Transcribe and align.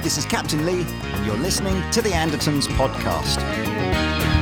This 0.00 0.16
is 0.16 0.24
Captain 0.24 0.64
Lee, 0.64 0.86
and 1.02 1.26
you're 1.26 1.36
listening 1.36 1.82
to 1.90 2.00
the 2.00 2.10
Andertons 2.10 2.68
podcast. 2.68 4.37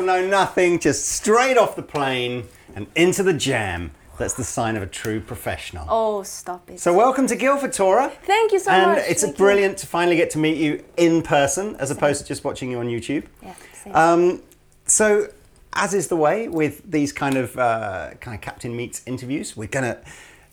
Rehearsal, 0.00 0.22
no 0.22 0.28
nothing. 0.28 0.78
Just 0.78 1.06
straight 1.08 1.56
off 1.58 1.76
the 1.76 1.82
plane 1.82 2.44
and 2.74 2.86
into 2.94 3.22
the 3.22 3.32
jam. 3.32 3.92
That's 4.18 4.34
the 4.34 4.44
sign 4.44 4.76
of 4.76 4.82
a 4.82 4.86
true 4.86 5.20
professional. 5.20 5.86
Oh, 5.90 6.22
stop 6.22 6.70
it. 6.70 6.80
So, 6.80 6.94
welcome 6.94 7.26
to 7.26 7.36
Guildford, 7.36 7.74
Tora. 7.74 8.10
Thank 8.22 8.52
you 8.52 8.58
so 8.58 8.70
and 8.70 8.92
much. 8.92 8.98
And 9.00 9.10
it's 9.10 9.22
Thank 9.22 9.34
you. 9.34 9.44
brilliant 9.44 9.78
to 9.78 9.86
finally 9.86 10.16
get 10.16 10.30
to 10.30 10.38
meet 10.38 10.56
you 10.56 10.82
in 10.96 11.20
person 11.20 11.76
as 11.76 11.90
opposed 11.90 12.22
to 12.22 12.26
just 12.26 12.42
watching 12.42 12.70
you 12.70 12.78
on 12.78 12.86
YouTube. 12.86 13.24
Yeah, 13.42 13.54
same. 13.84 13.94
Um, 13.94 14.42
so, 14.86 15.28
as 15.74 15.92
is 15.92 16.08
the 16.08 16.16
way 16.16 16.48
with 16.48 16.90
these 16.90 17.12
kind 17.12 17.36
of 17.36 17.58
uh, 17.58 18.12
kind 18.20 18.34
of 18.34 18.40
Captain 18.40 18.74
Meets 18.74 19.02
interviews, 19.04 19.54
we're 19.54 19.68
gonna 19.68 19.98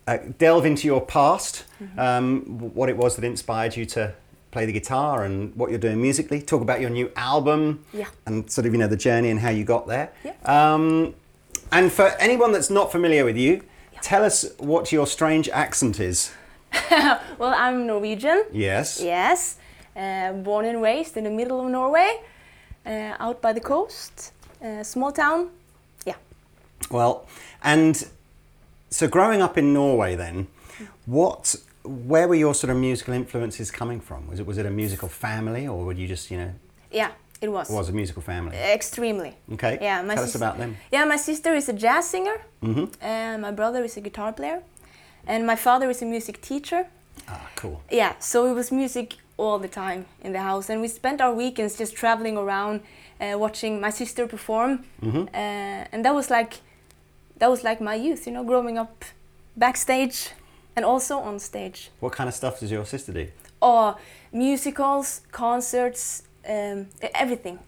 uh, 0.08 0.18
delve 0.38 0.66
into 0.66 0.86
your 0.88 1.00
past, 1.02 1.64
Mm-hmm. 1.82 2.00
um, 2.00 2.42
what 2.74 2.88
it 2.90 2.96
was 2.98 3.16
that 3.18 3.24
inspired 3.26 3.76
you 3.78 3.86
to 3.86 4.14
play 4.54 4.66
the 4.66 4.72
guitar, 4.72 5.24
and 5.26 5.54
what 5.56 5.70
you're 5.72 5.80
doing 5.88 6.02
musically. 6.02 6.42
Talk 6.42 6.62
about 6.62 6.80
your 6.80 6.90
new 6.92 7.12
album, 7.16 7.84
Yeah. 7.92 8.08
and 8.26 8.50
sort 8.50 8.66
of 8.68 8.74
you 8.74 8.80
know 8.80 8.88
the 8.88 8.96
journey 9.08 9.30
and 9.30 9.40
how 9.40 9.50
you 9.50 9.66
got 9.66 9.88
there. 9.88 10.12
Yeah. 10.24 10.34
Um, 10.46 11.16
and 11.72 11.92
for 11.92 12.08
anyone 12.20 12.52
that's 12.54 12.70
not 12.70 12.92
familiar 12.92 13.26
with 13.26 13.36
you, 13.38 13.62
tell 14.02 14.24
us 14.24 14.46
what 14.60 14.92
your 14.92 15.08
strange 15.08 15.50
accent 15.50 16.00
is. 16.00 16.32
well, 16.92 17.54
I'm 17.66 17.86
Norwegian. 17.88 18.46
Yes. 18.52 19.02
Yes. 19.02 19.58
Uh, 19.96 20.32
born 20.34 20.66
and 20.66 20.82
raised 20.82 21.18
in 21.18 21.24
the 21.24 21.30
middle 21.30 21.60
of 21.64 21.70
Norway, 21.72 22.10
uh, 22.86 23.16
out 23.20 23.42
by 23.42 23.54
the 23.54 23.60
coast, 23.62 24.32
uh, 24.64 24.84
small 24.84 25.12
town. 25.12 25.50
Yeah. 26.06 26.16
Well, 26.92 27.28
and 27.64 27.96
so 28.90 29.08
growing 29.08 29.42
up 29.42 29.58
in 29.58 29.74
Norway, 29.74 30.16
then, 30.16 30.48
what, 31.06 31.56
where 31.84 32.28
were 32.28 32.36
your 32.36 32.54
sort 32.54 32.72
of 32.72 32.78
musical 32.78 33.14
influences 33.14 33.72
coming 33.72 34.00
from? 34.02 34.28
Was 34.28 34.40
it 34.40 34.46
was 34.46 34.58
it 34.58 34.66
a 34.66 34.72
musical 34.72 35.10
family, 35.10 35.68
or 35.68 35.86
would 35.86 35.98
you 35.98 36.08
just 36.08 36.32
you 36.32 36.38
know 36.38 36.52
Yeah, 36.92 37.12
it 37.42 37.50
was. 37.50 37.70
it 37.70 37.74
was 37.74 37.90
a 37.90 37.94
musical 37.94 38.22
family? 38.22 38.56
Extremely. 38.58 39.36
Okay. 39.54 39.78
Yeah, 39.82 40.02
my 40.02 40.16
Tell 40.16 40.24
us 40.24 40.36
about 40.36 40.58
them. 40.58 40.78
Yeah, 40.92 41.06
my 41.06 41.18
sister 41.18 41.54
is 41.54 41.70
a 41.70 41.74
jazz 41.74 42.10
singer, 42.10 42.38
Mm-hmm. 42.62 42.86
and 43.02 43.42
my 43.42 43.52
brother 43.52 43.84
is 43.84 43.98
a 43.98 44.02
guitar 44.02 44.32
player, 44.34 44.62
and 45.28 45.46
my 45.46 45.56
father 45.58 45.90
is 45.90 46.02
a 46.02 46.06
music 46.06 46.42
teacher. 46.42 46.86
Ah, 47.28 47.50
cool. 47.56 47.82
Yeah, 47.92 48.14
so 48.20 48.46
it 48.48 48.54
was 48.56 48.72
music 48.72 49.16
all 49.38 49.60
the 49.60 49.68
time 49.68 50.06
in 50.24 50.32
the 50.34 50.40
house, 50.42 50.70
and 50.70 50.82
we 50.82 50.88
spent 50.88 51.20
our 51.22 51.34
weekends 51.34 51.78
just 51.78 51.96
traveling 51.96 52.38
around, 52.38 52.82
uh, 53.20 53.38
watching 53.38 53.82
my 53.82 53.90
sister 53.92 54.28
perform, 54.28 54.86
Mm-hmm. 55.02 55.24
uh, 55.34 55.92
and 55.92 56.04
that 56.06 56.14
was 56.16 56.30
like, 56.30 56.54
that 57.40 57.50
was 57.50 57.64
like 57.64 57.82
my 57.82 57.96
youth, 57.96 58.26
you 58.28 58.34
know, 58.34 58.44
growing 58.46 58.78
up 58.78 59.04
backstage, 59.58 60.30
and 60.76 60.86
also 60.86 61.20
on 61.20 61.40
stage. 61.40 61.90
What 62.00 62.14
kind 62.14 62.28
of 62.28 62.34
stuff 62.34 62.60
does 62.60 62.72
your 62.72 62.86
sister 62.86 63.12
do? 63.12 63.28
Oh, 63.62 63.98
musicals, 64.32 65.22
concerts, 65.32 66.24
um, 66.48 66.88
everything. 67.14 67.60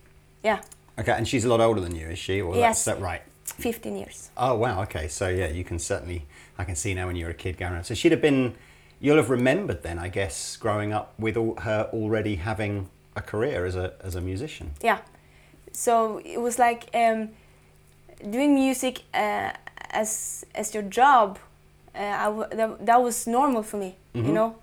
Yeah, 0.43 0.61
Okay, 0.97 1.11
and 1.11 1.27
she's 1.27 1.43
a 1.43 1.49
lot 1.49 1.59
older 1.59 1.81
than 1.81 1.95
you, 1.95 2.07
is 2.07 2.19
she? 2.19 2.41
Or 2.41 2.55
Yes. 2.55 2.85
That's 2.85 2.97
that 2.97 3.03
right. 3.03 3.21
15 3.45 3.97
years. 3.97 4.29
Oh 4.38 4.55
wow. 4.55 4.81
Okay, 4.83 5.07
so 5.07 5.27
yeah, 5.27 5.47
you 5.47 5.63
can 5.63 5.77
certainly 5.79 6.25
I 6.57 6.63
can 6.63 6.75
see 6.75 6.93
now 6.93 7.07
when 7.07 7.16
you 7.16 7.25
were 7.25 7.31
a 7.31 7.35
kid 7.35 7.57
going 7.57 7.73
around. 7.73 7.83
So 7.85 7.93
she'd 7.93 8.11
have 8.11 8.21
been. 8.21 8.55
You'll 9.01 9.17
have 9.17 9.29
remembered 9.29 9.83
then, 9.83 9.99
I 9.99 10.07
guess, 10.07 10.55
growing 10.57 10.93
up 10.93 11.13
with 11.19 11.35
all, 11.37 11.55
her 11.59 11.89
already 11.93 12.37
having 12.37 12.89
a 13.16 13.22
career 13.22 13.66
as 13.66 13.75
a 13.75 13.93
as 14.01 14.16
a 14.16 14.22
musician. 14.22 14.72
yeah 14.81 14.99
so 15.72 16.22
it 16.23 16.39
was 16.39 16.57
like 16.57 16.89
um, 16.93 17.29
doing 18.29 18.55
music 18.55 19.03
uh, 19.13 19.51
as 19.91 20.45
as 20.55 20.73
your 20.73 20.83
job 20.83 21.37
uh, 21.95 22.25
w- 22.25 22.50
that, 22.59 22.85
that 22.85 23.01
was 23.03 23.25
normal 23.28 23.63
for 23.63 23.78
me 23.78 23.95
you 24.13 24.33
know? 24.39 24.56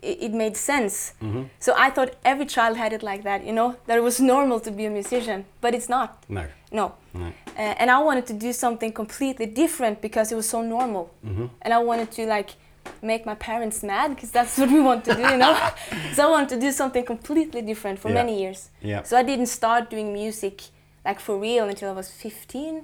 It, 0.00 0.18
it 0.26 0.32
made 0.32 0.56
sense. 0.56 1.12
So 1.58 1.70
i 1.76 1.90
thought 1.90 2.10
every 2.24 2.46
child 2.46 2.76
had 2.76 2.92
it 2.92 3.02
like 3.02 3.22
that 3.24 3.44
you 3.46 3.52
know? 3.52 3.70
That 3.86 3.96
it 3.98 4.02
was 4.02 4.20
normal 4.34 4.60
to 4.60 4.70
be 4.70 4.84
a 4.86 4.90
musician 4.90 5.44
but 5.60 5.74
it's 5.74 5.88
not. 5.88 6.08
No. 6.28 6.44
no. 6.72 6.92
No. 7.14 7.26
uh, 7.26 7.74
and 7.80 7.90
i 7.90 7.98
wanted 8.08 8.26
to 8.26 8.34
do 8.46 8.52
something 8.52 8.92
completely 8.92 9.46
different 9.46 10.00
because 10.00 10.26
it 10.32 10.36
was 10.36 10.48
so 10.48 10.62
normal. 10.62 11.04
And 11.62 11.72
i 11.74 11.78
wanted 11.78 12.10
to 12.12 12.22
like 12.26 12.50
make 13.02 13.22
my 13.26 13.34
parents 13.34 13.82
mad 13.82 14.08
because 14.14 14.30
that's 14.30 14.56
what 14.60 14.70
we 14.70 14.80
want 14.80 15.04
to 15.04 15.14
do 15.14 15.22
you 15.32 15.36
know? 15.44 15.54
So 16.14 16.18
i 16.26 16.30
wanted 16.30 16.48
to 16.56 16.60
do 16.66 16.70
something 16.72 17.04
completely 17.04 17.62
different 17.62 17.98
for 17.98 18.08
Yeah. 18.08 18.20
many 18.22 18.34
years. 18.42 18.70
Yeah. 18.82 19.02
so 19.08 19.16
i 19.16 19.22
didn't 19.30 19.48
start 19.60 19.90
doing 19.90 20.12
music 20.12 20.56
like 21.06 21.20
for 21.20 21.34
real 21.48 21.64
until 21.68 21.88
i 21.90 21.94
was 22.02 22.08
15 22.10 22.82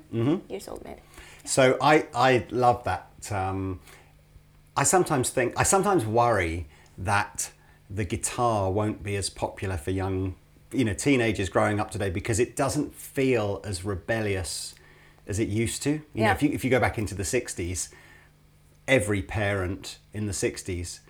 years 0.48 0.68
old 0.68 0.80
maybe. 0.84 1.00
So 1.44 1.62
I 1.92 1.94
I 2.30 2.32
love 2.50 2.78
that. 2.84 3.00
Um, 3.32 3.80
I 4.76 4.82
sometimes 4.84 5.30
think 5.30 5.54
I 5.56 5.62
sometimes 5.62 6.04
worry 6.04 6.66
that 6.98 7.50
the 7.90 8.04
guitar 8.04 8.70
won't 8.72 9.02
be 9.02 9.14
as 9.16 9.30
popular 9.30 9.76
for 9.76 9.90
young, 9.90 10.34
you 10.72 10.84
know, 10.84 10.94
teenagers 10.94 11.48
growing 11.48 11.78
up 11.80 11.90
today 11.90 12.10
because 12.10 12.40
it 12.40 12.56
doesn't 12.56 12.94
feel 12.94 13.60
as 13.64 13.84
rebellious 13.84 14.74
as 15.26 15.38
it 15.38 15.48
used 15.48 15.82
to. 15.84 15.90
You 15.90 16.00
know, 16.14 16.22
Yeah. 16.24 16.32
if 16.32 16.42
you 16.42 16.50
if 16.50 16.64
you 16.64 16.70
go 16.70 16.80
back 16.80 16.98
into 16.98 17.14
the 17.14 17.22
'60s, 17.24 17.88
every 18.88 19.22
parent 19.22 19.98
in 20.12 20.26
the 20.26 20.32
'60s 20.32 21.00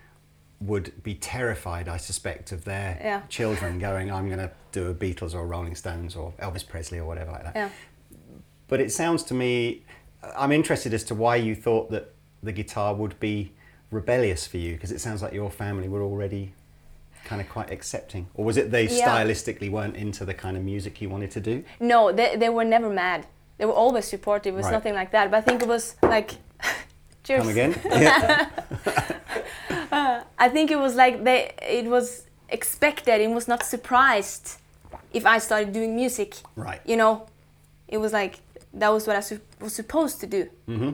would 0.61 1.03
be 1.03 1.15
terrified, 1.15 1.89
I 1.89 1.97
suspect, 1.97 2.53
of 2.53 2.65
their 2.65 2.99
Yeah. 3.03 3.23
children 3.29 3.79
going, 3.79 4.11
"I'm 4.11 4.27
going 4.29 4.39
to 4.39 4.51
do 4.73 4.89
a 4.89 4.95
Beatles 4.95 5.35
or 5.35 5.47
Rolling 5.47 5.75
Stones 5.75 6.15
or 6.17 6.33
Elvis 6.39 6.67
Presley 6.67 6.99
or 6.99 7.05
whatever 7.07 7.33
like 7.33 7.45
that." 7.45 7.57
yeah 7.57 7.69
But 8.69 8.81
it 8.81 8.91
sounds 8.93 9.23
to 9.25 9.35
me, 9.35 9.84
I'm 10.37 10.53
interested 10.53 10.93
as 10.95 11.05
to 11.05 11.15
why 11.15 11.37
you 11.37 11.55
thought 11.55 11.91
that 11.91 12.11
the 12.43 12.53
guitar 12.53 12.95
would 12.95 13.19
be 13.21 13.53
rebellious 13.91 14.47
for 14.47 14.57
you, 14.59 14.73
because 14.75 14.91
it 14.93 15.01
sounds 15.01 15.23
like 15.23 15.33
your 15.33 15.51
family 15.51 15.89
were 15.89 16.03
already 16.03 16.53
kind 17.25 17.41
of 17.41 17.49
quite 17.49 17.71
accepting. 17.71 18.27
Or 18.35 18.45
was 18.45 18.57
it 18.57 18.71
they 18.71 18.87
Yeah. 18.89 19.09
stylistically 19.09 19.71
weren't 19.71 19.97
into 19.97 20.25
the 20.25 20.35
kind 20.35 20.57
of 20.57 20.63
music 20.63 21.01
you 21.01 21.09
wanted 21.09 21.31
to 21.33 21.41
do? 21.41 21.65
no 21.81 22.13
they, 22.13 22.37
they 22.37 22.49
were 22.51 22.65
never 22.65 22.91
mad 22.91 23.27
they 23.59 23.65
were 23.65 23.73
always 23.73 24.05
supportive 24.05 24.53
it 24.55 24.57
was 24.57 24.67
Right. 24.67 24.73
nothing 24.73 24.95
like 24.95 25.11
that 25.13 25.31
but 25.31 25.39
i 25.39 25.41
think 25.41 25.63
it 25.63 25.69
was 25.69 25.97
like 26.03 26.33
cheers 27.25 27.41
Come 27.41 27.49
again? 27.51 27.73
yeah. 27.87 28.49
Uh, 29.91 30.23
I 30.39 30.49
think 30.49 30.71
it 30.71 30.79
was 30.79 30.95
like 30.97 31.25
they 31.25 31.53
it 31.63 31.87
was 31.87 32.25
expected. 32.49 33.21
It 33.21 33.31
was 33.31 33.47
not 33.49 33.63
surprised 33.63 34.59
if 35.13 35.25
I 35.25 35.39
started 35.39 35.73
doing 35.73 35.95
music. 35.97 36.35
Right. 36.57 36.81
You 36.85 36.97
know, 36.97 37.27
it 37.89 37.99
was 37.99 38.13
like 38.13 38.41
that 38.75 38.89
was 38.91 39.07
what 39.07 39.17
I 39.17 39.21
su- 39.21 39.41
was 39.61 39.75
supposed 39.75 40.21
to 40.21 40.27
do. 40.27 40.51
Mm-hmm. 40.69 40.93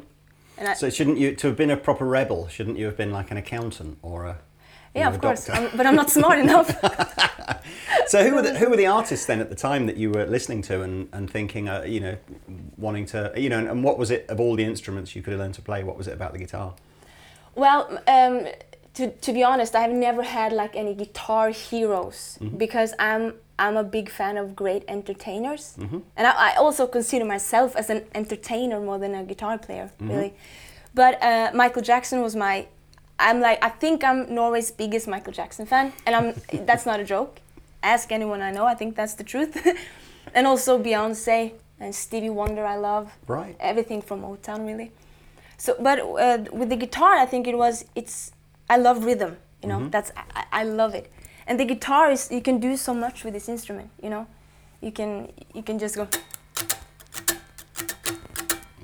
And 0.59 0.69
I, 0.69 0.75
So 0.75 0.91
shouldn't 0.91 1.19
you 1.19 1.35
to 1.35 1.47
have 1.49 1.57
been 1.57 1.71
a 1.71 1.77
proper 1.77 2.05
rebel? 2.05 2.49
Shouldn't 2.49 2.79
you 2.79 2.87
have 2.87 2.97
been 2.97 3.11
like 3.11 3.31
an 3.31 3.37
accountant 3.37 3.99
or 4.03 4.27
a 4.27 4.39
yeah, 4.95 5.09
of 5.09 5.15
a 5.15 5.19
course? 5.19 5.49
I'm, 5.49 5.71
but 5.77 5.87
I'm 5.87 5.95
not 5.95 6.11
smart 6.11 6.39
enough. 6.47 6.69
So 8.07 8.29
who 8.29 8.35
were 8.35 8.43
the, 8.43 8.59
who 8.59 8.69
were 8.69 8.77
the 8.77 8.87
artists 8.89 9.27
then 9.27 9.39
at 9.41 9.51
the 9.51 9.55
time 9.55 9.87
that 9.87 9.97
you 9.97 10.11
were 10.11 10.27
listening 10.27 10.63
to 10.63 10.83
and, 10.83 11.09
and 11.13 11.31
thinking, 11.31 11.69
uh, 11.69 11.85
you 11.87 12.01
know, 12.01 12.17
wanting 12.77 13.07
to, 13.07 13.33
you 13.37 13.49
know, 13.49 13.59
and, 13.59 13.69
and 13.69 13.85
what 13.85 13.99
was 13.99 14.11
it 14.11 14.27
of 14.29 14.41
all 14.41 14.57
the 14.57 14.65
instruments 14.65 15.15
you 15.15 15.23
could 15.23 15.31
have 15.31 15.39
learned 15.41 15.55
to 15.55 15.63
play? 15.63 15.85
What 15.85 15.97
was 15.97 16.09
it 16.09 16.15
about 16.15 16.33
the 16.33 16.39
guitar? 16.39 16.75
Well, 17.55 18.03
um, 18.09 18.49
to, 18.95 19.11
to 19.13 19.33
be 19.33 19.45
honest, 19.45 19.77
I've 19.77 19.93
never 19.93 20.25
had 20.25 20.53
like 20.53 20.75
any 20.75 20.95
guitar 20.95 21.51
heroes 21.51 22.37
because 22.57 22.95
I'm 22.99 23.35
I'm 23.65 23.77
a 23.77 23.85
big 23.85 24.09
fan 24.19 24.37
of 24.43 24.57
great 24.57 24.83
entertainers, 24.89 25.77
and 26.17 26.27
I, 26.31 26.33
I 26.49 26.51
also 26.57 26.87
consider 26.87 27.25
myself 27.25 27.77
as 27.77 27.91
an 27.91 28.01
entertainer 28.15 28.81
more 28.81 28.99
than 28.99 29.15
a 29.15 29.23
guitar 29.23 29.59
player, 29.59 29.91
really. 30.01 30.33
But 30.95 31.23
uh, 31.23 31.51
Michael 31.55 31.83
Jackson 31.83 32.23
was 32.23 32.35
my. 32.35 32.67
I'm 33.19 33.39
like 33.41 33.59
I 33.63 33.69
think 33.69 34.03
I'm 34.03 34.35
Norway's 34.35 34.71
biggest 34.71 35.07
Michael 35.07 35.33
Jackson 35.41 35.67
fan, 35.67 35.93
and 36.07 36.13
I'm 36.17 36.27
that's 36.67 36.87
not 36.87 36.99
a 37.01 37.05
joke. 37.05 37.33
Ask 37.83 38.11
anyone 38.13 38.41
I 38.43 38.51
know. 38.51 38.65
I 38.65 38.75
think 38.75 38.97
that's 38.97 39.15
the 39.15 39.25
truth. 39.25 39.53
and 40.35 40.47
also 40.47 40.79
Beyonce 40.83 41.53
and 41.79 41.95
Stevie 41.95 42.31
Wonder. 42.31 42.65
I 42.65 42.77
love 42.77 43.13
Right. 43.27 43.57
everything 43.61 44.01
from 44.03 44.23
Motown 44.23 44.67
really. 44.67 44.91
So, 45.59 45.77
but 45.79 45.99
uh, 46.01 46.39
with 46.61 46.69
the 46.71 46.77
guitar, 46.77 47.13
I 47.25 47.27
think 47.27 47.47
it 47.47 47.57
was 47.57 47.85
it's. 47.95 48.33
I 48.71 48.77
love 48.79 49.05
rhythm. 49.05 49.37
You 49.63 49.69
know, 49.69 49.89
that's 49.91 50.11
I, 50.17 50.45
I 50.61 50.65
love 50.65 50.95
it. 50.95 51.07
And 51.51 51.59
the 51.59 51.65
guitar 51.65 52.13
is 52.13 52.31
you 52.31 52.41
can 52.41 52.61
do 52.61 52.77
so 52.77 52.95
much 52.95 53.25
with 53.25 53.35
this 53.35 53.49
instrument. 53.49 53.91
You 54.01 54.11
know, 54.11 54.27
you 54.81 54.93
can 54.93 55.33
you 55.53 55.63
can 55.65 55.79
just 55.81 55.97
go 55.97 56.07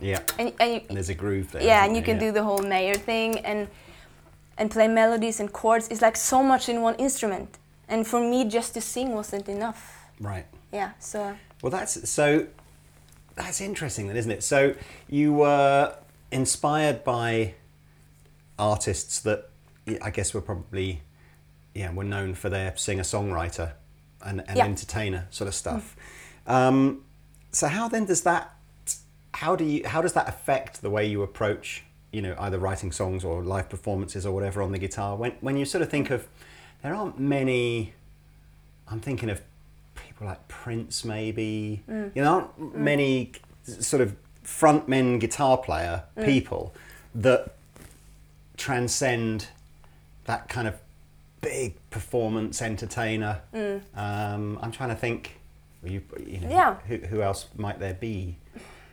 Yeah. 0.03 0.21
and 0.39 0.53
and 0.61 0.73
you, 0.75 0.81
And 0.89 0.97
there's 0.97 1.09
a 1.09 1.15
groove 1.15 1.53
there. 1.53 1.63
yeah, 1.63 1.85
and 1.85 1.97
you 1.97 2.03
can 2.03 2.19
do 2.19 2.33
the 2.33 2.43
whole 2.43 2.63
Mayer 2.63 2.97
thing 2.97 3.39
and 3.45 3.69
and 4.59 4.71
play 4.71 4.89
melodies 4.89 5.41
and 5.41 5.53
chords. 5.53 5.89
It's 5.89 6.03
like 6.03 6.17
so 6.17 6.43
much 6.43 6.69
in 6.69 6.83
one 6.83 6.95
instrument. 6.97 7.59
And 7.89 8.05
for 8.07 8.21
me, 8.21 8.45
just 8.45 8.75
to 8.75 8.81
sing 8.81 9.13
wasn't 9.15 9.49
enough. 9.49 9.81
Right. 10.21 10.47
Yeah, 10.73 10.91
so 10.99 11.37
Well, 11.63 11.71
that's 11.71 12.11
so. 12.11 12.47
That's 13.37 13.61
interesting, 13.61 14.09
then, 14.09 14.17
isn't 14.17 14.31
it? 14.33 14.43
So 14.43 14.75
you 15.09 15.35
were 15.35 15.95
inspired 16.33 17.05
by 17.05 17.55
artists 18.59 19.21
that 19.21 19.51
I 20.03 20.11
guess 20.11 20.33
were 20.35 20.41
probably, 20.41 21.03
yeah, 21.77 21.93
were 21.93 22.05
known 22.05 22.35
for 22.35 22.49
their 22.49 22.77
singer-songwriter 22.77 23.73
and, 24.25 24.43
and 24.49 24.57
Yeah. 24.57 24.65
entertainer 24.65 25.27
sort 25.31 25.49
of 25.49 25.55
stuff. 25.55 25.95
Um, 26.47 27.05
so 27.53 27.69
how 27.69 27.89
then 27.89 28.07
does 28.07 28.23
that? 28.23 28.55
How 29.35 29.55
do 29.57 29.65
you? 29.65 29.87
How 29.87 30.01
does 30.03 30.15
that 30.15 30.29
affect 30.29 30.81
the 30.83 30.91
way 30.91 31.07
you 31.07 31.23
approach? 31.23 31.85
You 32.13 32.23
know, 32.23 32.35
either 32.39 32.59
writing 32.59 32.93
songs 32.93 33.25
or 33.25 33.43
live 33.43 33.69
performances 33.69 34.25
or 34.25 34.33
whatever 34.33 34.63
on 34.63 34.73
the 34.73 34.79
guitar. 34.79 35.17
When 35.17 35.33
when 35.41 35.57
you 35.57 35.65
sort 35.65 35.83
of 35.83 35.91
think 35.91 36.11
of, 36.11 36.27
there 36.83 36.95
aren't 36.95 37.19
many. 37.19 37.93
I'm 38.89 39.01
thinking 39.01 39.29
of 39.31 39.43
people 39.95 40.27
like 40.27 40.47
Prince, 40.49 41.05
maybe. 41.05 41.83
Mm. 41.91 42.13
You 42.17 42.23
know, 42.23 42.35
aren't 42.35 42.77
many 42.77 43.33
sort 43.65 44.01
of 44.01 44.17
frontmen 44.45 45.19
guitar 45.21 45.59
player 45.59 46.05
Mm. 46.17 46.25
people 46.25 46.73
that 47.15 47.53
transcend 48.57 49.49
that 50.25 50.49
kind 50.49 50.67
of 50.69 50.75
big 51.51 51.73
performance 51.91 52.57
entertainer. 52.63 53.35
Um, 53.95 54.59
I'm 54.63 54.73
trying 54.79 54.91
to 54.97 55.01
think. 55.07 55.21
You, 55.85 56.01
you 56.33 56.41
know, 56.41 56.49
Mm. 56.49 56.51
Yeah. 56.61 56.75
who, 56.89 56.97
who 57.11 57.19
else 57.23 57.41
might 57.57 57.79
there 57.79 57.95
be? 57.95 58.37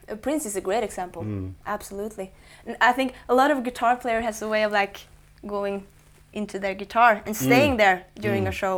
Uh, 0.10 0.16
Prince 0.26 0.46
is 0.50 0.56
a 0.56 0.62
great 0.62 0.84
example. 0.84 1.22
Absolutely. 1.66 2.28
And 2.68 2.76
I 2.90 2.92
think 2.98 3.14
a 3.30 3.34
lot 3.34 3.50
of 3.52 3.58
guitar 3.64 3.96
player 3.96 4.22
has 4.22 4.42
a 4.42 4.48
way 4.48 4.64
of 4.68 4.72
like 4.72 4.98
going 5.56 5.86
into 6.34 6.60
their 6.60 6.76
guitar 6.76 7.22
and 7.26 7.36
staying 7.36 7.78
there 7.78 7.98
during 8.26 8.48
a 8.48 8.52
show. 8.52 8.76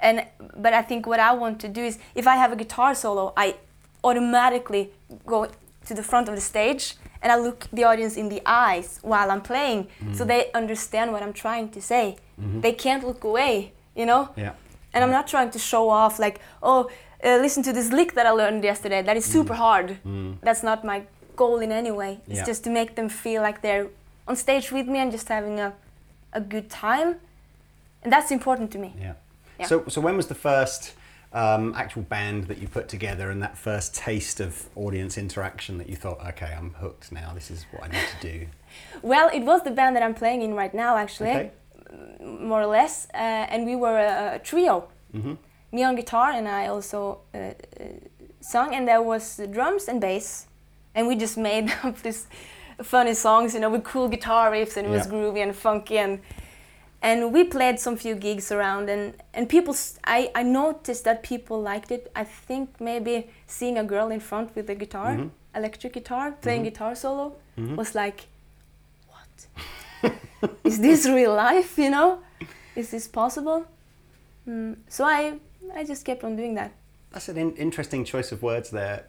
And 0.00 0.16
but 0.64 0.72
I 0.80 0.82
think 0.88 1.06
what 1.06 1.20
I 1.20 1.32
want 1.42 1.56
to 1.60 1.68
do 1.68 1.82
is 1.90 1.98
if 2.14 2.26
I 2.26 2.36
have 2.42 2.52
a 2.52 2.56
guitar 2.56 2.94
solo, 2.94 3.32
I 3.36 3.56
automatically 4.04 4.84
go 5.26 5.46
to 5.88 5.94
the 5.94 6.02
front 6.02 6.28
of 6.28 6.34
the 6.34 6.40
stage 6.40 6.84
and 7.22 7.32
I 7.32 7.36
look 7.36 7.66
the 7.72 7.84
audience 7.84 8.16
in 8.16 8.28
the 8.28 8.42
eyes 8.46 8.98
while 9.02 9.30
I'm 9.30 9.40
playing 9.40 9.88
so 10.12 10.24
mm. 10.24 10.28
they 10.28 10.50
understand 10.52 11.12
what 11.12 11.22
I'm 11.22 11.32
trying 11.32 11.70
to 11.70 11.80
say. 11.80 12.16
Mm-hmm. 12.40 12.60
They 12.60 12.72
can't 12.72 13.04
look 13.04 13.24
away, 13.24 13.72
you 13.94 14.06
know? 14.06 14.30
Yeah. 14.36 14.52
And 14.94 15.04
I'm 15.04 15.10
not 15.10 15.26
trying 15.26 15.50
to 15.50 15.58
show 15.58 15.90
off 15.90 16.18
like, 16.18 16.40
oh, 16.62 16.90
uh, 17.24 17.36
listen 17.36 17.62
to 17.64 17.72
this 17.72 17.92
lick 17.92 18.14
that 18.14 18.26
I 18.26 18.30
learned 18.30 18.64
yesterday. 18.64 19.02
That 19.02 19.16
is 19.16 19.26
mm. 19.26 19.32
super 19.32 19.54
hard. 19.54 19.98
Mm. 20.06 20.36
That's 20.40 20.62
not 20.62 20.84
my 20.84 21.02
goal 21.36 21.58
in 21.58 21.72
any 21.72 21.90
way. 21.90 22.20
It's 22.26 22.38
Yeah. 22.38 22.44
just 22.44 22.64
to 22.64 22.70
make 22.70 22.94
them 22.94 23.08
feel 23.08 23.42
like 23.42 23.60
they're 23.60 23.88
on 24.26 24.36
stage 24.36 24.72
with 24.72 24.86
me 24.86 24.98
and 24.98 25.10
just 25.10 25.28
having 25.28 25.60
a, 25.60 25.72
a 26.32 26.40
good 26.40 26.70
time. 26.70 27.16
And 28.02 28.12
that's 28.12 28.30
important 28.30 28.70
to 28.72 28.78
me. 28.78 28.94
Yeah. 29.00 29.14
Yeah. 29.58 29.66
So, 29.66 29.84
so 29.88 30.00
when 30.00 30.16
was 30.16 30.28
the 30.28 30.34
first 30.34 30.94
um, 31.32 31.74
actual 31.76 32.02
band 32.02 32.44
that 32.44 32.58
you 32.58 32.68
put 32.68 32.88
together, 32.88 33.30
and 33.30 33.42
that 33.42 33.56
first 33.56 33.94
taste 33.94 34.40
of 34.40 34.68
audience 34.76 35.18
interaction 35.18 35.78
that 35.78 35.88
you 35.88 35.96
thought, 35.96 36.20
okay, 36.28 36.54
I'm 36.58 36.74
hooked 36.74 37.12
now. 37.12 37.32
This 37.34 37.50
is 37.50 37.66
what 37.70 37.84
I 37.84 37.88
need 37.88 38.06
to 38.20 38.28
do. 38.32 38.46
Well, 39.02 39.30
it 39.32 39.44
was 39.44 39.62
the 39.62 39.70
band 39.70 39.96
that 39.96 40.02
I'm 40.02 40.14
playing 40.14 40.42
in 40.42 40.54
right 40.54 40.74
now, 40.74 40.96
actually, 40.96 41.30
Okay. 41.30 41.50
more 42.20 42.60
or 42.62 42.66
less. 42.66 43.06
Uh, 43.14 43.52
and 43.52 43.64
we 43.66 43.74
were 43.76 43.98
a, 43.98 44.34
a 44.36 44.38
trio. 44.38 44.88
Mm-hmm. 45.14 45.34
Me 45.72 45.84
on 45.84 45.96
guitar, 45.96 46.30
and 46.32 46.46
I 46.46 46.66
also 46.66 47.20
uh, 47.34 47.38
uh, 47.38 47.52
sung, 48.40 48.74
and 48.74 48.86
there 48.86 49.02
was 49.02 49.40
drums 49.50 49.88
and 49.88 50.00
bass. 50.00 50.46
And 50.94 51.08
we 51.08 51.16
just 51.16 51.36
made 51.38 51.72
up 51.82 52.02
these 52.02 52.26
funny 52.82 53.14
songs, 53.14 53.54
you 53.54 53.60
know, 53.60 53.70
with 53.70 53.84
cool 53.84 54.08
guitar 54.08 54.50
riffs, 54.52 54.76
and 54.76 54.86
it 54.86 54.90
was 54.90 55.06
groovy 55.06 55.42
and 55.42 55.56
funky. 55.56 55.98
And 55.98 56.20
and 57.02 57.32
we 57.32 57.44
played 57.44 57.78
some 57.80 57.96
few 57.96 58.14
gigs 58.14 58.50
around, 58.52 58.88
and 58.90 59.14
and 59.34 59.48
people, 59.48 59.74
I, 60.04 60.30
I 60.34 60.42
noticed 60.42 61.04
that 61.04 61.22
people 61.22 61.60
liked 61.60 61.90
it. 61.90 62.10
I 62.16 62.24
think 62.24 62.80
maybe 62.80 63.28
seeing 63.46 63.78
a 63.78 63.84
girl 63.84 64.10
in 64.10 64.20
front 64.20 64.54
with 64.56 64.70
a 64.70 64.74
guitar, 64.74 65.12
Mhm. 65.16 65.30
electric 65.54 65.92
guitar, 65.92 66.32
playing 66.42 66.62
Mhm. 66.62 66.70
guitar 66.70 66.94
solo, 66.96 67.32
Mhm. 67.56 67.76
was 67.76 67.94
like, 67.94 68.26
what? 69.08 69.46
Is 70.64 70.78
this 70.80 71.06
real 71.08 71.34
life? 71.34 71.78
You 71.82 71.90
know, 71.90 72.18
is 72.76 72.90
this 72.90 73.08
possible? 73.08 73.64
Mm, 74.48 74.76
so 74.88 75.04
I 75.04 75.38
I 75.74 75.84
just 75.84 76.04
kept 76.04 76.24
on 76.24 76.36
doing 76.36 76.54
that. 76.56 76.70
That's 77.12 77.28
an 77.28 77.36
in- 77.38 77.56
interesting 77.56 78.04
choice 78.04 78.32
of 78.32 78.42
words 78.42 78.70
there. 78.70 79.04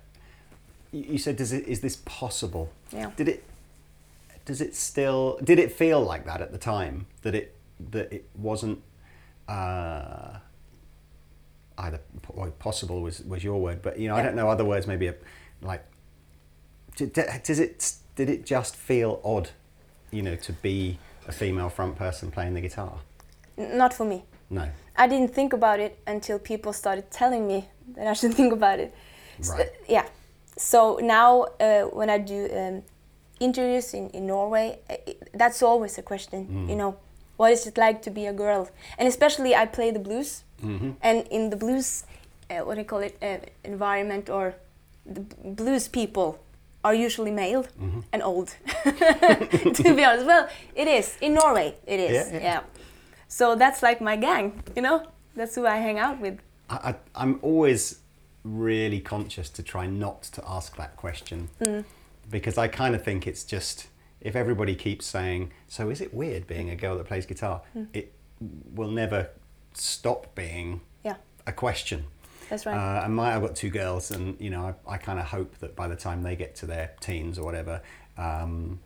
You, 0.91 1.03
you 1.13 1.17
said, 1.17 1.35
"Does 1.37 1.51
it? 1.51 1.67
Is 1.67 1.79
this 1.81 1.97
possible?" 2.05 2.69
Yeah. 2.91 3.11
Did 3.17 3.27
it? 3.27 3.43
Does 4.45 4.61
it 4.61 4.75
still? 4.75 5.39
Did 5.43 5.59
it 5.59 5.71
feel 5.71 6.01
like 6.01 6.25
that 6.25 6.41
at 6.41 6.51
the 6.51 6.57
time? 6.57 7.05
That 7.21 7.35
it 7.35 7.53
that 7.91 8.11
it 8.11 8.29
wasn't 8.35 8.81
uh, 9.47 10.37
either 11.77 11.99
po- 12.21 12.51
possible 12.59 13.01
was 13.01 13.21
was 13.21 13.43
your 13.43 13.59
word, 13.59 13.81
but 13.81 13.99
you 13.99 14.07
know 14.07 14.15
I 14.15 14.21
don't 14.21 14.35
know 14.35 14.49
other 14.49 14.65
words. 14.65 14.87
Maybe 14.87 15.07
a, 15.07 15.15
like 15.61 15.83
d- 16.95 17.05
d- 17.05 17.23
does 17.43 17.59
it? 17.59 17.93
Did 18.15 18.29
it 18.29 18.45
just 18.45 18.75
feel 18.75 19.21
odd? 19.23 19.49
You 20.11 20.23
know, 20.23 20.35
to 20.35 20.53
be 20.53 20.97
a 21.27 21.31
female 21.31 21.69
front 21.69 21.95
person 21.95 22.31
playing 22.31 22.55
the 22.55 22.61
guitar. 22.61 22.99
Not 23.57 23.93
for 23.93 24.05
me. 24.05 24.23
No. 24.49 24.67
I 24.97 25.07
didn't 25.07 25.33
think 25.33 25.53
about 25.53 25.79
it 25.79 25.99
until 26.07 26.39
people 26.39 26.73
started 26.73 27.11
telling 27.11 27.47
me 27.47 27.69
that 27.95 28.07
I 28.07 28.13
should 28.13 28.33
think 28.39 28.51
about 28.53 28.79
it. 28.79 28.93
Right. 29.47 29.69
yeah. 29.87 30.07
So 30.57 30.99
now 31.01 31.43
uh, 31.59 31.83
when 31.83 32.09
I 32.09 32.17
do 32.17 32.49
um, 32.53 32.83
interviews 33.39 33.93
in, 33.93 34.09
in 34.09 34.27
Norway, 34.27 34.79
uh, 34.89 34.95
it, 35.07 35.29
that's 35.33 35.63
always 35.63 35.97
a 35.97 36.01
question. 36.01 36.47
Mm. 36.47 36.69
You 36.69 36.75
know, 36.75 36.97
what 37.39 37.51
is 37.51 37.65
it 37.67 37.77
like 37.77 38.01
to 38.01 38.11
be 38.11 38.27
a 38.27 38.33
girl? 38.33 38.67
And 38.97 39.07
especially 39.07 39.55
I 39.55 39.65
play 39.65 39.91
the 39.91 39.99
blues, 39.99 40.43
hmm 40.61 40.91
and 41.01 41.17
in 41.31 41.49
the 41.49 41.55
blues, 41.57 42.03
uh, 42.49 42.65
what 42.65 42.75
do 42.75 42.81
you 42.81 42.87
call 42.87 42.99
it, 43.03 43.15
uh, 43.21 43.37
environment 43.63 44.29
or 44.29 44.53
the 45.15 45.21
blues 45.63 45.87
people 45.87 46.29
are 46.83 47.05
usually 47.05 47.31
male 47.31 47.63
Mhm. 47.79 48.03
and 48.13 48.21
old. 48.23 48.47
to 49.73 49.95
be 49.95 50.03
honest, 50.05 50.25
well, 50.25 50.47
it 50.75 50.87
is 50.87 51.17
in 51.21 51.33
Norway. 51.33 51.75
It 51.87 51.99
is. 51.99 52.31
Yeah, 52.31 52.41
yeah. 52.43 52.61
So 53.27 53.55
that's 53.55 53.81
like 53.83 54.01
my 54.03 54.17
gang. 54.17 54.51
You 54.75 54.81
know, 54.81 55.01
that's 55.35 55.55
who 55.55 55.65
I 55.65 55.77
hang 55.77 55.99
out 55.99 56.19
with. 56.21 56.37
I, 56.69 56.75
I, 56.89 56.95
I'm 57.23 57.39
always 57.41 57.99
really 58.43 58.99
conscious 59.01 59.49
to 59.49 59.63
try 59.63 59.87
not 59.87 60.21
to 60.35 60.41
ask 60.47 60.75
that 60.77 60.95
question 60.97 61.49
because 62.31 62.57
I 62.65 62.67
kind 62.67 62.95
of 62.95 63.03
think 63.03 63.27
it's 63.27 63.43
just 63.43 63.87
if 64.21 64.35
everybody 64.35 64.75
keeps 64.75 65.05
saying, 65.05 65.51
"So 65.67 65.89
is 65.89 66.01
it 66.01 66.13
weird 66.13 66.47
being 66.47 66.69
a 66.69 66.75
girl 66.75 66.97
that 66.97 67.05
plays 67.05 67.25
guitar?" 67.25 67.61
It 67.93 68.13
will 68.73 68.91
never 68.91 69.29
stop 69.73 70.33
being 70.35 70.81
Yeah, 71.03 71.15
a 71.47 71.51
question. 71.51 72.05
that's 72.49 72.65
right. 72.65 72.75
Uh, 72.75 73.05
and 73.05 73.15
my, 73.15 73.35
I've 73.35 73.41
got 73.41 73.55
two 73.55 73.69
girls, 73.69 74.11
and 74.11 74.39
you 74.39 74.49
know, 74.49 74.75
I, 74.87 74.93
I 74.93 74.97
kind 74.97 75.19
of 75.19 75.25
hope 75.25 75.57
that 75.59 75.75
by 75.75 75.87
the 75.87 75.95
time 75.95 76.23
they 76.23 76.35
get 76.35 76.55
to 76.57 76.65
their 76.65 76.91
teens 76.99 77.37
or 77.37 77.45
whatever, 77.45 77.81
um, 78.17 78.79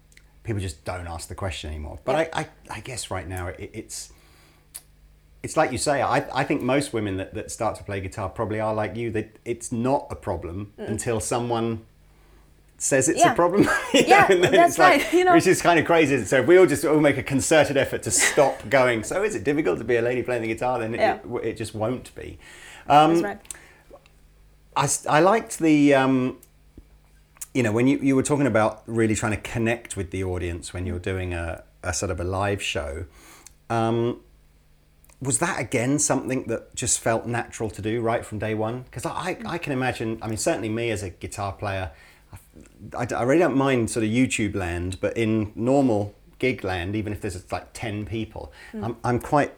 people 0.44 0.62
just 0.62 0.84
don't 0.86 1.08
ask 1.08 1.28
the 1.30 1.36
question 1.36 1.70
anymore. 1.72 2.00
But 2.04 2.13
Yeah. 2.13 2.30
I, 2.34 2.42
I, 2.42 2.48
I 2.78 2.80
guess 2.82 3.10
right 3.12 3.28
now 3.28 3.48
it, 3.48 3.70
it's 3.74 4.12
it's 5.42 5.58
like 5.58 5.72
you 5.74 5.78
say. 5.78 6.02
I, 6.02 6.25
I 6.34 6.44
think 6.46 6.62
most 6.62 6.94
women 6.94 7.18
that, 7.18 7.34
that 7.34 7.52
start 7.52 7.75
to 7.75 7.84
play 7.84 8.00
guitar 8.00 8.30
probably 8.30 8.60
are 8.62 8.74
like 8.74 8.96
you. 8.96 9.12
That 9.12 9.38
it's 9.46 9.72
not 9.72 10.08
a 10.10 10.16
problem 10.16 10.74
until 10.78 11.20
someone 11.20 11.82
says 12.77 13.08
it's 13.10 13.20
Yeah. 13.20 13.32
a 13.32 13.36
problem. 13.36 13.63
you 13.94 14.03
Yeah, 14.08 14.27
and 14.30 14.44
then 14.44 14.51
that's 14.51 14.72
it's 14.74 14.80
like, 14.80 15.13
you 15.13 15.24
know. 15.24 15.34
Which 15.34 15.48
is 15.48 15.62
kind 15.62 15.80
of 15.80 15.86
crazy. 15.86 16.24
So 16.25 16.42
if 16.42 16.48
we 16.48 16.58
all 16.58 16.65
just 16.65 16.84
all 16.86 17.00
make 17.00 17.18
a 17.18 17.24
concerted 17.24 17.77
effort 17.77 18.03
to 18.03 18.12
stop 18.12 18.68
going. 18.70 19.03
So 19.03 19.24
is 19.24 19.36
it 19.36 19.44
difficult 19.44 19.77
to 19.80 19.84
be 19.84 19.96
a 19.96 20.01
lady 20.01 20.24
playing 20.24 20.42
the 20.42 20.48
guitar? 20.50 20.80
Then 20.80 20.94
Yeah. 20.94 21.20
it, 21.36 21.46
it 21.46 21.58
just 21.58 21.74
won't 21.74 22.13
be. 22.15 22.39
Um, 22.88 23.22
That's 23.22 23.24
right. 23.24 23.39
I, 25.10 25.18
I 25.18 25.20
liked 25.22 25.60
the 25.60 25.94
um, 25.94 26.38
you 27.53 27.62
know 27.63 27.72
when 27.72 27.88
you, 27.88 28.00
you 28.00 28.15
were 28.15 28.24
talking 28.24 28.48
about 28.48 28.82
really 28.88 29.15
trying 29.15 29.34
to 29.34 29.42
connect 29.42 29.96
with 29.96 30.12
the 30.12 30.24
audience 30.24 30.74
when 30.74 30.86
you're 30.86 31.00
doing 31.00 31.34
a, 31.34 31.63
a 31.84 31.94
sort 31.94 32.10
of 32.12 32.20
a 32.20 32.24
live 32.24 32.62
show 32.62 33.06
um, 33.70 34.20
was 35.22 35.38
that 35.39 35.60
again 35.60 36.00
something 36.00 36.46
that 36.48 36.74
just 36.75 37.00
felt 37.00 37.27
natural 37.27 37.70
to 37.70 37.82
do 37.82 38.01
right 38.01 38.25
from 38.25 38.39
day 38.39 38.56
one 38.56 38.82
because 38.84 39.06
I, 39.06 39.38
I 39.46 39.58
can 39.60 39.72
imagine 39.72 40.18
i 40.22 40.27
mean 40.27 40.38
certainly 40.38 40.70
me 40.70 40.89
as 40.89 41.03
a 41.03 41.12
guitar 41.12 41.53
player 41.53 41.92
I, 42.98 43.08
I 43.16 43.24
really 43.24 43.40
don't 43.40 43.58
mind 43.58 43.90
sort 43.90 44.04
of 44.06 44.12
youtube 44.12 44.56
land 44.56 45.00
but 45.02 45.16
in 45.18 45.52
normal 45.56 46.14
gig 46.40 46.64
land 46.64 46.96
even 46.96 47.14
if 47.14 47.22
there's 47.22 47.52
like 47.52 47.68
10 47.74 48.06
people 48.06 48.52
I'm, 48.82 48.98
I'm 49.04 49.20
quite 49.20 49.54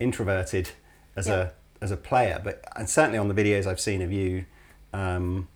introverted 0.00 0.70
as 1.16 1.26
Yeah. 1.26 1.50
a 1.80 1.84
as 1.84 1.90
a 1.90 1.96
player 1.96 2.40
but 2.42 2.64
and 2.76 2.88
certainly 2.88 3.18
on 3.18 3.28
the 3.28 3.34
videos 3.34 3.66
i've 3.66 3.80
seen 3.80 4.00
of 4.02 4.12
you 4.12 4.44
um, 4.92 5.48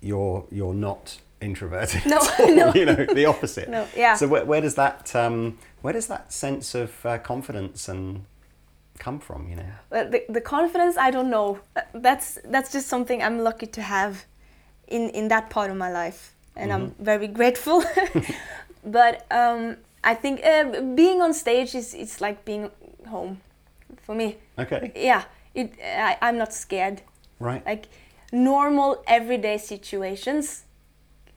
you're 0.00 0.44
you're 0.50 0.74
not 0.74 1.18
introverted 1.40 2.04
No, 2.06 2.18
all, 2.38 2.54
no. 2.54 2.72
you 2.74 2.84
know 2.84 3.06
the 3.06 3.26
opposite 3.26 3.68
No, 3.68 3.86
yeah. 3.96 4.14
so 4.14 4.26
where, 4.28 4.44
where 4.44 4.60
does 4.60 4.74
that 4.74 5.14
um, 5.16 5.58
where 5.82 5.92
does 5.92 6.08
that 6.08 6.32
sense 6.32 6.74
of 6.74 7.04
uh, 7.06 7.18
confidence 7.18 7.88
and 7.88 8.24
come 8.98 9.20
from 9.20 9.48
you 9.48 9.56
know 9.56 9.72
the, 9.90 10.24
the 10.28 10.40
confidence, 10.40 10.96
I 10.96 11.10
don't 11.12 11.30
know. 11.30 11.60
That's 11.94 12.38
that's 12.44 12.72
just 12.72 12.88
something 12.88 13.22
I'm 13.22 13.38
lucky 13.38 13.66
to 13.66 13.80
have 13.82 14.26
in 14.88 15.10
in 15.10 15.28
that 15.28 15.50
part 15.50 15.70
of 15.70 15.76
my 15.76 15.90
life, 15.90 16.34
and 16.56 16.72
I'm 16.72 16.94
very 16.98 17.28
grateful. 17.28 17.84
but 18.84 19.26
um, 19.30 19.76
I 20.04 20.14
think 20.14 20.44
uh, 20.44 20.80
being 20.94 21.22
on 21.22 21.34
stage 21.34 21.74
is 21.74 21.94
it's 21.94 22.20
like 22.20 22.44
being 22.44 22.70
home 23.06 23.40
for 24.02 24.14
me. 24.14 24.36
okay 24.58 24.92
Yeah, 24.94 25.24
it. 25.54 25.72
I, 25.82 26.16
I'm 26.20 26.38
not 26.38 26.52
scared. 26.52 27.02
right 27.40 27.64
Like 27.66 27.86
normal 28.32 29.02
everyday 29.06 29.58
situations 29.58 30.64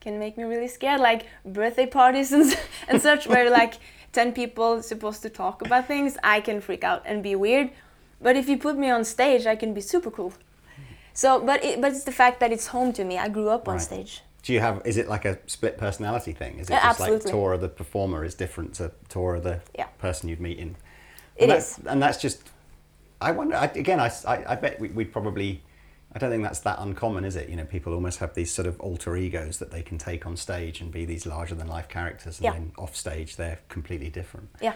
can 0.00 0.18
make 0.18 0.36
me 0.36 0.44
really 0.44 0.68
scared, 0.68 1.00
like 1.00 1.26
birthday 1.44 1.86
parties 1.86 2.32
and, 2.32 2.56
and 2.88 3.00
such, 3.00 3.26
where 3.26 3.48
like 3.60 3.74
10 4.12 4.32
people 4.32 4.82
supposed 4.82 5.22
to 5.22 5.30
talk 5.30 5.62
about 5.64 5.86
things, 5.86 6.18
I 6.22 6.40
can 6.40 6.60
freak 6.60 6.84
out 6.84 7.02
and 7.06 7.22
be 7.22 7.34
weird. 7.34 7.70
But 8.20 8.36
if 8.36 8.48
you 8.48 8.58
put 8.58 8.76
me 8.76 8.90
on 8.90 9.04
stage, 9.04 9.46
I 9.46 9.56
can 9.56 9.72
be 9.72 9.80
super 9.80 10.10
cool. 10.10 10.34
So, 11.14 11.40
but 11.44 11.62
it, 11.64 11.80
but 11.80 11.92
it's 11.92 12.04
the 12.04 12.12
fact 12.12 12.40
that 12.40 12.52
it's 12.52 12.68
home 12.68 12.92
to 12.94 13.04
me. 13.04 13.18
I 13.18 13.28
grew 13.28 13.48
up 13.48 13.68
on 13.68 13.74
Right. 13.74 13.82
stage. 13.82 14.22
Do 14.42 14.52
you 14.52 14.60
have? 14.60 14.82
Is 14.84 14.96
it 14.96 15.08
like 15.08 15.24
a 15.24 15.38
split 15.46 15.78
personality 15.78 16.32
thing? 16.32 16.58
Is 16.58 16.68
it 16.68 16.72
Yeah, 16.72 16.80
just 16.82 17.00
absolutely. 17.00 17.26
like 17.26 17.32
Tora 17.32 17.58
the 17.58 17.68
performer 17.68 18.24
is 18.24 18.34
different 18.34 18.74
to 18.74 18.90
Tora 19.08 19.40
the 19.40 19.60
Yeah. 19.78 19.86
person 19.98 20.28
you'd 20.28 20.40
meet 20.40 20.58
in? 20.58 20.76
It 21.36 21.42
and 21.44 21.50
that's, 21.52 21.78
and 21.86 22.02
that's 22.02 22.20
just. 22.20 22.42
I 23.20 23.30
wonder 23.30 23.54
I, 23.56 23.66
again. 23.66 24.00
I, 24.00 24.10
I- 24.26 24.44
I 24.52 24.54
bet 24.56 24.80
we, 24.80 24.88
we'd 24.88 25.12
probably. 25.12 25.62
I 26.14 26.18
don't 26.18 26.28
think 26.30 26.42
that's 26.42 26.60
that 26.60 26.78
uncommon, 26.78 27.24
is 27.24 27.36
it? 27.36 27.48
You 27.48 27.56
know, 27.56 27.64
people 27.64 27.94
almost 27.94 28.18
have 28.18 28.34
these 28.34 28.52
sort 28.52 28.66
of 28.68 28.78
alter 28.80 29.16
egos 29.16 29.58
that 29.58 29.70
they 29.70 29.80
can 29.82 29.96
take 29.96 30.26
on 30.26 30.36
stage 30.36 30.80
and 30.82 30.90
be 30.92 31.06
these 31.06 31.24
larger 31.24 31.54
than 31.54 31.68
life 31.68 31.88
characters, 31.88 32.38
and 32.38 32.44
Yeah. 32.44 32.52
then 32.52 32.72
off 32.76 32.94
stage 32.96 33.36
they're 33.36 33.60
completely 33.70 34.10
different. 34.10 34.50
Yeah. 34.60 34.74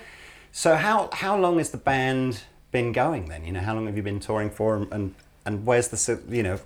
So 0.52 0.76
how 0.76 1.10
how 1.12 1.36
long 1.36 1.58
has 1.58 1.70
the 1.70 1.76
band 1.78 2.42
been 2.70 2.92
going 2.92 3.26
then? 3.26 3.44
You 3.44 3.52
know, 3.52 3.60
how 3.60 3.74
long 3.74 3.86
have 3.86 3.96
you 3.96 4.02
been 4.02 4.20
touring 4.20 4.48
for, 4.50 4.76
and 4.76 4.90
and, 4.92 5.14
and 5.46 5.64
where's 5.64 5.88
the 5.88 6.20
you 6.28 6.42
know, 6.42 6.58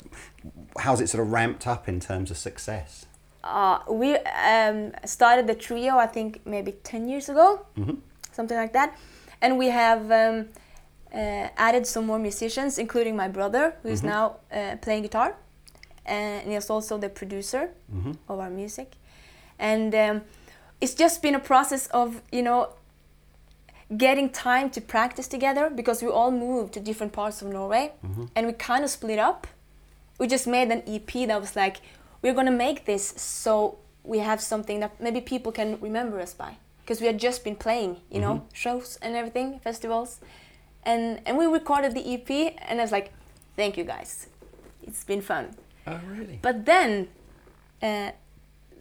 how's 0.78 1.00
it 1.00 1.08
sort 1.08 1.22
of 1.22 1.30
ramped 1.30 1.66
up 1.66 1.88
in 1.88 2.00
terms 2.00 2.30
of 2.30 2.36
success? 2.38 3.06
Uh, 3.44 3.78
we 3.88 4.16
um, 4.16 4.92
started 5.04 5.46
the 5.46 5.54
trio, 5.54 5.96
I 5.96 6.06
think 6.06 6.40
maybe 6.44 6.72
10 6.72 7.08
years 7.08 7.28
ago, 7.28 7.66
something 8.32 8.56
like 8.56 8.72
that. 8.72 8.98
And 9.40 9.56
we 9.56 9.68
have 9.68 10.10
um, 10.10 10.48
uh, 11.14 11.48
added 11.56 11.86
some 11.86 12.06
more 12.06 12.18
musicians, 12.18 12.78
including 12.78 13.16
my 13.16 13.28
brother, 13.28 13.74
who 13.82 13.88
is 13.88 14.02
now 14.02 14.36
uh, 14.52 14.76
playing 14.82 15.02
guitar. 15.02 15.36
And 16.04 16.52
he's 16.52 16.68
also 16.68 16.98
the 16.98 17.08
producer 17.08 17.70
of 18.28 18.40
our 18.40 18.50
music. 18.50 18.96
And 19.58 19.94
um, 19.94 20.22
it's 20.80 20.94
just 20.94 21.22
been 21.22 21.34
a 21.34 21.40
process 21.40 21.86
of, 21.88 22.22
you 22.32 22.42
know, 22.42 22.70
getting 23.96 24.30
time 24.30 24.70
to 24.70 24.80
practice 24.80 25.26
together 25.26 25.68
because 25.68 26.02
we 26.02 26.08
all 26.08 26.30
moved 26.30 26.72
to 26.74 26.80
different 26.80 27.12
parts 27.12 27.42
of 27.42 27.48
Norway 27.48 27.92
and 28.36 28.46
we 28.46 28.52
kind 28.52 28.84
of 28.84 28.90
split 28.90 29.18
up. 29.18 29.46
We 30.18 30.26
just 30.26 30.46
made 30.46 30.70
an 30.70 30.82
EP 30.86 31.26
that 31.28 31.40
was 31.40 31.56
like, 31.56 31.78
we're 32.22 32.34
gonna 32.34 32.50
make 32.52 32.84
this 32.84 33.14
so 33.16 33.78
we 34.04 34.18
have 34.18 34.40
something 34.40 34.80
that 34.80 35.00
maybe 35.00 35.20
people 35.20 35.50
can 35.52 35.78
remember 35.80 36.20
us 36.20 36.34
by. 36.34 36.56
Because 36.82 37.00
we 37.00 37.06
had 37.06 37.18
just 37.18 37.44
been 37.44 37.56
playing, 37.56 37.98
you 38.10 38.20
know, 38.20 38.46
shows 38.52 38.98
and 39.02 39.14
everything, 39.16 39.60
festivals. 39.60 40.20
And, 40.84 41.20
and 41.26 41.36
we 41.36 41.46
recorded 41.46 41.94
the 41.94 42.14
EP 42.14 42.54
and 42.68 42.80
I 42.80 42.82
was 42.82 42.92
like, 42.92 43.12
thank 43.56 43.76
you 43.76 43.84
guys. 43.84 44.26
It's 44.82 45.04
been 45.04 45.20
fun. 45.22 45.54
Oh, 45.86 46.00
really? 46.06 46.38
But 46.42 46.64
then 46.66 47.08
uh, 47.82 48.10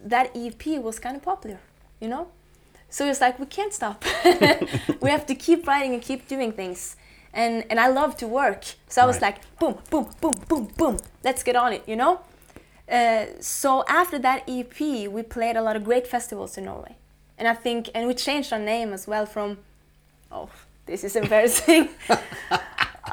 that 0.04 0.30
EP 0.36 0.66
was 0.82 0.98
kind 0.98 1.16
of 1.16 1.22
popular, 1.22 1.60
you 2.00 2.08
know? 2.08 2.28
So 2.90 3.06
it's 3.08 3.20
like, 3.20 3.38
we 3.38 3.46
can't 3.46 3.72
stop. 3.72 4.04
we 5.00 5.10
have 5.10 5.24
to 5.26 5.34
keep 5.34 5.66
writing 5.66 5.94
and 5.94 6.02
keep 6.02 6.26
doing 6.28 6.52
things. 6.52 6.96
And, 7.32 7.64
and 7.70 7.78
I 7.78 7.86
love 7.88 8.16
to 8.18 8.26
work. 8.26 8.64
So 8.88 9.02
I 9.02 9.06
was 9.06 9.16
Right. 9.22 9.34
like, 9.36 9.58
boom, 9.60 9.78
boom, 9.90 10.10
boom, 10.20 10.32
boom, 10.48 10.64
boom, 10.76 10.96
let's 11.22 11.42
get 11.44 11.54
on 11.56 11.72
it, 11.72 11.84
you 11.86 11.94
know? 11.96 12.20
Uh, 12.90 13.26
so 13.40 13.84
after 13.88 14.18
that 14.18 14.42
EP, 14.48 14.80
we 15.08 15.22
played 15.22 15.56
a 15.56 15.62
lot 15.62 15.76
of 15.76 15.84
great 15.84 16.06
festivals 16.08 16.58
in 16.58 16.64
Norway. 16.64 16.96
And 17.38 17.46
I 17.46 17.54
think, 17.54 17.88
and 17.94 18.08
we 18.08 18.14
changed 18.14 18.52
our 18.52 18.58
name 18.58 18.92
as 18.92 19.06
well 19.06 19.24
from, 19.26 19.58
oh, 20.32 20.48
this 20.86 21.04
is 21.04 21.14
embarrassing. 21.14 21.88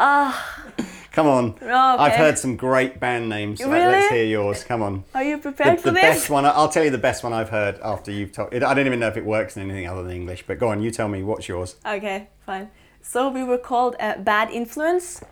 Come 1.18 1.26
on. 1.30 1.56
Oh, 1.64 1.96
I've 1.98 2.14
heard 2.14 2.38
some 2.38 2.56
great 2.56 3.00
band 3.00 3.28
names. 3.28 3.60
Let- 3.60 3.92
Let's 3.92 4.10
hear 4.14 4.24
yours. 4.26 4.64
Come 4.64 4.84
on. 4.84 5.04
Are 5.16 5.24
you 5.24 5.40
prepared 5.40 5.80
the 5.80 5.82
for 5.82 5.90
this? 5.90 6.02
The 6.04 6.08
best 6.10 6.30
one. 6.30 6.46
I'll 6.46 6.70
tell 6.70 6.84
you 6.84 6.92
the 6.92 7.00
best 7.10 7.24
one 7.24 7.34
I've 7.34 7.50
heard 7.50 7.80
after 7.82 8.12
you've 8.12 8.32
told. 8.34 8.54
I 8.54 8.60
don't 8.76 8.86
even 8.86 9.00
know 9.00 9.08
if 9.08 9.18
it 9.18 9.26
works 9.26 9.58
in 9.58 9.64
anything 9.64 9.88
other 9.88 10.04
than 10.04 10.12
English. 10.12 10.44
But 10.46 10.60
go 10.60 10.68
on. 10.68 10.80
You 10.84 10.92
tell 10.92 11.08
me 11.08 11.24
what's 11.24 11.48
yours. 11.48 11.76
Okay, 11.84 12.28
fine. 12.46 12.70
So 13.02 13.30
we 13.30 13.44
were 13.44 13.58
called 13.58 13.96
uh, 14.00 14.18
Bad 14.20 14.52
Influence. 14.52 15.24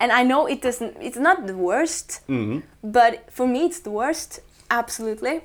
And 0.00 0.10
I 0.10 0.24
know 0.24 0.46
it 0.46 0.60
doesn't, 0.60 0.96
it's 1.00 1.16
not 1.18 1.46
the 1.46 1.56
worst, 1.56 2.20
Mm. 2.28 2.64
but 2.82 3.30
for 3.32 3.46
me 3.46 3.66
it's 3.66 3.78
the 3.80 3.90
worst, 3.92 4.40
absolutely. 4.70 5.42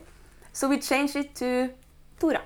So 0.53 0.67
we 0.67 0.79
changed 0.79 1.15
it 1.15 1.35
to 1.35 1.69
Tura. 2.19 2.41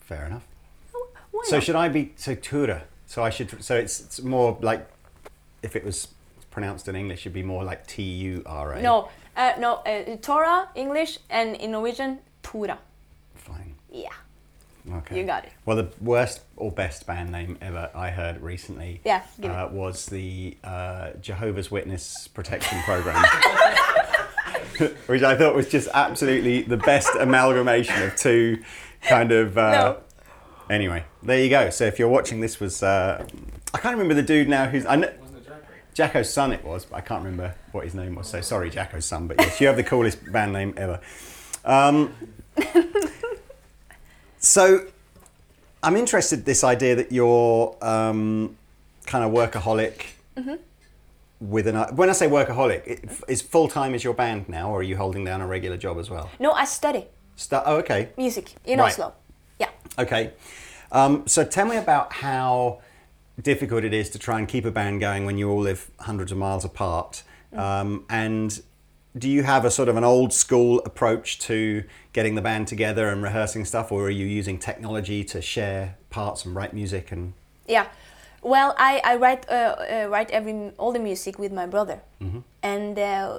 Fair 0.00 0.26
enough. 0.26 0.46
Oh, 0.94 1.08
Why 1.32 1.42
So 1.46 1.56
not? 1.56 1.62
should 1.64 1.76
I 1.76 1.88
be 1.88 2.12
so 2.16 2.34
Tura? 2.34 2.82
So 3.06 3.22
I 3.22 3.30
should. 3.30 3.62
So 3.64 3.76
it's, 3.76 4.00
it's 4.00 4.20
more 4.22 4.58
like 4.60 4.86
if 5.66 5.76
it 5.76 5.84
was 5.84 6.08
pronounced 6.50 6.88
in 6.88 6.96
English, 6.96 7.20
it'd 7.22 7.34
be 7.34 7.42
more 7.42 7.64
like 7.64 7.86
T 7.86 8.02
U 8.02 8.42
R 8.46 8.72
A. 8.74 8.80
No, 8.82 9.10
uh, 9.36 9.52
no, 9.58 9.74
uh, 9.84 10.16
Tora, 10.22 10.68
English, 10.74 11.18
and 11.28 11.56
in 11.56 11.72
Norwegian, 11.72 12.20
Tora. 12.42 12.78
Fine. 13.34 13.74
Yeah. 13.90 14.08
Okay. 14.98 15.18
You 15.18 15.24
got 15.24 15.44
it. 15.44 15.52
Well, 15.64 15.76
the 15.76 15.88
worst 16.00 16.42
or 16.56 16.70
best 16.70 17.06
band 17.08 17.32
name 17.32 17.58
ever 17.60 17.90
I 17.92 18.10
heard 18.10 18.40
recently 18.40 19.00
Yeah, 19.04 19.22
uh, 19.42 19.68
was 19.72 20.06
the 20.06 20.56
uh, 20.62 21.10
Jehovah's 21.20 21.72
Witness 21.72 22.28
Protection 22.28 22.80
Program, 22.84 23.16
which 25.06 25.24
I 25.24 25.36
thought 25.36 25.56
was 25.56 25.68
just 25.68 25.88
absolutely 25.92 26.62
the 26.62 26.76
best 26.76 27.10
amalgamation 27.18 28.00
of 28.02 28.14
two 28.16 28.62
kind 29.02 29.32
of. 29.32 29.58
Uh, 29.58 29.70
No. 29.72 29.98
Anyway, 30.68 31.04
there 31.22 31.40
you 31.42 31.48
go. 31.50 31.70
So 31.70 31.84
if 31.84 31.98
you're 31.98 32.08
watching, 32.08 32.40
this 32.40 32.58
was. 32.60 32.82
Uh, 32.82 33.24
I 33.74 33.78
can't 33.78 33.94
remember 33.94 34.14
the 34.14 34.22
dude 34.22 34.48
now 34.48 34.66
who's. 34.66 34.86
I 34.86 34.96
know, 34.96 35.12
Jacko's 35.96 36.30
son 36.30 36.52
it 36.52 36.62
was, 36.62 36.84
but 36.84 36.96
I 36.96 37.00
can't 37.00 37.24
remember 37.24 37.54
what 37.72 37.84
his 37.84 37.94
name 37.94 38.16
was. 38.16 38.28
So 38.28 38.42
sorry, 38.42 38.68
Jacko's 38.68 39.06
son. 39.06 39.26
But 39.26 39.40
yes, 39.40 39.60
you 39.62 39.66
have 39.66 39.76
the 39.76 39.82
coolest 39.82 40.30
band 40.30 40.52
name 40.52 40.74
ever. 40.76 41.00
Um, 41.64 42.14
so 44.38 44.86
I'm 45.82 45.96
interested 45.96 46.44
this 46.44 46.62
idea 46.62 46.96
that 46.96 47.12
you're 47.12 47.74
um, 47.80 48.56
kind 49.06 49.24
of 49.24 49.32
workaholic. 49.32 50.02
With 51.38 51.66
an 51.66 51.76
when 51.96 52.08
I 52.10 52.12
say 52.12 52.28
workaholic, 52.28 52.86
it, 52.86 53.04
is 53.28 53.40
full 53.42 53.68
time 53.68 53.94
is 53.94 54.02
your 54.04 54.14
band 54.14 54.48
now, 54.50 54.70
or 54.70 54.80
are 54.80 54.82
you 54.82 54.96
holding 54.96 55.24
down 55.24 55.40
a 55.40 55.46
regular 55.46 55.76
job 55.78 55.98
as 55.98 56.08
well? 56.10 56.30
No, 56.38 56.52
I 56.52 56.64
study 56.66 57.06
Sta- 57.36 57.62
oh, 57.66 57.76
okay. 57.76 58.08
music 58.18 58.54
in 58.64 58.78
Right. 58.78 58.92
Oslo. 58.92 59.12
Yeah. 59.58 59.68
Okay. 59.98 60.32
Um, 60.92 61.26
so 61.26 61.44
tell 61.44 61.66
me 61.66 61.76
about 61.76 62.12
how 62.12 62.80
difficult 63.40 63.84
it 63.84 63.94
is 63.94 64.10
to 64.10 64.18
try 64.18 64.38
and 64.38 64.48
keep 64.48 64.64
a 64.64 64.70
band 64.70 65.00
going 65.00 65.24
when 65.24 65.38
you 65.38 65.50
all 65.50 65.60
live 65.60 65.90
hundreds 66.00 66.32
of 66.32 66.38
miles 66.38 66.64
apart. 66.64 67.22
Um, 67.52 68.04
and 68.08 68.60
do 69.16 69.28
you 69.30 69.42
have 69.42 69.64
a 69.64 69.70
sort 69.70 69.88
of 69.88 69.96
an 69.96 70.04
old 70.04 70.32
school 70.32 70.80
approach 70.84 71.38
to 71.40 71.84
getting 72.12 72.34
the 72.34 72.42
band 72.42 72.68
together 72.68 73.08
and 73.08 73.22
rehearsing 73.22 73.64
stuff, 73.64 73.90
or 73.90 74.06
are 74.06 74.10
you 74.10 74.26
using 74.26 74.58
technology 74.58 75.24
to 75.24 75.40
share 75.40 75.96
parts 76.10 76.44
and 76.44 76.54
write 76.54 76.74
music? 76.74 77.12
And 77.12 77.32
Yeah. 77.66 77.86
Well, 78.42 78.74
I, 78.78 79.00
I 79.04 79.16
write 79.16 79.48
uh, 79.48 79.52
uh, 79.52 80.08
write 80.08 80.30
every 80.30 80.72
all 80.78 80.92
the 80.92 80.98
music 80.98 81.38
with 81.38 81.52
my 81.52 81.66
brother, 81.66 82.00
and 82.62 82.98
uh, 82.98 83.38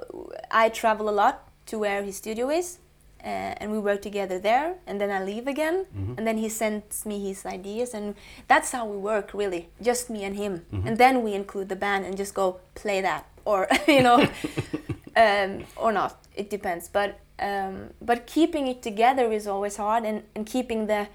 I 0.52 0.70
travel 0.70 1.10
a 1.10 1.12
lot 1.12 1.48
to 1.68 1.80
where 1.80 2.04
his 2.04 2.18
studio 2.18 2.50
is, 2.50 2.80
uh, 3.24 3.54
and 3.60 3.72
we 3.72 3.80
work 3.80 4.02
together 4.02 4.40
there. 4.40 4.76
And 4.86 5.00
then 5.02 5.10
I 5.12 5.24
leave 5.24 5.48
again, 5.48 5.86
and 6.18 6.28
then 6.28 6.38
he 6.38 6.50
sends 6.50 7.06
me 7.06 7.20
his 7.28 7.46
ideas, 7.46 7.94
and 7.94 8.16
that's 8.48 8.72
how 8.72 8.86
we 8.86 8.98
work 8.98 9.34
really, 9.34 9.70
just 9.82 10.10
me 10.10 10.24
and 10.24 10.36
him. 10.36 10.66
And 10.86 10.98
then 10.98 11.24
we 11.24 11.34
include 11.34 11.70
the 11.70 11.76
band 11.76 12.06
and 12.06 12.16
just 12.18 12.34
go 12.34 12.60
play 12.76 13.02
that, 13.02 13.26
or 13.46 13.68
you 13.88 14.04
know, 14.04 14.28
um, 15.16 15.66
or 15.76 15.92
not. 15.92 16.18
It 16.36 16.50
depends. 16.50 16.88
But 16.88 17.20
um, 17.40 17.92
but 18.02 18.28
keeping 18.28 18.68
it 18.68 18.82
together 18.82 19.32
is 19.32 19.48
always 19.48 19.78
hard, 19.78 20.04
and, 20.06 20.24
and 20.36 20.46
keeping 20.46 20.88
the 20.88 21.08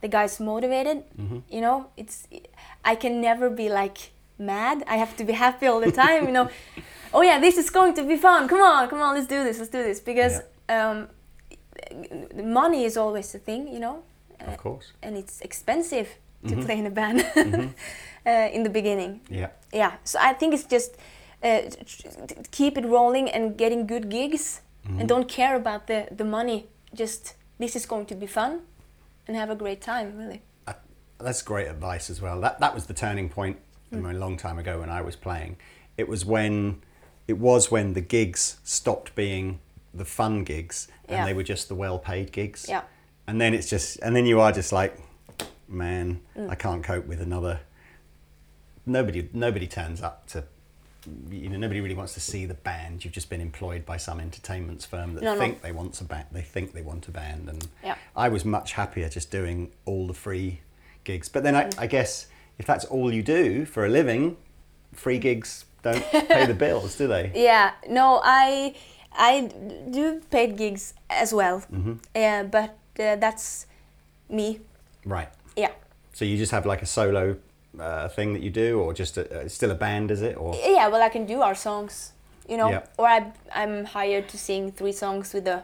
the 0.00 0.08
guys 0.08 0.40
motivated. 0.40 1.04
You 1.50 1.60
know, 1.60 1.86
it's 1.96 2.26
I 2.84 2.94
can 2.94 3.20
never 3.20 3.50
be 3.50 3.68
like 3.68 4.12
mad. 4.38 4.82
I 4.88 4.96
have 4.96 5.16
to 5.16 5.24
be 5.24 5.34
happy 5.34 5.66
all 5.66 5.80
the 5.80 5.92
time. 5.92 6.26
You 6.26 6.32
know, 6.32 6.48
oh 7.14 7.22
yeah, 7.22 7.38
this 7.38 7.56
is 7.58 7.70
going 7.70 7.94
to 7.94 8.02
be 8.02 8.16
fun. 8.16 8.48
Come 8.48 8.60
on, 8.60 8.88
come 8.88 9.00
on, 9.00 9.14
let's 9.14 9.26
do 9.26 9.44
this, 9.44 9.58
let's 9.58 9.70
do 9.70 9.82
this. 9.82 10.00
Because 10.00 10.40
um, 10.68 11.08
the 11.10 11.19
money 12.34 12.84
is 12.84 12.96
always 12.96 13.32
the 13.32 13.38
thing. 13.38 13.68
You 13.68 13.78
know, 13.80 14.02
Of 14.40 14.56
course. 14.56 14.92
and 15.02 15.16
it's 15.16 15.40
expensive 15.40 16.08
to 16.48 16.56
play 16.56 16.78
in 16.78 16.86
a 16.86 16.90
band 16.90 17.20
uh, 18.26 18.48
in 18.56 18.62
the 18.62 18.70
beginning 18.70 19.20
Yeah. 19.28 19.48
yeah 19.74 19.92
so 20.04 20.18
i 20.22 20.32
think 20.32 20.54
it's 20.54 20.64
just 20.64 20.96
uh, 21.42 21.60
keep 22.50 22.78
it 22.78 22.84
rolling 22.86 23.28
and 23.34 23.58
getting 23.58 23.86
good 23.86 24.08
gigs 24.08 24.62
and 24.98 25.06
don't 25.08 25.28
care 25.28 25.54
about 25.56 25.86
the, 25.86 26.06
the 26.10 26.24
money 26.24 26.66
just 26.94 27.34
this 27.58 27.76
is 27.76 27.86
going 27.86 28.06
to 28.06 28.14
be 28.14 28.26
fun 28.26 28.60
and 29.28 29.36
have 29.36 29.50
a 29.52 29.54
great 29.54 29.80
time 29.82 30.16
really 30.16 30.40
Uh, 30.66 30.72
that's 31.18 31.42
great 31.42 31.68
advice 31.68 32.10
as 32.12 32.20
well. 32.22 32.40
That 32.40 32.58
that 32.60 32.74
was 32.74 32.84
the 32.86 32.94
turning 32.94 33.28
point 33.28 33.56
I 33.92 33.96
a 33.96 34.12
long 34.24 34.38
time 34.38 34.58
ago 34.58 34.80
when 34.80 34.88
I 34.98 35.02
was 35.02 35.16
playing. 35.16 35.56
It 35.96 36.08
was 36.08 36.24
when 36.24 36.80
it 37.28 37.38
was 37.38 37.70
when 37.70 37.92
the 37.92 38.00
gigs 38.16 38.56
stopped 38.64 39.14
being 39.14 39.58
the 39.94 40.04
fun 40.04 40.44
gigs 40.44 40.88
and 41.08 41.18
Yeah. 41.18 41.24
they 41.26 41.34
were 41.34 41.42
just 41.42 41.68
the 41.68 41.74
well-paid 41.74 42.32
gigs. 42.32 42.66
Yeah. 42.68 42.82
And 43.26 43.40
then 43.40 43.54
it's 43.54 43.68
just 43.70 43.98
and 44.00 44.14
then 44.14 44.26
you 44.26 44.40
are 44.40 44.52
just 44.52 44.72
like, 44.72 44.96
man, 45.68 46.20
Mm. 46.36 46.50
I 46.50 46.54
can't 46.54 46.82
cope 46.84 47.06
with 47.06 47.20
another. 47.20 47.60
Nobody 48.86 49.28
nobody 49.32 49.66
turns 49.66 50.02
up 50.02 50.26
to. 50.28 50.44
You 51.30 51.48
know, 51.48 51.56
nobody 51.56 51.80
really 51.80 51.94
wants 51.94 52.12
to 52.14 52.20
see 52.20 52.44
the 52.44 52.54
band. 52.54 53.04
You've 53.04 53.14
just 53.14 53.30
been 53.30 53.40
employed 53.40 53.86
by 53.86 53.96
some 53.96 54.20
entertainments 54.20 54.84
firm 54.84 55.14
that 55.14 55.22
No, 55.22 55.32
no. 55.34 55.40
think 55.40 55.62
they 55.62 55.72
want 55.72 55.98
a 56.00 56.04
band. 56.04 56.26
They 56.30 56.42
think 56.42 56.72
they 56.74 56.82
want 56.82 57.08
a 57.08 57.10
band, 57.10 57.48
and 57.48 57.66
Yeah. 57.82 57.96
I 58.14 58.28
was 58.28 58.44
much 58.44 58.72
happier 58.72 59.08
just 59.08 59.30
doing 59.30 59.70
all 59.86 60.06
the 60.06 60.12
free 60.14 60.60
gigs. 61.04 61.28
But 61.30 61.42
then 61.42 61.56
I, 61.56 61.70
I 61.78 61.86
guess 61.86 62.26
if 62.58 62.66
that's 62.66 62.84
all 62.84 63.12
you 63.14 63.22
do 63.22 63.64
for 63.64 63.86
a 63.86 63.88
living, 63.88 64.36
free 64.92 65.18
gigs 65.18 65.64
don't 65.82 66.04
pay 66.10 66.44
the 66.44 66.52
bills, 66.66 66.96
do 66.98 67.06
they? 67.08 67.32
yeah 67.34 67.70
no 67.88 68.20
i 68.22 68.74
i 69.12 69.50
do 69.90 70.20
paid 70.30 70.56
gigs 70.56 70.94
as 71.08 71.32
well 71.34 71.62
yeah 72.14 72.42
but 72.42 72.76
uh, 72.98 73.16
that's 73.16 73.66
me 74.28 74.60
Right. 75.04 75.28
yeah 75.56 75.72
So 76.12 76.24
you 76.24 76.36
just 76.36 76.52
have 76.52 76.66
like 76.66 76.82
a 76.82 76.86
solo 76.86 77.36
uh, 77.78 78.08
thing 78.08 78.32
that 78.34 78.42
you 78.42 78.50
do, 78.50 78.80
or 78.80 78.92
just 78.92 79.16
a, 79.16 79.22
uh, 79.44 79.48
still 79.48 79.70
a 79.70 79.74
band, 79.74 80.10
is 80.10 80.22
it? 80.22 80.36
Or 80.36 80.54
yeah 80.54 80.88
well 80.88 81.02
i 81.02 81.08
can 81.08 81.24
do 81.26 81.40
our 81.42 81.54
songs 81.54 82.12
you 82.48 82.56
know 82.56 82.68
Yeah. 82.70 82.82
or 82.98 83.06
I, 83.06 83.32
i'm 83.54 83.84
hired 83.84 84.28
to 84.28 84.36
sing 84.38 84.72
three 84.72 84.92
songs 84.92 85.32
with 85.34 85.46
a 85.48 85.62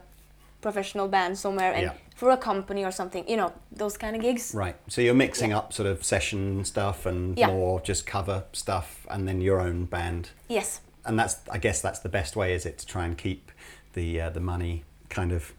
professional 0.60 1.08
band 1.08 1.36
somewhere 1.38 1.72
and 1.74 1.82
Yeah. 1.82 1.92
for 2.16 2.30
a 2.30 2.36
company 2.36 2.84
or 2.84 2.92
something 2.92 3.28
you 3.28 3.36
know 3.36 3.52
those 3.76 3.98
kind 3.98 4.16
of 4.16 4.22
gigs 4.22 4.54
right. 4.54 4.76
So 4.88 5.00
you're 5.02 5.14
mixing 5.26 5.52
up 5.52 5.72
sort 5.72 5.88
of 5.88 6.04
session 6.04 6.64
stuff 6.64 7.06
and 7.06 7.36
Yeah. 7.38 7.48
more 7.48 7.80
just 7.80 8.06
cover 8.06 8.44
stuff, 8.52 9.06
and 9.10 9.26
then 9.28 9.40
your 9.40 9.60
own 9.60 9.84
band. 9.86 10.30
yes 10.48 10.80
And 11.06 11.18
that's, 11.18 11.36
I 11.50 11.58
guess, 11.58 11.80
that's 11.80 12.00
the 12.00 12.08
best 12.08 12.36
way, 12.36 12.54
is 12.54 12.66
it, 12.66 12.78
to 12.78 12.86
try 12.86 13.04
and 13.04 13.16
keep 13.16 13.50
the 13.94 14.20
uh, 14.20 14.30
the 14.30 14.40
money 14.40 14.84
kind 15.08 15.32
of, 15.32 15.52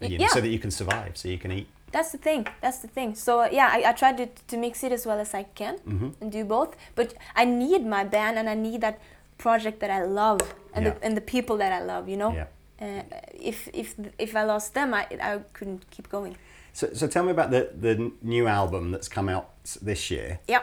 you 0.00 0.18
know, 0.18 0.26
so 0.28 0.40
that 0.40 0.48
you 0.48 0.58
can 0.58 0.70
survive, 0.70 1.16
so 1.16 1.28
you 1.28 1.38
can 1.38 1.52
eat. 1.52 1.68
That's 1.92 2.10
the 2.12 2.18
thing. 2.18 2.46
That's 2.60 2.78
the 2.78 2.88
thing. 2.88 3.14
So 3.14 3.40
uh, 3.40 3.48
yeah, 3.52 3.70
I, 3.72 3.90
I 3.90 3.92
try 3.92 4.12
to, 4.12 4.26
to 4.48 4.56
mix 4.56 4.82
it 4.84 4.92
as 4.92 5.06
well 5.06 5.18
as 5.20 5.32
I 5.34 5.44
can 5.54 5.76
Mm-hmm. 5.78 6.08
and 6.20 6.32
do 6.32 6.44
both. 6.44 6.76
But 6.94 7.14
I 7.34 7.44
need 7.44 7.86
my 7.86 8.04
band 8.04 8.38
and 8.38 8.48
I 8.48 8.54
need 8.54 8.80
that 8.80 8.98
project 9.38 9.78
that 9.80 9.90
I 9.90 10.02
love 10.04 10.40
and 10.74 10.84
Yeah. 10.84 10.90
the, 10.94 11.04
and 11.06 11.16
the 11.16 11.20
people 11.20 11.56
that 11.58 11.72
I 11.72 11.82
love. 11.84 12.08
You 12.08 12.16
know. 12.16 12.32
Yeah. 12.34 12.46
Uh, 12.78 13.02
if 13.32 13.68
if 13.72 13.94
if 14.18 14.34
I 14.36 14.42
lost 14.44 14.74
them, 14.74 14.92
I 14.92 15.06
I 15.22 15.38
couldn't 15.52 15.82
keep 15.90 16.08
going. 16.10 16.36
So, 16.72 16.88
so 16.92 17.06
tell 17.06 17.24
me 17.24 17.30
about 17.30 17.50
the 17.50 17.70
the 17.80 18.12
new 18.22 18.46
album 18.48 18.90
that's 18.92 19.08
come 19.08 19.30
out 19.34 19.46
this 19.80 20.10
year. 20.10 20.40
Yeah. 20.48 20.62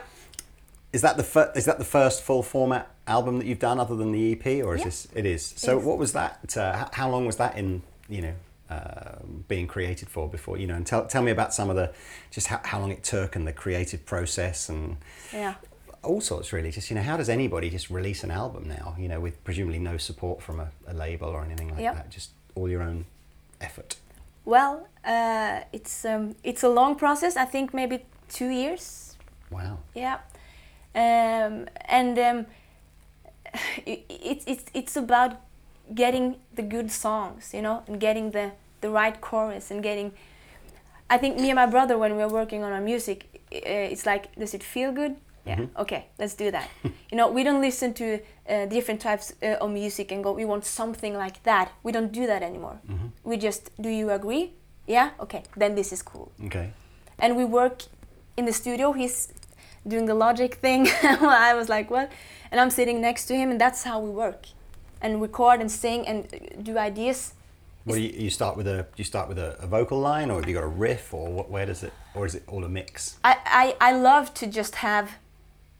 Is 0.91 1.01
that 1.01 1.17
the 1.17 1.51
is 1.55 1.65
that 1.65 1.77
the 1.79 1.85
first 1.85 2.21
full 2.21 2.43
format 2.43 2.85
album 3.07 3.37
that 3.39 3.45
you've 3.45 3.59
done 3.59 3.79
other 3.79 3.95
than 3.95 4.11
the 4.11 4.31
EP, 4.33 4.45
or 4.63 4.75
is 4.75 4.79
Yeah. 4.81 4.85
this 4.85 5.07
it 5.13 5.25
is? 5.25 5.45
So 5.57 5.77
what 5.77 5.97
was 5.97 6.13
that? 6.13 6.55
Uh, 6.57 6.87
how 6.93 7.09
long 7.09 7.25
was 7.25 7.37
that 7.37 7.57
in 7.57 7.81
you 8.09 8.21
know 8.21 8.33
uh, 8.69 9.15
being 9.47 9.67
created 9.67 10.09
for 10.09 10.27
before 10.29 10.57
you 10.57 10.67
know? 10.67 10.75
And 10.75 10.85
tell 10.87 11.05
tell 11.05 11.21
me 11.21 11.31
about 11.31 11.53
some 11.53 11.69
of 11.69 11.75
the 11.75 11.91
just 12.31 12.47
how, 12.47 12.61
how 12.63 12.79
long 12.79 12.91
it 12.91 13.03
took 13.03 13.35
and 13.35 13.45
the 13.47 13.53
creative 13.53 14.05
process 14.05 14.69
and 14.69 14.97
Yeah. 15.33 15.55
all 16.01 16.21
sorts 16.21 16.53
really. 16.53 16.71
Just 16.71 16.89
you 16.89 16.95
know 16.95 17.03
how 17.03 17.17
does 17.17 17.29
anybody 17.29 17.69
just 17.69 17.89
release 17.89 18.23
an 18.23 18.31
album 18.31 18.67
now? 18.67 18.95
You 18.97 19.07
know 19.09 19.19
with 19.19 19.43
presumably 19.43 19.79
no 19.79 19.97
support 19.97 20.41
from 20.41 20.59
a, 20.59 20.69
a 20.87 20.93
label 20.93 21.29
or 21.29 21.43
anything 21.43 21.69
like 21.69 21.79
Yep. 21.81 21.95
that. 21.95 22.09
Just 22.09 22.31
all 22.55 22.69
your 22.69 22.81
own 22.81 23.05
effort. 23.61 23.97
Well, 24.45 24.87
uh, 25.05 25.61
it's 25.71 26.03
um, 26.05 26.35
it's 26.43 26.63
a 26.63 26.69
long 26.69 26.95
process. 26.95 27.35
I 27.37 27.45
think 27.45 27.73
maybe 27.73 28.05
two 28.29 28.49
years. 28.49 29.15
Wow. 29.51 29.77
Yeah, 29.93 30.15
um, 30.95 31.67
and 31.85 32.17
um, 32.19 32.45
it's 33.85 34.45
it's 34.47 34.65
it's 34.73 34.95
about 34.95 35.37
getting 35.93 36.35
the 36.55 36.61
good 36.63 36.91
songs, 36.91 37.53
you 37.53 37.61
know, 37.61 37.83
and 37.87 37.99
getting 37.99 38.31
the 38.31 38.51
the 38.81 38.89
right 38.89 39.19
chorus 39.21 39.71
and 39.71 39.83
getting. 39.83 40.11
I 41.09 41.17
think 41.17 41.37
me 41.39 41.49
and 41.49 41.55
my 41.55 41.65
brother, 41.67 41.97
when 41.97 42.15
we 42.15 42.23
are 42.23 42.29
working 42.29 42.63
on 42.63 42.71
our 42.71 42.81
music, 42.81 43.25
uh, 43.53 43.91
it's 43.91 44.05
like, 44.05 44.33
does 44.35 44.53
it 44.53 44.63
feel 44.63 44.91
good? 44.91 45.15
Yeah. 45.45 45.65
Okay, 45.77 46.05
let's 46.17 46.33
do 46.35 46.49
that. 46.51 46.69
you 46.83 47.17
know, 47.17 47.29
we 47.29 47.43
don't 47.43 47.61
listen 47.61 47.93
to 47.95 48.19
uh, 48.49 48.65
different 48.65 49.01
types 49.01 49.33
uh, 49.43 49.57
of 49.61 49.69
music 49.71 50.11
and 50.11 50.23
go, 50.23 50.31
we 50.31 50.45
want 50.45 50.65
something 50.65 51.13
like 51.13 51.43
that. 51.43 51.71
We 51.83 51.91
don't 51.91 52.11
do 52.11 52.25
that 52.25 52.41
anymore. 52.41 52.79
We 53.23 53.37
just, 53.37 53.69
do 53.79 53.89
you 53.89 54.09
agree? 54.09 54.53
Yeah. 54.87 55.09
Okay, 55.19 55.43
then 55.57 55.75
this 55.75 55.91
is 55.93 56.01
cool 56.01 56.31
Okay. 56.45 56.71
and 57.19 57.35
we 57.35 57.43
work 57.45 57.83
in 58.37 58.45
the 58.45 58.53
studio. 58.53 58.93
He's 58.93 59.27
doing 59.85 60.05
the 60.05 60.15
logic 60.15 60.55
thing. 60.55 60.87
I 61.03 61.53
was 61.53 61.67
like, 61.69 61.91
what? 61.91 62.09
And 62.53 62.61
I'm 62.61 62.69
sitting 62.69 63.01
next 63.01 63.25
to 63.25 63.35
him, 63.35 63.49
and 63.49 63.59
that's 63.59 63.81
how 63.83 63.99
we 63.99 64.11
work, 64.11 64.45
and 65.01 65.19
record 65.19 65.59
and 65.59 65.71
sing 65.71 66.05
and 66.07 66.27
do 66.61 66.77
ideas. 66.77 67.33
What 67.83 67.95
do 67.95 68.01
you, 68.01 68.09
you 68.25 68.29
start 68.29 68.55
with 68.55 68.67
a 68.67 68.83
do 68.83 68.97
you 68.97 69.03
start 69.03 69.27
with 69.27 69.39
a, 69.39 69.57
a 69.59 69.65
vocal 69.65 69.99
line 69.99 70.29
or 70.29 70.39
have 70.39 70.47
you 70.47 70.53
got 70.53 70.63
a 70.63 70.67
riff 70.87 71.13
or 71.15 71.33
what, 71.33 71.49
where 71.49 71.65
does 71.65 71.81
it 71.81 71.91
or 72.13 72.27
is 72.27 72.35
it 72.35 72.43
all 72.47 72.63
a 72.63 72.69
mix? 72.69 73.17
I, 73.23 73.35
I, 73.81 73.89
I 73.89 73.91
love 73.97 74.35
to 74.35 74.45
just 74.45 74.75
have 74.75 75.13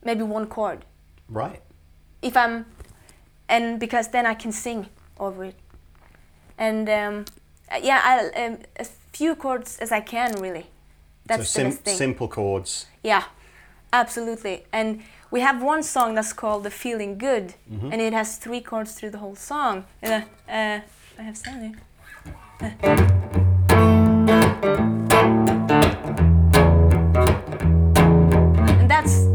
maybe 0.04 0.24
one 0.24 0.48
chord 0.48 0.84
Right. 1.30 1.62
if 2.24 2.36
I'm, 2.36 2.66
and 3.48 3.80
because 3.80 4.08
then 4.10 4.26
I 4.26 4.34
can 4.34 4.52
sing 4.52 4.88
over 5.20 5.46
it, 5.46 5.56
and 6.58 6.90
um, 6.90 7.26
yeah, 7.84 8.02
I, 8.04 8.46
um, 8.46 8.58
as 8.78 8.90
few 9.14 9.36
chords 9.36 9.78
as 9.78 9.92
I 9.92 10.02
can 10.02 10.42
really. 10.42 10.66
That's 11.28 11.48
so 11.50 11.60
the 11.60 11.66
sim- 11.66 11.70
best 11.70 11.86
thing. 11.86 11.98
simple 11.98 12.28
chords. 12.28 12.88
Yeah, 13.04 13.24
absolutely. 13.94 14.66
And 14.74 15.04
we 15.34 15.40
have 15.40 15.64
one 15.64 15.82
song 15.82 16.14
that's 16.14 16.32
called 16.32 16.64
"The 16.64 16.70
Feeling 16.70 17.18
Good," 17.18 17.56
and 17.92 18.00
it 18.08 18.14
has 18.14 18.38
three 18.38 18.62
chords 18.62 18.92
through 18.94 19.10
the 19.10 19.18
whole 19.18 19.36
song. 19.36 19.86
And 20.04 20.12
uh, 20.14 20.52
uh, 20.52 20.80
I 21.20 21.22
have 21.24 21.36
Stanley. 21.36 21.74
And 28.80 28.90
that's 28.90 29.26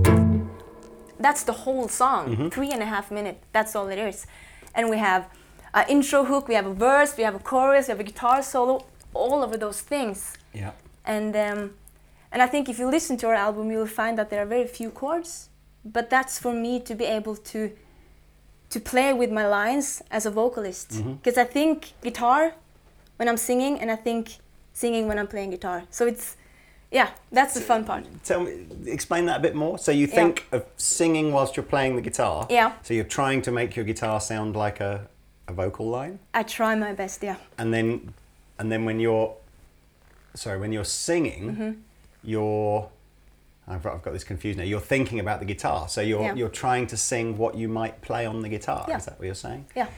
that's 1.21 1.43
the 1.45 1.53
whole 1.65 1.89
song, 1.89 2.51
three 2.51 2.71
and 2.71 2.83
a 2.83 2.87
half 2.87 3.11
minutes. 3.11 3.41
That's 3.53 3.75
all 3.77 3.89
it 3.89 3.99
is. 3.99 4.27
And 4.75 4.89
we 4.91 4.99
have 4.99 5.29
an 5.75 5.85
intro 5.89 6.25
hook, 6.25 6.49
we 6.49 6.55
have 6.55 6.67
a 6.67 6.75
verse, 6.75 7.17
we 7.17 7.25
have 7.25 7.35
a 7.35 7.39
chorus, 7.41 7.89
we 7.89 7.93
have 7.93 8.01
a 8.01 8.05
guitar 8.05 8.43
solo, 8.43 8.85
all 9.15 9.43
over 9.45 9.57
those 9.57 9.81
things 9.81 10.37
Yeah. 10.55 10.71
and 11.05 11.35
um, 11.37 11.75
and 12.33 12.43
I 12.43 12.47
think 12.47 12.69
if 12.69 12.79
you 12.79 12.89
listen 12.91 13.17
to 13.19 13.27
our 13.29 13.35
album, 13.35 13.71
you 13.71 13.79
will 13.79 13.95
find 14.03 14.17
that 14.19 14.31
there 14.31 14.41
are 14.43 14.47
very 14.47 14.67
few 14.67 14.91
chords. 14.91 15.49
But 15.93 16.11
that's 16.11 16.39
for 16.39 16.53
me 16.53 16.81
to 16.81 16.95
be 16.95 17.05
able 17.05 17.37
to 17.53 17.71
to 18.71 18.81
play 18.81 19.13
with 19.15 19.31
my 19.33 19.47
lines 19.47 20.03
as 20.11 20.27
a 20.27 20.31
vocalist, 20.31 20.89
because 21.23 21.39
I 21.39 21.45
think 21.45 21.93
guitar 22.03 22.53
when 23.17 23.29
I'm 23.29 23.39
singing, 23.39 23.81
and 23.81 23.91
I 23.91 23.97
think 23.97 24.29
singing 24.73 25.09
when 25.09 25.19
I'm 25.19 25.27
playing 25.27 25.51
guitar. 25.51 25.83
So 25.91 26.07
it's 26.07 26.37
yeah, 26.93 27.09
that's 27.33 27.55
the 27.55 27.61
fun 27.61 27.85
part. 27.85 28.05
Tell 28.25 28.41
me 28.41 28.53
explain 28.87 29.27
that 29.27 29.37
a 29.39 29.43
bit 29.43 29.55
more. 29.55 29.79
So 29.79 29.91
you 29.93 30.07
Yeah. 30.07 30.15
think 30.15 30.47
of 30.53 30.63
singing 30.77 31.33
whilst 31.33 31.57
you're 31.57 31.71
playing 31.71 31.97
the 31.97 32.03
guitar. 32.03 32.47
Yeah. 32.51 32.73
So 32.83 32.95
you're 32.95 33.05
trying 33.21 33.43
to 33.43 33.51
make 33.51 33.77
your 33.77 33.85
guitar 33.87 34.21
sound 34.21 34.55
like 34.57 34.81
a, 34.81 35.09
a 35.47 35.53
vocal 35.53 35.87
line 35.87 36.19
I 36.35 36.43
try 36.43 36.75
my 36.75 36.93
best. 36.93 37.23
Yeah, 37.23 37.37
and 37.59 37.73
then 37.73 38.13
and 38.59 38.71
then 38.73 38.85
when 38.85 39.01
you're 39.01 39.35
sorry, 40.35 40.59
when 40.61 40.73
you're 40.73 40.85
singing 41.09 41.43
Mm-hmm. 41.51 41.73
you're 42.23 42.89
I've, 43.69 43.85
I've 43.87 44.03
got 44.03 44.13
this 44.13 44.25
confused 44.25 44.59
now. 44.59 44.65
You're 44.65 44.81
thinking 44.81 45.21
about 45.21 45.41
the 45.41 45.47
guitar, 45.47 45.89
so 45.89 46.01
you're 46.01 46.23
Yeah. 46.23 46.35
you're 46.35 46.49
trying 46.49 46.87
to 46.89 46.97
sing 46.97 47.37
what 47.37 47.55
you 47.55 47.69
might 47.69 48.01
play 48.03 48.25
on 48.27 48.41
the 48.43 48.49
guitar. 48.49 48.87
Yeah. 48.89 48.97
Is 48.97 49.05
that 49.05 49.19
what 49.19 49.27
you're 49.27 49.35
saying? 49.35 49.67
Yeah. 49.77 49.89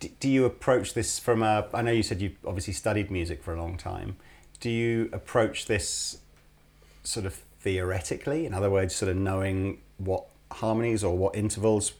do, 0.00 0.08
do 0.20 0.28
you 0.28 0.44
approach 0.44 0.92
this 0.92 1.18
from 1.18 1.42
a 1.42 1.66
i 1.72 1.80
know 1.80 1.90
you 1.90 2.02
said 2.02 2.20
you've 2.20 2.36
obviously 2.46 2.74
studied 2.74 3.10
music 3.10 3.42
for 3.42 3.54
a 3.54 3.58
long 3.58 3.78
time 3.78 4.16
do 4.60 4.68
you 4.68 5.08
approach 5.10 5.64
this 5.66 6.18
sort 7.02 7.24
of 7.24 7.32
theoretically 7.60 8.44
in 8.44 8.52
other 8.52 8.68
words 8.70 8.94
sort 8.94 9.10
of 9.10 9.16
knowing 9.16 9.78
what 9.96 10.26
harmonies 10.52 11.02
or 11.02 11.16
what 11.16 11.34
intervals 11.34 11.94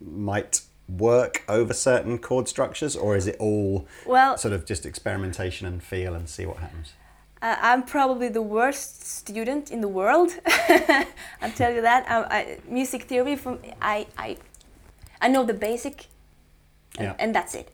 might 0.00 0.62
work 0.88 1.44
over 1.48 1.74
certain 1.74 2.16
chord 2.18 2.48
structures 2.48 2.96
or 2.96 3.16
is 3.16 3.26
it 3.26 3.36
all 3.38 3.86
Well- 4.06 4.38
sort 4.38 4.54
of 4.54 4.64
just 4.64 4.86
experimentation 4.86 5.66
and 5.66 5.82
feel 5.82 6.14
and 6.14 6.28
see 6.30 6.46
what 6.46 6.56
happens 6.58 6.94
Uh, 7.42 7.56
I'm 7.60 7.82
probably 7.82 8.28
the 8.28 8.40
worst 8.40 9.04
student 9.04 9.70
in 9.72 9.80
the 9.80 9.88
world. 9.88 10.30
I'll 11.42 11.50
tell 11.56 11.72
you 11.74 11.82
that. 11.82 12.08
I, 12.08 12.22
I, 12.38 12.58
music 12.68 13.02
theory, 13.02 13.34
from 13.34 13.58
I, 13.80 14.06
I, 14.16 14.36
I 15.20 15.26
know 15.28 15.44
the 15.44 15.54
basic, 15.54 16.06
and, 16.98 17.06
Yeah. 17.06 17.14
and 17.18 17.34
that's 17.34 17.54
it. 17.56 17.68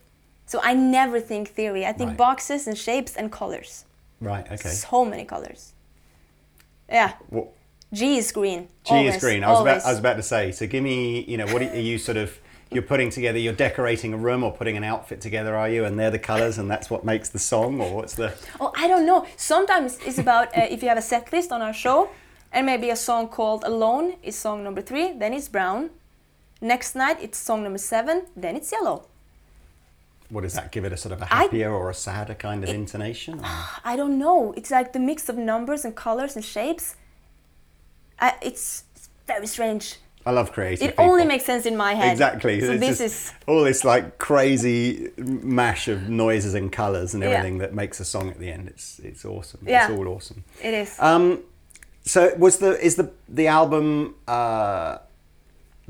So 0.46 0.58
I 0.62 0.72
never 0.72 1.20
think 1.20 1.48
theory. 1.50 1.84
I 1.84 1.92
think 1.92 2.08
Right. 2.08 2.16
boxes 2.16 2.66
and 2.66 2.78
shapes 2.78 3.14
and 3.16 3.30
colors. 3.30 3.84
right 4.20 4.46
okay 4.50 4.70
So 4.70 5.04
many 5.04 5.24
colors. 5.24 5.74
Yeah, 6.88 7.12
what 7.28 7.48
G 7.92 8.16
is 8.16 8.32
green. 8.32 8.68
G 8.84 8.94
always, 8.94 9.14
is 9.16 9.20
green. 9.20 9.44
I 9.44 9.50
was, 9.50 9.60
about. 9.60 9.84
I 9.84 9.90
was 9.90 9.98
about 9.98 10.16
to 10.16 10.22
say. 10.22 10.52
So 10.52 10.66
give 10.66 10.82
me, 10.82 11.20
you 11.28 11.36
know, 11.36 11.46
what 11.52 11.60
are 11.62 11.80
you 11.80 11.98
sort 11.98 12.16
of? 12.16 12.38
You're 12.70 12.82
putting 12.82 13.10
together. 13.10 13.38
You're 13.38 13.54
decorating 13.54 14.12
a 14.12 14.16
room 14.18 14.44
or 14.44 14.52
putting 14.52 14.76
an 14.76 14.84
outfit 14.84 15.20
together, 15.20 15.56
are 15.56 15.68
you? 15.70 15.84
And 15.86 15.98
they're 15.98 16.10
the 16.10 16.18
colours, 16.18 16.58
and 16.58 16.70
that's 16.70 16.90
what 16.90 17.04
makes 17.04 17.30
the 17.30 17.38
song, 17.38 17.80
or 17.80 17.94
what's 17.94 18.14
the? 18.14 18.34
Oh, 18.60 18.72
I 18.76 18.86
don't 18.88 19.06
know. 19.06 19.26
Sometimes 19.36 19.98
it's 20.04 20.18
about 20.18 20.48
uh, 20.56 20.66
if 20.68 20.82
you 20.82 20.88
have 20.88 20.98
a 20.98 21.02
set 21.02 21.32
list 21.32 21.50
on 21.50 21.62
our 21.62 21.72
show, 21.72 22.10
and 22.52 22.66
maybe 22.66 22.90
a 22.90 22.96
song 22.96 23.28
called 23.28 23.64
"Alone" 23.64 24.16
is 24.22 24.36
song 24.36 24.62
number 24.62 24.82
three, 24.82 25.12
then 25.12 25.32
it's 25.32 25.48
brown. 25.48 25.90
Next 26.60 26.94
night 26.94 27.18
it's 27.22 27.38
song 27.38 27.62
number 27.62 27.78
seven, 27.78 28.26
then 28.36 28.54
it's 28.56 28.70
yellow. 28.72 29.06
What 30.28 30.42
does 30.42 30.52
that 30.54 30.70
give 30.72 30.84
it? 30.84 30.92
A 30.92 30.96
sort 30.96 31.12
of 31.12 31.22
a 31.22 31.26
happier 31.26 31.72
or 31.72 31.88
a 31.88 31.94
sadder 31.94 32.34
kind 32.34 32.62
of 32.62 32.68
intonation? 32.68 33.38
or- 33.40 33.44
I 33.84 33.96
don't 33.96 34.18
know. 34.18 34.52
It's 34.58 34.70
like 34.70 34.92
the 34.92 34.98
mix 34.98 35.28
of 35.30 35.38
numbers 35.38 35.86
and 35.86 35.96
colors 35.96 36.36
and 36.36 36.44
shapes. 36.44 36.96
I, 38.20 38.34
it's, 38.42 38.84
it's 38.94 39.08
very 39.26 39.46
strange. 39.46 39.96
I 40.28 40.32
love 40.32 40.48
creative. 40.52 40.88
It 40.88 40.94
only 40.98 41.24
makes 41.32 41.44
sense 41.50 41.64
in 41.70 41.76
my 41.86 41.92
head. 42.00 42.12
Exactly. 42.12 42.60
So 42.60 42.72
It's 42.72 42.80
this 42.88 43.00
is 43.08 43.32
all 43.46 43.62
this 43.70 43.80
like 43.92 44.04
crazy 44.18 45.08
mash 45.60 45.88
of 45.94 45.98
noises 46.24 46.52
and 46.54 46.66
colours 46.80 47.14
and 47.14 47.22
Yeah. 47.22 47.30
everything 47.30 47.58
that 47.62 47.72
makes 47.82 47.96
a 48.00 48.04
song 48.04 48.26
at 48.34 48.38
the 48.38 48.50
end. 48.56 48.64
It's 48.72 48.86
it's 49.10 49.24
awesome. 49.24 49.60
Yeah. 49.66 49.72
It's 49.88 49.90
all 49.98 50.06
awesome. 50.16 50.40
it 50.68 50.74
is. 50.82 50.90
Um, 51.00 51.24
so 52.04 52.20
was 52.44 52.54
the 52.58 52.72
is 52.88 52.94
the 52.96 53.06
the 53.40 53.46
album 53.48 54.14
uh, 54.36 54.98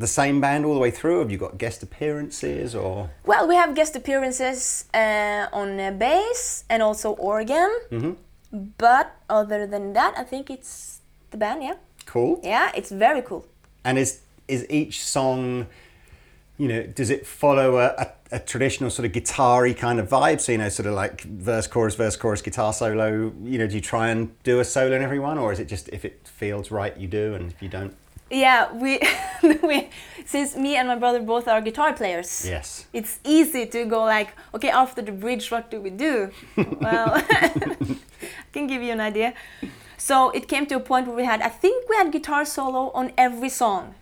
the 0.04 0.06
same 0.20 0.40
band 0.40 0.64
all 0.66 0.74
the 0.78 0.80
way 0.86 0.92
through? 0.98 1.18
Have 1.22 1.30
you 1.34 1.38
got 1.46 1.52
guest 1.64 1.82
appearances 1.82 2.74
or? 2.74 3.10
well, 3.30 3.44
we 3.48 3.56
have 3.62 3.70
guest 3.74 3.96
appearances 3.96 4.84
uh, 4.94 5.46
on 5.52 5.68
uh, 5.80 5.90
bass 6.04 6.64
and 6.70 6.80
also 6.82 7.08
organ. 7.32 7.70
Mm-hmm. 7.90 8.12
But 8.78 9.06
other 9.28 9.66
than 9.66 9.92
that, 9.98 10.12
I 10.16 10.24
think 10.24 10.48
it's 10.56 11.00
the 11.32 11.36
band. 11.36 11.62
Yeah, 11.62 11.76
Cool. 12.06 12.40
yeah, 12.44 12.70
it's 12.78 12.90
very 12.90 13.22
cool. 13.22 13.42
And 13.84 13.98
is 13.98 14.20
is 14.48 14.66
each 14.70 15.02
song, 15.04 15.66
you 16.56 16.68
know, 16.68 16.82
does 16.86 17.10
it 17.10 17.26
follow 17.26 17.78
a, 17.78 17.86
a, 17.98 18.12
a 18.32 18.38
traditional 18.40 18.90
sort 18.90 19.06
of 19.06 19.12
guitar-y 19.12 19.72
kind 19.74 20.00
of 20.00 20.08
vibe? 20.08 20.40
So 20.40 20.52
you 20.52 20.58
know, 20.58 20.68
sort 20.68 20.86
of 20.86 20.94
like 20.94 21.20
verse, 21.22 21.66
chorus, 21.66 21.94
verse, 21.94 22.16
chorus, 22.16 22.42
guitar 22.42 22.72
solo. 22.72 23.32
You 23.44 23.58
know, 23.58 23.66
do 23.66 23.74
you 23.76 23.80
try 23.80 24.08
and 24.08 24.30
do 24.42 24.60
a 24.60 24.64
solo 24.64 24.96
in 24.96 25.02
every 25.02 25.18
one, 25.18 25.38
or 25.38 25.52
is 25.52 25.60
it 25.60 25.68
just 25.68 25.88
if 25.90 26.04
it 26.04 26.26
feels 26.26 26.70
right, 26.70 26.96
you 26.96 27.06
do, 27.06 27.34
and 27.34 27.52
if 27.52 27.62
you 27.62 27.68
don't, 27.68 27.94
Yeah, 28.30 28.72
we, 28.74 29.00
we 29.62 29.88
since 30.26 30.54
me 30.56 30.76
and 30.76 30.88
my 30.88 30.96
brother 30.96 31.20
both 31.20 31.48
are 31.48 31.60
guitar 31.62 31.92
players. 31.94 32.44
yes. 32.46 32.86
It's 32.92 33.18
easy 33.24 33.64
to 33.66 33.84
go 33.86 34.04
like, 34.04 34.28
okay, 34.54 34.68
after 34.70 35.00
the 35.02 35.12
bridge, 35.12 35.50
what 35.50 35.70
do 35.70 35.80
we 35.80 35.90
do? 35.90 36.30
well, 36.80 37.12
I 37.30 37.96
can 38.52 38.66
give 38.66 38.82
you 38.82 38.92
an 38.92 39.00
idea. 39.00 39.32
So 39.96 40.30
it 40.30 40.46
came 40.48 40.66
to 40.66 40.76
a 40.76 40.80
point 40.80 41.06
where 41.06 41.16
we 41.16 41.24
had, 41.24 41.40
I 41.42 41.48
think 41.48 41.88
we 41.88 41.96
had 41.96 42.12
guitar 42.12 42.44
solo 42.44 42.90
on 42.92 43.12
every 43.16 43.48
song, 43.48 43.94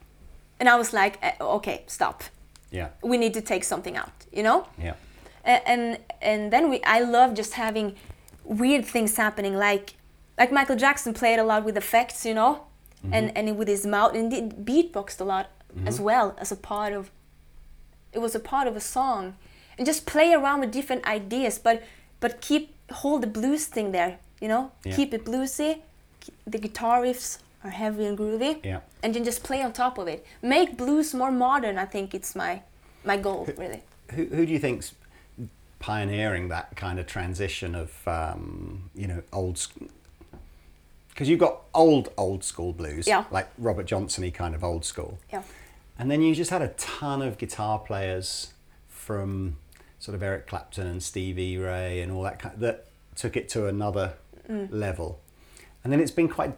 and 0.61 0.69
I 0.69 0.77
was 0.77 0.92
like, 0.92 1.19
eh, 1.23 1.33
okay, 1.40 1.85
stop. 1.87 2.23
Yeah. 2.71 2.88
We 3.03 3.16
need 3.19 3.35
to 3.35 3.40
take 3.40 3.64
something 3.64 3.97
out, 3.97 4.12
you 4.33 4.42
know. 4.42 4.66
Yeah. 4.79 4.95
And 5.45 5.99
and 6.21 6.51
then 6.53 6.69
we 6.71 6.83
I 6.85 7.01
love 7.01 7.35
just 7.35 7.53
having 7.55 7.95
weird 8.45 8.85
things 8.85 9.16
happening 9.16 9.55
like 9.57 9.95
like 10.38 10.51
Michael 10.53 10.77
Jackson 10.77 11.14
played 11.14 11.38
a 11.38 11.45
lot 11.45 11.64
with 11.64 11.77
effects 11.77 12.25
you 12.27 12.35
know 12.35 12.66
and 13.12 13.31
and 13.37 13.57
with 13.57 13.69
his 13.69 13.87
mouth 13.87 14.14
and 14.14 14.31
did 14.31 14.64
beatboxed 14.64 15.21
a 15.21 15.25
lot 15.25 15.47
as 15.87 16.01
well 16.01 16.35
as 16.38 16.51
a 16.53 16.57
part 16.57 16.92
of 16.92 17.11
it 18.12 18.19
was 18.21 18.35
a 18.35 18.40
part 18.40 18.66
of 18.69 18.77
a 18.77 18.81
song 18.81 19.35
and 19.79 19.87
just 19.87 20.07
play 20.07 20.33
around 20.33 20.61
with 20.61 20.71
different 20.73 21.05
ideas 21.07 21.59
but 21.59 21.83
but 22.21 22.40
keep 22.40 22.75
hold 22.90 23.23
the 23.23 23.27
blues 23.38 23.66
thing 23.66 23.92
there 23.92 24.19
you 24.40 24.49
know 24.49 24.71
Yeah. 24.85 24.97
keep 24.97 25.14
it 25.14 25.25
bluesy 25.25 25.83
the 26.47 26.59
guitar 26.59 27.03
riffs 27.03 27.38
are 27.66 27.70
heavy 27.70 28.05
and 28.07 28.16
groovy 28.18 28.52
Yeah. 28.64 28.81
and 29.02 29.14
then 29.14 29.24
just 29.24 29.42
play 29.42 29.62
on 29.62 29.72
top 29.72 29.98
of 29.98 30.07
it 30.09 30.24
make 30.42 30.76
blues 30.76 31.12
more 31.14 31.31
modern 31.33 31.76
I 31.79 31.87
think 31.87 32.14
it's 32.14 32.35
my 32.35 32.62
my 33.05 33.16
goal 33.16 33.46
really 33.59 33.83
Who 34.14 34.24
who 34.37 34.46
do 34.46 34.52
you 34.52 34.59
think's 34.59 34.94
pioneering 35.79 36.48
that 36.48 36.74
kind 36.76 36.98
of 36.98 37.07
transition 37.07 37.74
of 37.74 37.90
um, 38.09 38.90
you 38.94 39.07
know 39.07 39.22
old? 39.33 39.57
Because 41.09 41.29
you've 41.29 41.40
got 41.40 41.62
old 41.74 42.11
old 42.16 42.44
school 42.44 42.72
blues, 42.72 43.07
Yeah. 43.07 43.24
like 43.31 43.48
Robert 43.59 43.87
Johnson-y 43.87 44.31
kind 44.31 44.55
of 44.55 44.62
old 44.64 44.85
school. 44.85 45.18
yeah 45.33 45.42
And 45.98 46.11
then 46.11 46.20
you 46.22 46.35
just 46.35 46.50
had 46.50 46.62
a 46.62 46.68
ton 46.76 47.22
of 47.22 47.38
guitar 47.38 47.79
players 47.79 48.52
from 48.88 49.57
sort 49.98 50.14
of 50.14 50.22
Eric 50.22 50.46
Clapton 50.46 50.87
and 50.87 51.02
Stevie 51.02 51.57
Ray 51.59 52.00
and 52.02 52.12
all 52.12 52.22
that 52.22 52.38
kind 52.38 52.59
that 52.61 52.87
took 53.14 53.37
it 53.37 53.48
to 53.50 53.66
another 53.66 54.14
level. 54.48 55.20
And 55.83 55.92
then 55.92 56.00
it's 56.00 56.11
been 56.11 56.29
quite 56.29 56.55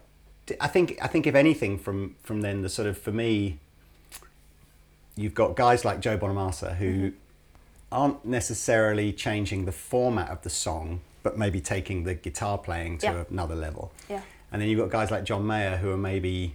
I 0.61 0.67
think 0.67 0.99
I 1.03 1.07
think 1.07 1.27
if 1.27 1.35
anything 1.35 1.79
from 1.79 2.17
from 2.23 2.41
then 2.41 2.63
the 2.63 2.69
sort 2.69 2.89
of 2.89 2.99
for 2.99 3.13
me 3.13 3.59
you've 5.17 5.35
got 5.35 5.57
guys 5.57 5.85
like 5.85 6.01
Joe 6.01 6.17
Bonamassa 6.17 6.77
who 6.77 6.93
mm-hmm. 6.93 7.17
aren't 7.91 8.25
necessarily 8.25 9.13
changing 9.13 9.65
the 9.65 9.73
format 9.73 10.31
of 10.31 10.43
the 10.43 10.51
song 10.51 11.01
but 11.23 11.37
maybe 11.37 11.61
taking 11.61 12.05
the 12.05 12.15
guitar 12.15 12.59
playing 12.59 12.99
to 12.99 13.07
Yeah. 13.07 13.25
another 13.31 13.55
level. 13.55 13.93
Yeah. 14.09 14.23
And 14.51 14.63
then 14.63 14.69
you've 14.69 14.79
got 14.79 14.91
guys 14.91 15.11
like 15.11 15.25
John 15.25 15.47
Mayer 15.47 15.77
who 15.77 15.91
are 15.91 15.99
maybe 15.99 16.55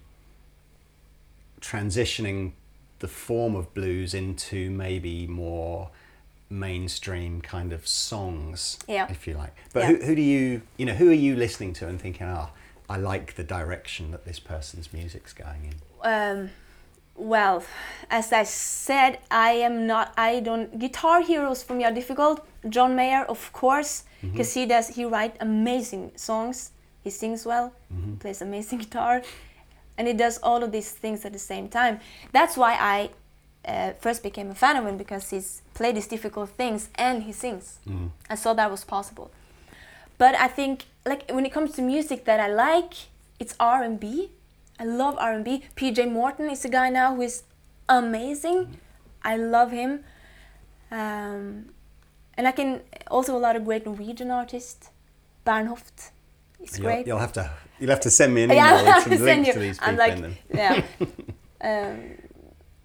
transitioning 1.62 2.54
the 3.00 3.08
form 3.08 3.56
of 3.56 3.74
blues 3.74 4.14
into 4.14 4.72
maybe 4.72 5.28
more 5.28 5.90
mainstream 6.50 7.42
kind 7.42 7.74
of 7.74 7.88
songs, 7.88 8.78
Yeah. 8.88 9.08
if 9.10 9.28
you 9.28 9.34
like. 9.34 9.54
But 9.74 9.82
Yeah. 9.82 9.88
who, 9.88 10.06
who 10.06 10.16
do 10.16 10.22
you, 10.22 10.62
you 10.78 10.86
know, 10.86 10.94
who 10.94 11.10
are 11.10 11.22
you 11.28 11.36
listening 11.36 11.74
to 11.74 11.88
and 11.88 12.00
thinking, 12.00 12.28
oh, 12.28 12.50
I 12.90 12.98
like 12.98 13.36
the 13.36 13.44
direction 13.44 14.12
that 14.12 14.26
this 14.26 14.40
person's 14.40 14.94
music's 14.94 15.34
going 15.34 15.72
in? 15.72 15.76
Um, 16.04 16.50
well, 17.16 17.64
as 18.10 18.34
I 18.34 18.44
said, 18.44 19.20
I 19.30 19.52
am 19.52 19.88
not. 19.88 20.14
I 20.18 20.40
don't. 20.40 20.80
Guitar 20.80 21.22
heroes 21.22 21.64
for 21.64 21.74
me 21.74 21.84
are 21.84 21.92
difficult. 21.92 22.46
John 22.70 22.96
Mayer, 22.96 23.24
of 23.26 23.52
course, 23.54 24.04
because 24.22 24.54
he 24.54 24.66
does. 24.66 24.90
He 24.90 25.06
writes 25.06 25.38
amazing 25.40 26.12
songs. 26.16 26.72
He 27.04 27.10
sings 27.10 27.46
well, 27.46 27.74
plays 28.20 28.42
amazing 28.42 28.80
guitar, 28.86 29.22
and 29.98 30.08
he 30.08 30.14
does 30.14 30.40
all 30.40 30.64
of 30.64 30.72
these 30.72 30.92
things 30.92 31.26
at 31.26 31.34
the 31.34 31.40
same 31.40 31.68
time. 31.68 32.00
That's 32.32 32.58
why 32.58 32.74
I 32.80 33.10
uh, 33.66 33.94
first 34.00 34.24
became 34.24 34.50
a 34.50 34.56
fan 34.56 34.78
of 34.78 34.86
him 34.86 34.98
because 34.98 35.30
he's 35.30 35.62
played 35.74 35.96
these 35.96 36.08
difficult 36.08 36.50
things 36.50 36.90
and 36.96 37.24
he 37.24 37.32
sings. 37.32 37.80
I 38.30 38.36
saw 38.36 38.54
that 38.54 38.70
was 38.72 38.84
possible. 38.84 39.32
But 40.18 40.36
I 40.36 40.48
think 40.48 40.86
like 41.06 41.30
when 41.32 41.46
it 41.46 41.52
comes 41.52 41.74
to 41.74 41.82
music 41.82 42.26
that 42.26 42.40
I 42.40 42.48
like, 42.48 42.94
it's 43.40 43.56
R 43.60 43.84
and 43.84 44.00
B. 44.00 44.32
I 44.80 44.86
love 44.86 45.16
R 45.20 45.34
and 45.34 45.46
B. 45.46 45.64
PJ 45.76 46.12
Morton 46.12 46.50
is 46.50 46.66
a 46.66 46.70
guy 46.70 46.90
now 46.90 47.16
who 47.16 47.22
is 47.22 47.44
amazing. 47.90 48.78
I 49.24 49.38
love 49.38 49.72
him. 49.72 50.04
Um, 50.92 51.70
and 52.36 52.48
I 52.48 52.52
can 52.52 52.82
also 53.10 53.36
a 53.38 53.40
lot 53.40 53.56
of 53.56 53.66
great 53.66 53.86
Norwegian 53.86 54.32
artists. 54.32 54.90
Bernhoft 55.46 56.12
is 56.62 56.78
You'll, 56.78 56.88
great. 56.88 57.08
you'll 57.08 57.20
have 57.20 57.34
to 57.34 57.52
you'll 57.80 57.90
have 57.90 58.00
to 58.02 58.10
send 58.10 58.34
me 58.34 58.44
an 58.44 58.52
email 58.52 58.84
Yeah, 58.84 58.96
with 58.96 59.04
some 59.04 59.26
links 59.26 59.26
send 59.26 59.46
to 59.54 59.60
these 59.60 59.80
people. 59.80 59.90
I'm 59.90 59.98
like, 59.98 60.42
yeah. 60.54 60.84
um, 61.62 62.00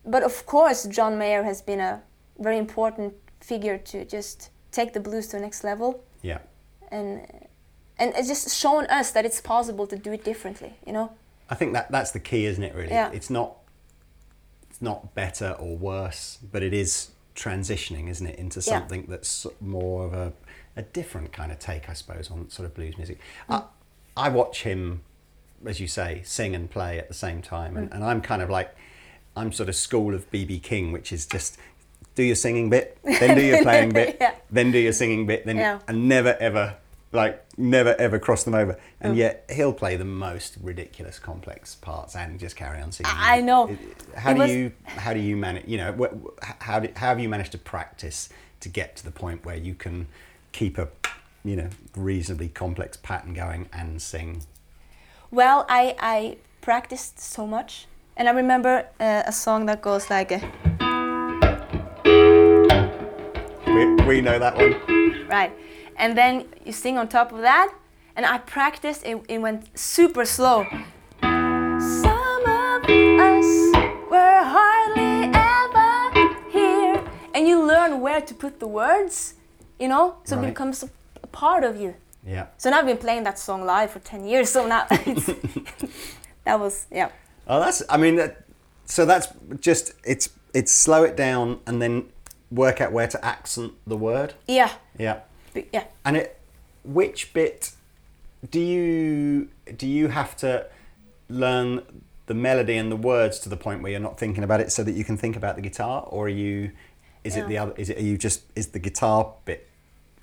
but 0.04 0.22
of 0.22 0.44
course, 0.46 0.84
John 0.84 1.18
Mayer 1.18 1.44
has 1.44 1.62
been 1.62 1.80
a 1.80 2.02
very 2.38 2.58
important 2.58 3.14
figure 3.40 3.78
to 3.78 4.04
just 4.04 4.50
take 4.72 4.92
the 4.92 5.00
blues 5.00 5.28
to 5.28 5.36
the 5.36 5.42
next 5.42 5.64
level, 5.64 6.02
yeah. 6.22 6.38
and 6.90 7.26
and 7.98 8.12
it's 8.16 8.28
just 8.28 8.54
shown 8.56 8.86
us 8.86 9.10
that 9.12 9.24
it's 9.24 9.40
possible 9.40 9.86
to 9.86 9.96
do 9.96 10.12
it 10.12 10.24
differently. 10.24 10.74
You 10.86 10.92
know? 10.92 11.12
I 11.50 11.54
think 11.54 11.72
that 11.72 11.90
that's 11.90 12.10
the 12.12 12.20
key, 12.20 12.46
isn't 12.46 12.62
it? 12.62 12.74
Really, 12.74 12.90
Yeah. 12.90 13.10
it's 13.12 13.30
not 13.30 13.56
it's 14.70 14.82
not 14.82 15.14
better 15.14 15.50
or 15.58 15.76
worse, 15.76 16.38
but 16.52 16.62
it 16.62 16.72
is 16.72 17.10
transitioning, 17.34 18.08
isn't 18.08 18.26
it, 18.26 18.38
into 18.38 18.58
Yeah. 18.60 18.64
something 18.78 19.06
that's 19.08 19.46
more 19.60 20.06
of 20.06 20.12
a, 20.12 20.32
a 20.76 20.82
different 20.82 21.32
kind 21.32 21.50
of 21.52 21.58
take, 21.58 21.88
I 21.88 21.92
suppose, 21.94 22.30
on 22.30 22.48
sort 22.50 22.66
of 22.66 22.74
blues 22.74 22.96
music. 22.96 23.18
I, 23.48 23.62
I 24.16 24.28
watch 24.28 24.62
him 24.62 25.02
as 25.66 25.80
you 25.80 25.88
say, 25.88 26.22
sing 26.24 26.54
and 26.54 26.70
play 26.70 26.98
at 26.98 27.08
the 27.08 27.14
same 27.14 27.42
time. 27.42 27.74
Mm. 27.74 27.78
And, 27.78 27.94
and 27.94 28.04
I'm 28.04 28.20
kind 28.20 28.42
of 28.42 28.50
like, 28.50 28.74
I'm 29.36 29.52
sort 29.52 29.68
of 29.68 29.74
school 29.74 30.14
of 30.14 30.30
BB 30.30 30.62
King, 30.62 30.92
which 30.92 31.12
is 31.12 31.26
just 31.26 31.58
do 32.14 32.22
your 32.22 32.36
singing 32.36 32.70
bit, 32.70 32.98
then 33.04 33.36
do 33.36 33.42
your 33.44 33.62
playing 33.64 33.90
bit, 33.90 34.18
Yeah. 34.20 34.34
then 34.50 34.70
do 34.72 34.78
your 34.78 34.92
singing 34.92 35.26
bit, 35.26 35.46
then 35.46 35.56
Yeah. 35.56 35.80
and 35.88 36.08
never 36.08 36.36
ever 36.40 36.76
like 37.12 37.42
never 37.58 37.94
ever 37.98 38.18
cross 38.18 38.44
them 38.44 38.54
over. 38.54 38.78
And 39.00 39.14
Mm. 39.14 39.18
yet 39.18 39.44
he'll 39.50 39.72
play 39.72 39.96
the 39.96 40.04
most 40.04 40.56
ridiculous, 40.60 41.18
complex 41.18 41.74
parts 41.74 42.14
and 42.14 42.38
just 42.38 42.54
carry 42.56 42.80
on 42.80 42.92
singing. 42.92 43.12
I 43.14 43.40
know. 43.40 43.76
How 44.16 44.30
It 44.30 44.34
do 44.34 44.40
was- 44.40 44.50
you 44.52 44.72
how 44.84 45.14
do 45.14 45.20
you 45.20 45.36
manage? 45.36 45.66
You 45.66 45.78
know, 45.78 46.08
how 46.60 46.80
do, 46.80 46.88
how 46.96 47.08
have 47.08 47.20
you 47.20 47.28
managed 47.28 47.52
to 47.52 47.58
practice 47.58 48.28
to 48.60 48.68
get 48.68 48.96
to 48.96 49.04
the 49.04 49.10
point 49.10 49.44
where 49.44 49.56
you 49.56 49.74
can 49.74 50.06
keep 50.52 50.76
a 50.78 50.88
you 51.44 51.56
know 51.56 51.68
reasonably 51.96 52.48
complex 52.48 52.96
pattern 52.96 53.32
going 53.34 53.68
and 53.72 54.02
sing? 54.02 54.42
Well, 55.30 55.66
I, 55.68 55.94
I 56.00 56.36
practiced 56.60 57.20
so 57.20 57.46
much. 57.46 57.86
And 58.16 58.28
I 58.28 58.32
remember 58.32 58.86
uh, 58.98 59.22
a 59.26 59.32
song 59.32 59.66
that 59.66 59.80
goes 59.80 60.10
like, 60.10 60.32
uh, 60.32 60.40
We, 63.66 63.94
we 64.06 64.20
know 64.20 64.38
that 64.38 64.56
one. 64.56 65.28
right. 65.28 65.52
And 65.98 66.16
then 66.16 66.46
you 66.64 66.72
sing 66.72 66.96
on 66.96 67.08
top 67.08 67.32
of 67.32 67.40
that. 67.40 67.74
And 68.16 68.24
I 68.24 68.38
practiced, 68.38 69.04
it, 69.04 69.22
it 69.28 69.38
went 69.38 69.78
super 69.78 70.24
slow. 70.24 70.66
Some 71.20 72.42
of 72.46 72.82
us 72.84 73.50
were 74.10 74.42
hardly 74.56 75.30
ever 75.34 76.50
here. 76.50 77.04
And 77.34 77.46
you 77.46 77.64
learn 77.64 78.00
where 78.00 78.20
to 78.20 78.34
put 78.34 78.58
the 78.58 78.66
words, 78.66 79.34
you 79.78 79.88
know? 79.88 80.16
So 80.24 80.40
it 80.40 80.46
becomes 80.46 80.82
a, 80.82 80.90
a 81.22 81.26
part 81.28 81.62
of 81.62 81.80
you. 81.80 81.94
Yeah. 82.26 82.46
So 82.56 82.70
now 82.70 82.78
I've 82.78 82.86
been 82.86 82.98
playing 82.98 83.24
that 83.24 83.38
song 83.38 83.64
live 83.64 83.90
for 83.90 84.00
10 84.00 84.24
years. 84.24 84.50
So 84.50 84.66
now 84.66 84.86
it's, 84.90 85.26
that 86.44 86.58
was, 86.58 86.86
yeah. 86.90 87.10
Oh, 87.46 87.60
that's. 87.60 87.82
I 87.88 87.96
mean, 87.96 88.16
that, 88.16 88.44
so 88.84 89.06
that's 89.06 89.28
just 89.60 89.94
it's 90.04 90.28
it's 90.52 90.70
slow 90.70 91.02
it 91.04 91.16
down 91.16 91.60
and 91.66 91.80
then 91.80 92.10
work 92.50 92.80
out 92.80 92.92
where 92.92 93.06
to 93.08 93.24
accent 93.24 93.72
the 93.86 93.96
word. 93.96 94.34
Yeah. 94.46 94.70
Yeah. 94.98 95.20
Be- 95.62 95.68
Yeah. 95.72 95.84
And 96.04 96.16
it, 96.16 96.38
which 96.84 97.32
bit 97.32 97.72
do 98.50 98.60
you 98.60 99.48
do 99.76 99.86
you 99.86 100.08
have 100.08 100.36
to 100.38 100.66
learn 101.28 101.82
the 102.26 102.34
melody 102.34 102.76
and 102.76 102.90
the 102.92 102.96
words 102.96 103.38
to 103.40 103.48
the 103.48 103.56
point 103.56 103.82
where 103.82 103.90
you're 103.90 104.00
not 104.00 104.18
thinking 104.18 104.44
about 104.44 104.60
it, 104.60 104.70
so 104.70 104.82
that 104.84 104.92
you 104.92 105.04
can 105.04 105.16
think 105.16 105.34
about 105.36 105.56
the 105.56 105.62
guitar, 105.62 106.02
or 106.08 106.26
are 106.26 106.28
you? 106.28 106.70
Is 107.24 107.36
it 107.36 107.48
the 107.48 107.58
other? 107.58 107.72
Is 107.76 107.90
it? 107.90 107.98
Are 107.98 108.02
you 108.02 108.16
just? 108.18 108.42
Is 108.54 108.68
the 108.68 108.78
guitar 108.78 109.32
bit 109.44 109.68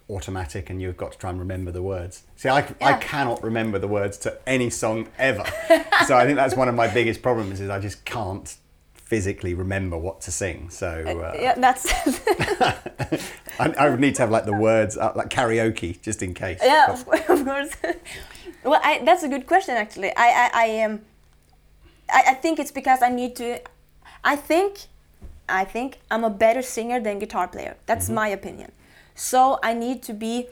automatic, 0.09 0.69
and 0.69 0.81
you've 0.81 0.97
got 0.97 1.11
to 1.13 1.17
try 1.17 1.29
and 1.29 1.39
remember 1.39 1.71
the 1.71 1.81
words? 1.81 2.23
See, 2.35 2.47
I, 2.49 2.59
I 2.81 2.93
cannot 2.93 3.43
remember 3.43 3.79
the 3.79 3.87
words 3.87 4.17
to 4.19 4.37
any 4.47 4.69
song 4.69 5.07
ever, 5.17 5.43
so 6.07 6.15
I 6.15 6.25
think 6.25 6.35
that's 6.37 6.55
one 6.55 6.69
of 6.69 6.75
my 6.75 6.87
biggest 6.87 7.21
problems. 7.21 7.59
Is 7.59 7.69
I 7.69 7.79
just 7.79 8.05
can't 8.05 8.55
physically 9.05 9.53
remember 9.53 9.97
what 9.97 10.19
to 10.21 10.31
sing. 10.31 10.69
So 10.69 10.87
uh, 10.87 11.37
Yeah, 11.39 11.53
that's 11.55 11.85
I, 13.59 13.73
I 13.77 13.89
would 13.89 13.99
need 13.99 14.15
to 14.15 14.23
have 14.23 14.31
like 14.31 14.45
the 14.45 14.53
words 14.53 14.97
up, 14.97 15.15
like 15.15 15.29
karaoke, 15.29 16.01
just 16.01 16.21
in 16.21 16.33
case. 16.33 16.59
yeah, 16.63 16.91
of, 16.91 17.07
of 17.29 17.45
course. 17.45 17.71
well, 18.63 18.81
I, 18.83 19.01
that's 19.05 19.23
a 19.23 19.29
good 19.29 19.45
question 19.47 19.75
actually. 19.75 20.11
I 20.17 20.27
I, 20.43 20.49
I 20.53 20.65
am. 20.65 21.01
I, 22.09 22.23
I 22.29 22.33
think 22.33 22.59
it's 22.59 22.71
because 22.71 23.01
I 23.01 23.09
need 23.09 23.35
to. 23.37 23.59
I 24.23 24.35
think, 24.35 24.87
I 25.47 25.65
think 25.65 25.99
I'm 26.09 26.23
a 26.23 26.31
better 26.31 26.63
singer 26.63 26.99
than 26.99 27.19
guitar 27.19 27.47
player. 27.47 27.77
That's 27.85 28.09
my 28.09 28.27
opinion. 28.27 28.71
So 29.13 29.59
I 29.61 29.73
need 29.73 30.01
to 30.03 30.13
be 30.13 30.47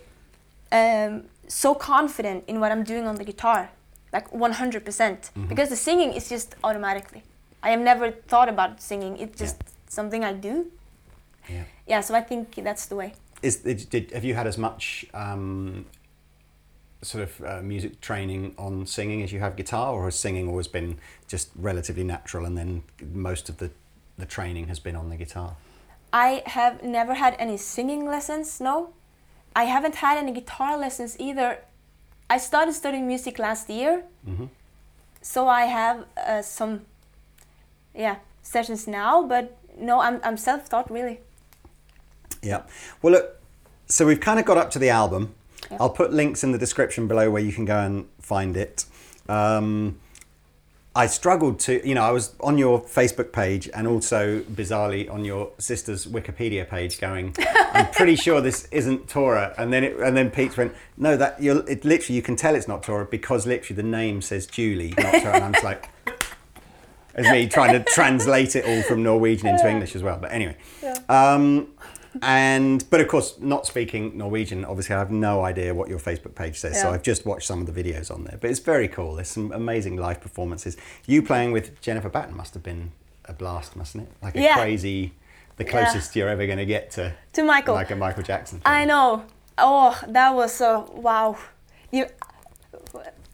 um, 0.71 1.23
so 1.47 1.73
confident 1.73 2.43
in 2.47 2.59
what 2.59 2.71
I'm 2.71 2.83
doing 2.83 3.07
on 3.07 3.15
the 3.15 3.23
guitar, 3.23 3.71
like 4.13 4.29
100%, 4.31 4.85
percent 4.85 5.31
because 5.49 5.69
the 5.69 5.75
singing 5.75 6.13
is 6.13 6.29
just 6.29 6.55
automatically. 6.63 7.23
I 7.63 7.69
have 7.69 7.80
never 7.80 8.12
thought 8.12 8.49
about 8.49 8.82
singing. 8.82 9.17
It's 9.17 9.39
just 9.39 9.58
something 9.88 10.23
I 10.23 10.34
do. 10.34 10.71
yeah. 11.49 11.63
Yeah, 11.88 12.02
so 12.02 12.15
I 12.15 12.21
think 12.21 12.56
that's 12.63 12.86
the 12.88 12.95
way. 12.95 13.13
Is 13.41 13.58
did, 13.58 13.89
did 13.89 14.12
have 14.12 14.23
you 14.23 14.36
had 14.36 14.47
as 14.47 14.58
much 14.58 15.06
um, 15.13 15.86
sort 17.02 17.23
of 17.23 17.41
uh, 17.45 17.62
music 17.62 17.99
training 18.02 18.54
on 18.58 18.86
singing 18.86 19.21
as 19.23 19.32
you 19.34 19.39
have 19.39 19.56
guitar, 19.56 19.93
or 19.93 20.06
has 20.06 20.15
singing 20.19 20.47
always 20.47 20.67
been 20.67 20.97
just 21.28 21.49
relatively 21.56 22.04
natural, 22.04 22.45
and 22.45 22.58
then 22.58 22.84
most 23.13 23.49
of 23.49 23.58
the 23.58 23.69
the 24.17 24.26
training 24.26 24.67
has 24.67 24.80
been 24.80 24.95
on 24.95 25.10
the 25.10 25.17
guitar? 25.17 25.56
I 26.13 26.43
have 26.45 26.84
never 26.84 27.15
had 27.15 27.36
any 27.39 27.58
singing 27.58 28.06
lessons, 28.06 28.62
no. 28.62 28.89
I 29.56 29.63
haven't 29.65 29.95
had 29.95 30.17
any 30.17 30.32
guitar 30.32 30.78
lessons 30.78 31.15
either. 31.19 31.58
I 32.30 32.38
started 32.39 32.73
studying 32.73 33.08
music 33.08 33.39
last 33.39 33.69
year, 33.69 34.04
Mhm. 34.28 34.49
so 35.21 35.47
I 35.47 35.65
have 35.65 36.06
uh, 36.17 36.41
some, 36.43 36.82
yeah, 37.95 38.17
sessions 38.41 38.88
now. 38.88 39.23
But 39.23 39.58
no, 39.77 40.01
I'm 40.01 40.19
I'm 40.23 40.38
self-taught 40.38 40.91
really. 40.91 41.19
Yeah. 42.41 42.63
Well, 43.01 43.13
look. 43.13 43.39
So 43.88 44.06
we've 44.06 44.19
kind 44.19 44.39
of 44.39 44.45
got 44.45 44.58
up 44.58 44.71
to 44.71 44.79
the 44.79 44.89
album. 44.89 45.36
I'll 45.79 45.89
put 45.89 46.13
links 46.13 46.43
in 46.43 46.51
the 46.51 46.58
description 46.58 47.08
below 47.08 47.29
where 47.32 47.41
you 47.41 47.51
can 47.51 47.65
go 47.65 47.79
and 47.79 48.08
find 48.19 48.56
it. 48.58 48.86
Um, 49.27 49.99
I 50.95 51.08
struggled 51.08 51.60
to, 51.62 51.88
you 51.88 51.95
know, 51.95 52.03
I 52.03 52.12
was 52.12 52.36
on 52.39 52.60
your 52.60 52.79
Facebook 52.79 53.32
page 53.32 53.67
and 53.73 53.88
also 53.88 54.41
bizarrely 54.41 55.12
on 55.12 55.25
your 55.25 55.51
sister's 55.58 56.06
Wikipedia 56.06 56.69
page, 56.69 57.01
going, 57.01 57.36
"I'm 57.73 57.89
pretty 57.89 58.15
sure 58.15 58.41
this 58.41 58.67
isn't 58.71 59.10
Tora." 59.10 59.56
And 59.58 59.73
then 59.73 59.84
it, 59.84 59.97
and 59.97 60.15
then 60.15 60.29
Pete 60.29 60.56
went, 60.56 60.73
"No, 60.95 61.17
that 61.17 61.41
you're 61.41 61.67
it 61.67 61.84
literally 61.84 62.15
you 62.15 62.21
can 62.21 62.36
tell 62.36 62.53
it's 62.53 62.67
not 62.67 62.84
Tora 62.84 63.06
because 63.06 63.47
literally 63.47 63.82
the 63.82 63.88
name 63.88 64.21
says 64.21 64.45
Julie, 64.45 64.93
not 64.97 65.13
Tora." 65.13 65.36
And 65.36 65.43
I'm 65.45 65.53
just 65.53 65.63
like, 65.63 65.89
as 67.15 67.26
me 67.30 67.47
trying 67.47 67.73
to 67.73 67.84
translate 67.93 68.56
it 68.56 68.65
all 68.65 68.82
from 68.84 69.04
Norwegian 69.04 69.47
into 69.47 69.67
English 69.69 69.95
as 69.95 70.04
well. 70.04 70.17
But 70.19 70.32
anyway, 70.32 70.58
um, 71.10 71.67
and 72.21 72.88
but 72.89 73.02
of 73.02 73.08
course, 73.08 73.36
not 73.39 73.65
speaking 73.65 74.17
Norwegian, 74.17 74.65
obviously 74.65 74.95
I 74.95 74.99
have 74.99 75.12
no 75.12 75.43
idea 75.43 75.73
what 75.73 75.89
your 75.89 75.99
Facebook 75.99 76.36
page 76.36 76.58
says. 76.60 76.80
So 76.82 76.91
I've 76.91 77.02
just 77.04 77.26
watched 77.26 77.47
some 77.47 77.62
of 77.62 77.73
the 77.73 77.84
videos 77.84 78.13
on 78.13 78.23
there. 78.23 78.38
But 78.39 78.49
it's 78.52 78.60
very 78.60 78.88
cool. 78.88 79.15
There's 79.15 79.30
some 79.30 79.52
amazing 79.52 79.97
live 79.97 80.21
performances. 80.21 80.78
You 81.08 81.21
playing 81.23 81.52
with 81.52 81.82
Jennifer 81.82 82.10
Batten 82.10 82.36
must 82.38 82.54
have 82.54 82.63
been 82.63 82.91
a 83.26 83.34
blast, 83.34 83.76
mustn't 83.76 84.04
it? 84.08 84.13
Like 84.21 84.36
a 84.36 84.41
Yeah. 84.41 84.56
crazy, 84.56 85.13
the 85.58 85.65
closest 85.65 86.15
you're 86.15 86.30
ever 86.30 86.45
going 86.45 86.58
to 86.60 86.65
get 86.65 86.91
to 86.91 87.13
To 87.34 87.43
Michael. 87.43 87.73
like 87.76 87.89
a 87.91 87.95
Michael 87.95 88.23
Jackson. 88.23 88.62
I 88.65 88.86
know. 88.86 89.26
Oh, 89.58 89.99
that 90.08 90.34
was 90.36 90.60
a 90.62 90.80
wow. 90.93 91.38
You. 91.91 92.06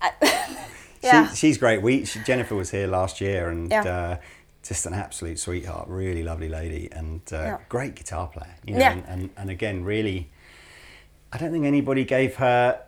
I, 0.01 0.11
yeah. 1.01 1.29
She, 1.29 1.35
she's 1.35 1.57
great. 1.57 1.81
We 1.81 2.05
she, 2.05 2.19
Jennifer 2.23 2.55
was 2.55 2.71
here 2.71 2.87
last 2.87 3.21
year, 3.21 3.49
and 3.49 3.71
Yeah. 3.71 3.83
uh, 3.83 4.17
just 4.63 4.85
an 4.85 4.93
absolute 4.93 5.39
sweetheart, 5.39 5.87
really 5.87 6.21
lovely 6.23 6.49
lady, 6.49 6.89
and 6.91 7.21
uh, 7.31 7.35
Yeah. 7.37 7.57
great 7.69 7.95
guitar 7.95 8.27
player. 8.27 8.55
You 8.65 8.73
know, 8.73 8.79
Yeah. 8.79 8.91
and, 8.93 9.03
and 9.07 9.29
and 9.37 9.49
again, 9.49 9.83
really, 9.83 10.29
I 11.31 11.37
don't 11.37 11.51
think 11.51 11.65
anybody 11.65 12.03
gave 12.05 12.35
her. 12.37 12.81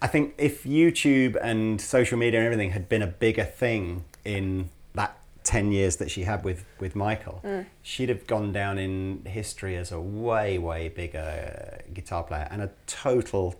I 0.00 0.06
think 0.08 0.34
if 0.38 0.64
YouTube 0.64 1.36
and 1.40 1.80
social 1.80 2.18
media 2.18 2.40
and 2.40 2.46
everything 2.46 2.70
had 2.70 2.88
been 2.88 3.02
a 3.02 3.06
bigger 3.06 3.44
thing 3.44 4.04
in 4.24 4.70
that 4.94 5.16
ten 5.44 5.70
years 5.72 5.96
that 5.96 6.10
she 6.10 6.22
had 6.24 6.42
with 6.44 6.64
with 6.80 6.96
Michael, 6.96 7.40
Mm. 7.44 7.66
she'd 7.82 8.08
have 8.08 8.26
gone 8.26 8.52
down 8.52 8.78
in 8.78 9.22
history 9.26 9.76
as 9.76 9.92
a 9.92 10.00
way 10.00 10.58
way 10.58 10.88
bigger 10.88 11.78
guitar 11.94 12.24
player 12.24 12.48
and 12.50 12.62
a 12.62 12.70
total, 12.86 13.54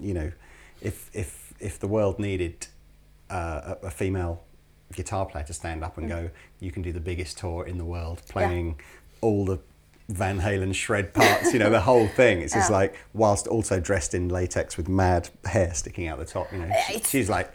you 0.00 0.14
know, 0.14 0.32
if 0.80 1.10
if 1.14 1.52
if 1.60 1.78
the 1.78 1.86
world 1.88 2.18
needed 2.18 2.66
uh, 3.30 3.74
a, 3.82 3.86
a 3.86 3.90
female 3.90 4.42
guitar 4.94 5.24
player 5.26 5.44
to 5.44 5.52
stand 5.52 5.84
up 5.84 5.98
and 5.98 6.08
go, 6.08 6.30
you 6.58 6.70
can 6.72 6.82
do 6.82 6.92
the 6.92 7.00
biggest 7.00 7.38
tour 7.38 7.64
in 7.66 7.78
the 7.78 7.84
world, 7.84 8.22
playing 8.28 8.78
all 9.20 9.44
the 9.44 9.58
Van 10.08 10.40
Halen 10.40 10.74
shred 10.74 11.14
parts, 11.14 11.52
you 11.52 11.60
know, 11.60 11.70
the 11.70 11.80
whole 11.82 12.08
thing. 12.08 12.40
It's 12.40 12.52
just 12.54 12.70
like, 12.70 12.96
whilst 13.14 13.46
also 13.46 13.78
dressed 13.78 14.12
in 14.14 14.28
latex 14.28 14.76
with 14.76 14.88
mad 14.88 15.28
hair 15.44 15.72
sticking 15.74 16.08
out 16.08 16.18
the 16.18 16.24
top, 16.24 16.52
you 16.52 16.58
know, 16.58 16.70
she- 16.88 16.98
she's 17.00 17.30
like, 17.30 17.54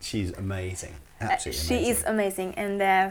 she's 0.00 0.30
amazing, 0.32 0.92
Uh, 1.20 1.24
absolutely 1.30 1.62
she 1.62 1.74
amazing. 1.76 1.90
is 1.96 2.04
amazing 2.04 2.54
and 2.56 2.82
uh, 2.82 3.10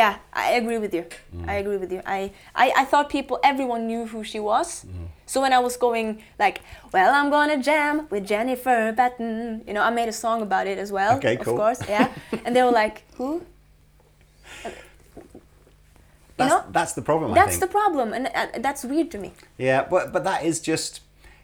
yeah 0.00 0.12
i 0.32 0.46
agree 0.60 0.78
with 0.84 0.92
you. 0.98 1.04
Mm. 1.36 1.48
i 1.52 1.54
agree 1.62 1.78
with 1.82 1.90
you. 1.94 2.00
I, 2.18 2.18
I 2.64 2.66
i 2.82 2.84
thought 2.90 3.06
people 3.18 3.36
everyone 3.52 3.82
knew 3.90 4.02
who 4.12 4.20
she 4.32 4.40
was. 4.50 4.68
Mm. 4.84 5.08
so 5.32 5.36
when 5.44 5.52
i 5.58 5.60
was 5.66 5.74
going 5.86 6.08
like 6.44 6.56
well 6.92 7.10
i'm 7.18 7.28
gonna 7.36 7.58
jam 7.68 7.94
with 8.12 8.22
jennifer 8.32 8.78
batten 9.00 9.32
you 9.66 9.72
know 9.76 9.82
i 9.88 9.90
made 10.00 10.08
a 10.14 10.18
song 10.24 10.38
about 10.48 10.66
it 10.72 10.78
as 10.84 10.90
well 10.98 11.12
Okay, 11.18 11.36
cool. 11.36 11.54
of 11.54 11.60
course 11.62 11.80
yeah. 11.94 12.06
And 12.44 12.50
they 12.56 12.62
were 12.66 12.76
like 12.84 12.96
who? 13.18 13.30
That's, 16.36 16.50
know, 16.50 16.64
that's 16.72 16.94
the 16.98 17.02
problem, 17.02 17.30
I 17.30 17.34
that's 17.34 17.58
the 17.58 17.68
problem 17.68 18.12
and 18.12 18.26
uh, 18.34 18.46
that's 18.66 18.82
weird 18.84 19.08
to 19.12 19.18
me. 19.24 19.30
Yeah, 19.56 19.80
but 19.92 20.12
but 20.14 20.22
that 20.24 20.40
is 20.50 20.56
just 20.70 21.00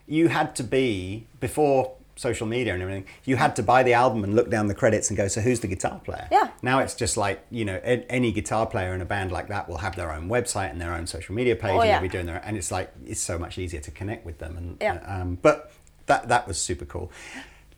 you 0.08 0.28
had 0.28 0.56
to 0.56 0.64
be 0.64 1.26
before 1.38 1.92
social 2.20 2.46
media 2.46 2.74
and 2.74 2.82
everything. 2.82 3.06
You 3.24 3.36
had 3.36 3.56
to 3.56 3.62
buy 3.62 3.82
the 3.82 3.94
album 3.94 4.24
and 4.24 4.34
look 4.36 4.50
down 4.50 4.66
the 4.66 4.74
credits 4.74 5.08
and 5.10 5.16
go, 5.16 5.26
so 5.28 5.40
who's 5.40 5.60
the 5.60 5.66
guitar 5.68 6.00
player? 6.04 6.28
Yeah. 6.30 6.50
Now 6.62 6.80
it's 6.80 6.94
just 6.94 7.16
like 7.16 7.44
you 7.50 7.64
know, 7.64 7.80
any 7.84 8.30
guitar 8.32 8.66
player 8.66 8.94
in 8.94 9.00
a 9.00 9.04
band 9.06 9.32
like 9.32 9.48
that 9.48 9.68
will 9.68 9.78
have 9.78 9.96
their 9.96 10.12
own 10.12 10.28
website 10.28 10.70
and 10.70 10.80
their 10.80 10.92
own 10.94 11.06
social 11.06 11.34
media 11.34 11.56
page, 11.56 11.70
Oh, 11.72 11.80
and 11.80 11.88
yeah. 11.88 11.94
they'll 11.98 12.02
be 12.08 12.12
doing 12.12 12.26
their, 12.26 12.42
and 12.44 12.56
it's 12.56 12.70
like 12.70 12.92
it's 13.06 13.20
so 13.20 13.38
much 13.38 13.56
easier 13.58 13.80
to 13.80 13.90
connect 13.90 14.26
with 14.26 14.38
them. 14.38 14.56
And 14.56 14.76
Yeah. 14.80 14.96
um, 15.06 15.38
but 15.40 15.72
that 16.06 16.28
that 16.28 16.46
was 16.46 16.60
super 16.60 16.84
cool. 16.84 17.10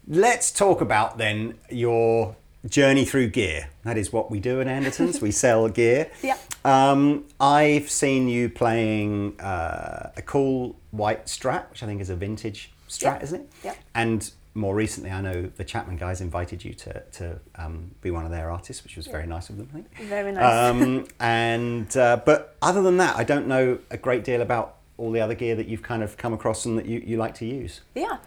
Let's 0.08 0.50
talk 0.50 0.80
about 0.80 1.18
then 1.18 1.54
your 1.70 2.34
journey 2.68 3.04
through 3.04 3.28
gear. 3.28 3.70
That 3.84 3.96
is 3.96 4.12
what 4.12 4.30
we 4.30 4.40
do 4.40 4.60
at 4.60 4.66
Andertons. 4.66 5.20
we 5.20 5.30
sell 5.44 5.68
gear. 5.68 6.10
Yeah. 6.22 6.36
Um, 6.64 7.24
I've 7.40 7.90
seen 7.90 8.28
you 8.28 8.48
playing 8.48 9.40
uh, 9.40 10.10
a 10.16 10.22
cool 10.22 10.76
white 10.90 11.26
Strat, 11.26 11.70
which 11.70 11.82
I 11.82 11.86
think 11.86 12.00
is 12.00 12.10
a 12.10 12.16
vintage 12.16 12.71
Strat, 12.92 13.18
Yeah. 13.18 13.22
isn't 13.22 13.40
it? 13.40 13.48
Yeah. 13.64 13.74
And 13.94 14.30
more 14.54 14.74
recently, 14.74 15.10
I 15.10 15.20
know 15.22 15.50
the 15.56 15.64
Chapman 15.64 15.96
guys 15.96 16.20
invited 16.20 16.62
you 16.64 16.74
to, 16.74 17.02
to 17.12 17.40
um, 17.56 17.90
be 18.02 18.10
one 18.10 18.24
of 18.26 18.30
their 18.30 18.50
artists, 18.50 18.84
which 18.84 18.96
was 18.96 19.06
very 19.06 19.26
nice 19.26 19.48
of 19.48 19.56
them, 19.56 19.68
I 19.70 19.74
think. 19.74 20.08
Very 20.08 20.30
nice. 20.32 20.70
Um, 20.70 21.06
and 21.20 21.96
uh, 21.96 22.20
but 22.24 22.56
other 22.60 22.82
than 22.82 22.98
that, 22.98 23.16
I 23.16 23.24
don't 23.24 23.46
know 23.46 23.78
a 23.90 23.96
great 23.96 24.24
deal 24.24 24.42
about 24.42 24.76
all 24.98 25.10
the 25.10 25.20
other 25.20 25.34
gear 25.34 25.54
that 25.56 25.68
you've 25.68 25.82
kind 25.82 26.02
of 26.02 26.16
come 26.18 26.32
across 26.34 26.66
and 26.66 26.76
that 26.78 26.86
you, 26.86 27.02
you 27.04 27.16
like 27.16 27.34
to 27.36 27.46
use. 27.46 27.80
Yeah. 27.94 28.18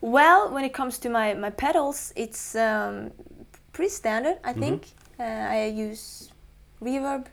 Well, 0.00 0.50
when 0.50 0.64
it 0.64 0.72
comes 0.72 0.98
to 0.98 1.08
my, 1.08 1.34
my 1.34 1.50
pedals, 1.50 2.12
it's 2.16 2.56
um, 2.56 3.12
pretty 3.72 3.90
standard, 3.90 4.36
Mm-hmm. 4.42 4.48
I 4.48 4.52
think. 4.52 4.86
Uh, 5.20 5.22
I 5.22 5.66
use 5.66 6.30
reverb, 6.82 7.26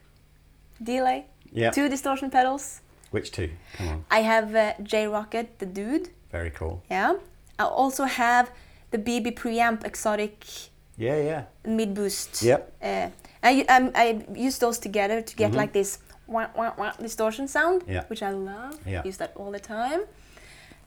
delay, 0.84 1.25
Yeah. 1.51 1.71
two 1.71 1.89
distortion 1.89 2.29
pedals. 2.29 2.82
Which 3.10 3.32
two? 3.32 3.49
Come 3.77 3.88
on, 3.89 4.05
I 4.12 4.19
have 4.21 4.53
uh, 4.53 4.73
J 4.84 5.05
Rockett, 5.05 5.47
the 5.58 5.65
dude. 5.65 6.10
Very 6.32 6.52
cool. 6.52 6.84
Yeah. 6.89 7.13
I 7.58 7.63
also 7.63 8.04
have 8.06 8.52
the 8.92 8.98
BB 8.98 9.36
preamp 9.36 9.84
Xotic 9.84 10.70
Yeah, 10.98 11.18
yeah. 11.22 11.44
mid 11.65 11.94
boost. 11.94 12.42
Yep. 12.44 12.74
Uh, 12.82 13.10
I, 13.44 13.62
um, 13.70 13.92
I 13.96 14.26
use 14.36 14.58
those 14.60 14.78
together 14.80 15.22
to 15.22 15.36
get 15.36 15.54
like 15.54 15.72
this 15.74 16.00
wah, 16.28 16.48
wah, 16.56 16.74
wah 16.78 16.92
distortion 17.02 17.48
sound, 17.48 17.82
Mm-hmm. 17.82 17.92
Yeah. 17.92 18.04
which 18.08 18.22
I 18.24 18.32
love. 18.32 18.78
Yeah. 18.86 19.04
Use 19.06 19.18
that 19.18 19.34
all 19.36 19.52
the 19.52 19.60
time. 19.60 20.02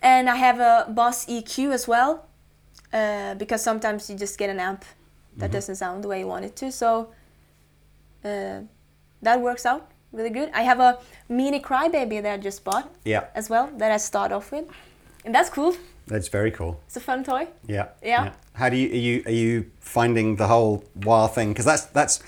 And 0.02 0.28
I 0.28 0.37
have 0.37 0.61
a 0.61 0.90
Boss 0.90 1.26
EQ 1.26 1.72
as 1.72 1.87
well, 1.88 2.26
uh, 2.92 3.35
because 3.35 3.62
sometimes 3.62 4.09
you 4.11 4.16
just 4.16 4.38
get 4.38 4.50
an 4.50 4.61
amp 4.61 4.85
that 5.37 5.46
Mm-hmm. 5.46 5.52
doesn't 5.52 5.76
sound 5.76 6.05
the 6.05 6.09
way 6.09 6.18
you 6.20 6.26
want 6.26 6.44
it 6.44 6.55
to. 6.57 6.70
So 6.72 7.09
uh, 8.24 8.61
that 9.22 9.40
works 9.40 9.64
out 9.66 9.90
really 10.12 10.31
good. 10.31 10.50
I 10.52 10.62
have 10.62 10.78
a 10.81 10.98
mini 11.28 11.59
Crybaby 11.61 12.22
that 12.22 12.33
I 12.35 12.37
just 12.37 12.64
bought 12.64 12.92
Yeah, 13.05 13.24
as 13.35 13.48
well 13.48 13.70
that 13.78 13.90
I 13.90 13.96
start 13.96 14.31
off 14.33 14.52
with, 14.52 14.66
and 15.24 15.35
that's 15.35 15.50
cool. 15.50 15.76
that's 16.06 16.28
very 16.28 16.50
cool. 16.50 16.80
It's 16.87 16.96
a 16.96 17.00
fun 17.00 17.24
toy. 17.24 17.48
Yeah. 17.66 17.88
Yeah. 18.02 18.32
How 18.54 18.68
do 18.68 18.76
you 18.76 18.88
are 18.90 19.04
you 19.08 19.22
are 19.26 19.32
you 19.32 19.70
finding 19.80 20.37
the 20.37 20.46
whole 20.48 20.85
wah 20.94 21.26
thing? 21.28 21.52
Because 21.52 21.64
that's 21.64 21.85
that's 21.87 22.22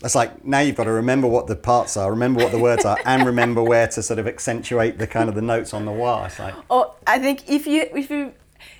that's 0.00 0.14
like 0.14 0.44
now 0.44 0.60
you've 0.60 0.76
got 0.76 0.84
to 0.84 0.92
remember 0.92 1.26
what 1.28 1.46
the 1.46 1.56
parts 1.56 1.96
are, 1.96 2.10
remember 2.10 2.42
what 2.42 2.52
the 2.52 2.58
words 2.58 2.84
are, 2.84 2.98
and 3.04 3.26
remember 3.26 3.62
where 3.62 3.88
to 3.88 4.02
sort 4.02 4.18
of 4.18 4.26
accentuate 4.26 4.98
the 4.98 5.06
kind 5.06 5.28
of 5.28 5.34
the 5.34 5.42
notes 5.42 5.74
on 5.74 5.84
the 5.84 5.92
wah. 5.92 6.26
It's 6.26 6.38
like 6.38 6.54
Oh, 6.70 6.94
I 7.06 7.18
think 7.18 7.48
if 7.48 7.66
you 7.66 7.88
if 7.94 8.10
you 8.10 8.32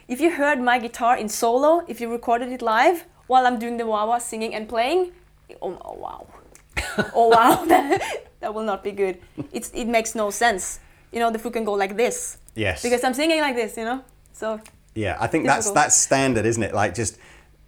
if 0.09 0.21
you 0.21 0.31
heard 0.31 0.61
my 0.61 0.79
guitar 0.79 1.17
in 1.17 1.29
solo, 1.29 1.85
if 1.89 2.01
you 2.01 2.11
recorded 2.11 2.51
it 2.53 2.63
live 2.63 3.05
while 3.27 3.47
I'm 3.47 3.59
doing 3.59 3.77
the 3.77 3.87
wah 3.87 4.07
wah 4.07 4.19
singing 4.19 4.55
and 4.55 4.69
playing, 4.69 5.13
oh, 5.61 5.77
oh 5.85 5.95
wow, 5.95 6.27
oh 7.15 7.29
wow, 7.29 7.65
that, 7.67 8.27
that 8.41 8.55
will 8.55 8.65
not 8.65 8.83
be 8.83 8.93
good. 8.93 9.19
It's 9.53 9.71
it 9.75 9.87
makes 9.87 10.15
no 10.15 10.31
sense. 10.31 10.81
You 11.13 11.21
know, 11.21 11.31
the 11.31 11.39
foot 11.39 11.53
can 11.55 11.65
go 11.65 11.73
like 11.73 11.97
this 11.97 12.39
yes. 12.59 12.83
because 12.83 13.03
I'm 13.05 13.15
singing 13.15 13.41
like 13.41 13.57
this. 13.57 13.77
You 13.77 13.85
know, 13.85 14.05
so 14.33 14.61
yeah, 14.95 15.17
I 15.21 15.27
think 15.27 15.47
that's 15.47 15.67
difficult. 15.67 15.75
that's 15.77 15.97
standard, 15.97 16.45
isn't 16.47 16.63
it? 16.63 16.75
Like 16.75 16.95
just 16.95 17.19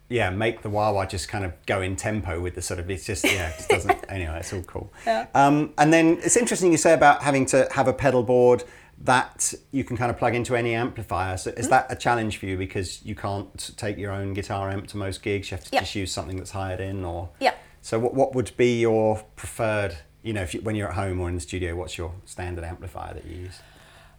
yeah, 0.09 0.31
make 0.31 0.63
the 0.63 0.71
wah 0.71 0.91
wah 0.93 1.07
just 1.07 1.29
kind 1.29 1.45
of 1.45 1.53
go 1.67 1.81
in 1.83 1.95
tempo 1.97 2.41
with 2.41 2.55
the 2.57 2.63
sort 2.63 2.81
of 2.81 2.91
it's 2.91 3.05
just 3.07 3.25
yeah, 3.25 3.49
it 3.51 3.57
just 3.57 3.69
doesn't 3.69 4.05
anyway. 4.09 4.39
It's 4.41 4.53
all 4.53 4.63
cool. 4.63 4.93
Yeah. 5.07 5.27
Um, 5.35 5.73
and 5.79 5.93
then 5.93 6.19
it's 6.23 6.37
interesting 6.37 6.73
you 6.73 6.79
say 6.79 6.93
about 6.95 7.23
having 7.23 7.47
to 7.47 7.69
have 7.73 7.87
a 7.89 7.93
pedal 7.93 8.23
board 8.23 8.65
that 9.03 9.55
you 9.71 9.83
can 9.83 9.97
kind 9.97 10.11
of 10.11 10.19
plug 10.19 10.35
into 10.35 10.55
any 10.57 10.75
amplifier. 10.75 11.37
So 11.39 11.51
Mm-hmm. 11.51 11.61
is 11.61 11.69
that 11.71 11.87
a 11.91 11.97
challenge 11.97 12.37
for 12.39 12.47
you 12.47 12.59
because 12.59 13.03
you 13.03 13.15
can't 13.15 13.71
take 13.79 13.97
your 13.97 14.13
own 14.13 14.35
guitar 14.35 14.69
amp 14.71 14.89
to 14.89 14.97
most 14.99 15.23
gigs? 15.23 15.51
You 15.51 15.57
have 15.57 15.65
to 15.65 15.71
Yeah. 15.73 15.81
just 15.81 15.95
use 15.95 16.13
something 16.13 16.37
that's 16.37 16.51
hired 16.51 16.81
in, 16.81 17.05
or 17.05 17.31
Yeah. 17.41 17.55
So 17.81 17.99
what 17.99 18.13
what 18.15 18.35
would 18.35 18.51
be 18.57 18.81
your 18.81 19.23
preferred? 19.37 19.97
You 20.23 20.35
know, 20.35 20.43
if 20.43 20.53
you, 20.55 20.61
when 20.61 20.75
you're 20.77 20.89
at 20.89 20.95
home 20.97 21.19
or 21.21 21.29
in 21.31 21.35
the 21.35 21.41
studio, 21.41 21.75
what's 21.77 21.97
your 21.97 22.13
standard 22.27 22.63
amplifier 22.65 23.15
that 23.15 23.25
you 23.25 23.37
use? 23.47 23.61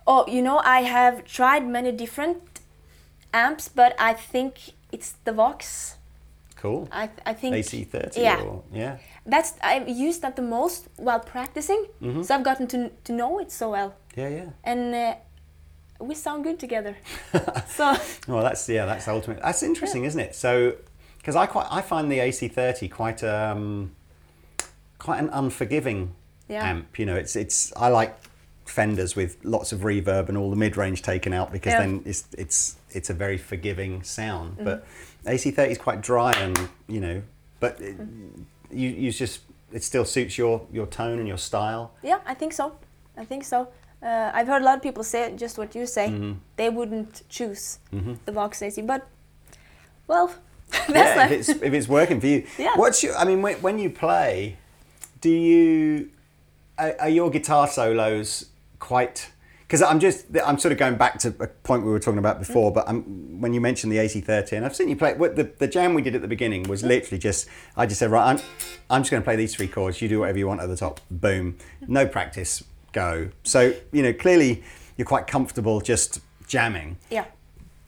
Oh, 0.08 0.26
you 0.28 0.42
know, 0.42 0.60
I 0.60 0.82
have 0.82 1.24
tried 1.26 1.68
many 1.68 1.92
different 1.92 2.38
amps, 3.34 3.68
but 3.70 3.96
I 4.00 4.14
think 4.14 4.54
it's 4.92 5.14
the 5.24 5.32
Vox. 5.32 5.98
Cool. 6.56 6.88
I 6.92 7.10
I 7.26 7.34
think 7.34 7.56
AC30 7.56 8.18
Yeah. 8.18 8.42
or 8.42 8.64
yeah. 8.74 8.98
That's 9.26 9.54
I've 9.64 9.88
used 9.90 10.22
that 10.22 10.36
the 10.36 10.42
most 10.44 10.88
while 10.98 11.20
practicing, 11.20 11.86
Mm-hmm. 12.02 12.24
so 12.24 12.36
I've 12.36 12.44
gotten 12.44 12.68
to 12.68 12.90
to 13.04 13.14
know 13.14 13.40
it 13.42 13.52
so 13.52 13.72
well. 13.72 13.94
Yeah, 14.18 14.30
yeah. 14.30 14.50
and 14.64 14.94
uh, 14.96 15.16
we 16.06 16.16
sound 16.16 16.44
good 16.44 16.60
together. 16.60 16.96
so 17.68 17.96
Well, 18.28 18.44
that's 18.44 18.70
yeah, 18.70 18.86
that's 18.86 19.08
ultimate. 19.08 19.40
That's 19.42 19.64
interesting, 19.64 20.06
isn't 20.06 20.20
it? 20.20 20.36
So, 20.36 20.76
because 21.18 21.36
I 21.36 21.48
quite 21.48 21.68
I 21.72 21.82
find 21.82 22.12
the 22.12 22.20
AC30 22.20 22.90
quite 22.92 23.24
um 23.24 23.92
quite 25.00 25.20
an 25.20 25.30
unforgiving 25.34 26.14
Yeah. 26.50 26.70
amp. 26.70 27.00
You 27.00 27.06
know, 27.06 27.16
it's 27.16 27.36
it's 27.36 27.72
I 27.76 27.88
like 27.90 28.14
Fenders 28.66 29.16
with 29.16 29.38
lots 29.44 29.72
of 29.74 29.80
reverb 29.82 30.30
and 30.30 30.38
all 30.38 30.50
the 30.50 30.56
mid 30.56 30.78
range 30.78 31.02
taken 31.02 31.34
out 31.34 31.52
because 31.52 31.74
Yeah. 31.74 31.82
Mm-hmm. 31.84 31.96
then 31.98 32.04
it's 32.06 32.28
it's 32.38 32.76
it's 32.92 33.10
a 33.10 33.14
very 33.14 33.38
forgiving 33.38 34.04
sound. 34.04 34.58
But 34.64 34.86
AC30 35.26 35.72
is 35.72 35.78
quite 35.78 36.02
dry 36.02 36.32
and 36.34 36.58
you 36.88 37.00
know, 37.02 37.22
but 37.60 37.80
it, 37.82 37.98
Mm-hmm. 37.98 38.44
you 38.72 38.90
you 38.90 39.12
just 39.12 39.42
it 39.74 39.84
still 39.84 40.06
suits 40.06 40.38
your 40.38 40.62
your 40.72 40.86
tone 40.88 41.20
and 41.20 41.28
your 41.28 41.38
style. 41.40 41.92
yeah, 42.04 42.20
I 42.26 42.34
think 42.34 42.54
so. 42.54 42.76
I 43.18 43.26
think 43.26 43.44
so. 43.44 43.68
Uh, 44.04 44.32
I've 44.34 44.48
heard 44.48 44.62
a 44.62 44.66
lot 44.66 44.78
of 44.78 44.82
people 44.84 45.04
say 45.04 45.34
just 45.36 45.58
what 45.58 45.76
you 45.76 45.86
say. 45.86 46.08
Mm-hmm. 46.08 46.34
They 46.56 46.70
wouldn't 46.70 47.24
choose 47.30 47.80
the 48.26 48.32
Vox 48.32 48.62
AC, 48.62 48.82
but 48.82 49.08
well, 50.08 50.32
that's 50.72 50.90
yeah, 50.90 51.16
like 51.18 51.32
if 51.32 51.40
it's 51.40 51.50
if 51.50 51.74
it's 51.74 51.88
working 51.88 52.20
for 52.22 52.28
you. 52.28 52.46
Yeah. 52.58 52.74
What's 52.78 53.04
your? 53.04 53.16
I 53.18 53.26
mean, 53.26 53.42
when, 53.42 53.56
when 53.62 53.78
you 53.80 53.90
play, 53.90 54.58
do 55.20 55.30
you 55.30 56.10
are, 56.78 56.96
are 57.00 57.10
your 57.10 57.30
guitar 57.30 57.68
solos 57.68 58.46
quite? 58.82 59.32
Because 59.62 59.82
I'm 59.82 60.02
just 60.02 60.26
I'm 60.46 60.60
sort 60.60 60.74
of 60.74 60.78
going 60.78 60.98
back 60.98 61.18
to 61.20 61.30
a 61.40 61.48
point 61.48 61.86
we 61.86 61.92
were 61.92 62.00
talking 62.00 62.18
about 62.18 62.40
before. 62.40 62.72
Mm. 62.72 62.74
But 62.74 62.90
I'm, 62.90 63.40
when 63.40 63.54
you 63.54 63.62
mentioned 63.62 63.94
the 63.94 63.98
AC30, 63.98 64.58
and 64.58 64.66
I've 64.66 64.76
seen 64.76 64.90
you 64.90 64.98
play. 64.98 65.14
What 65.14 65.38
the 65.38 65.44
the 65.44 65.68
jam 65.68 65.94
we 65.94 66.02
did 66.02 66.14
at 66.14 66.22
the 66.22 66.28
beginning 66.28 66.64
was 66.64 66.84
mm. 66.84 66.90
literally 66.90 67.20
just 67.20 67.48
I 67.78 67.86
just 67.86 68.00
said 68.00 68.12
right, 68.12 68.26
I'm 68.26 68.42
I'm 68.90 69.04
just 69.04 69.12
going 69.12 69.24
to 69.24 69.26
play 69.26 69.38
these 69.38 69.56
three 69.56 69.70
chords. 69.70 70.02
You 70.02 70.10
do 70.10 70.20
whatever 70.20 70.38
you 70.38 70.48
want 70.48 70.60
at 70.60 70.68
the 70.68 70.76
top. 70.76 71.00
Boom. 71.10 71.58
No 71.88 72.06
practice. 72.06 72.62
Go. 72.92 73.30
So 73.44 73.74
you 73.94 74.04
know 74.04 74.12
clearly 74.12 74.64
you're 74.98 75.08
quite 75.08 75.28
comfortable 75.28 75.80
just 75.80 76.20
jamming. 76.46 76.98
yeah. 77.10 77.26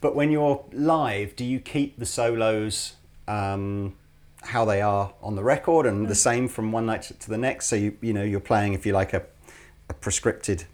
But 0.00 0.14
when 0.14 0.30
you're 0.30 0.62
live, 0.72 1.34
do 1.34 1.44
you 1.46 1.60
keep 1.60 1.98
the 1.98 2.04
solos 2.04 2.94
um, 3.26 3.94
how 4.42 4.66
they 4.66 4.82
are 4.82 5.14
on 5.22 5.34
the 5.34 5.42
record 5.42 5.86
and 5.86 6.08
the 6.08 6.12
mm. 6.14 6.16
same 6.16 6.48
from 6.48 6.72
one 6.72 6.86
night 6.86 7.10
to 7.18 7.28
the 7.30 7.38
next? 7.38 7.66
So 7.66 7.76
you 7.76 7.96
you 8.00 8.14
know 8.14 8.22
you're 8.22 8.40
playing 8.40 8.72
if 8.72 8.86
you 8.86 8.92
like 8.92 9.12
a, 9.12 9.22
a 9.90 9.94
prescripted 9.94 10.64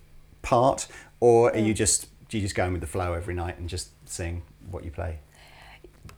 part, 0.42 0.86
or 1.20 1.50
are 1.50 1.58
you 1.58 1.74
just 1.74 2.08
do 2.28 2.38
you 2.38 2.42
just 2.42 2.54
go 2.54 2.64
in 2.64 2.72
with 2.72 2.80
the 2.80 2.86
flow 2.86 3.12
every 3.14 3.34
night 3.34 3.58
and 3.58 3.68
just 3.68 3.90
sing 4.08 4.42
what 4.70 4.84
you 4.84 4.90
play? 4.90 5.18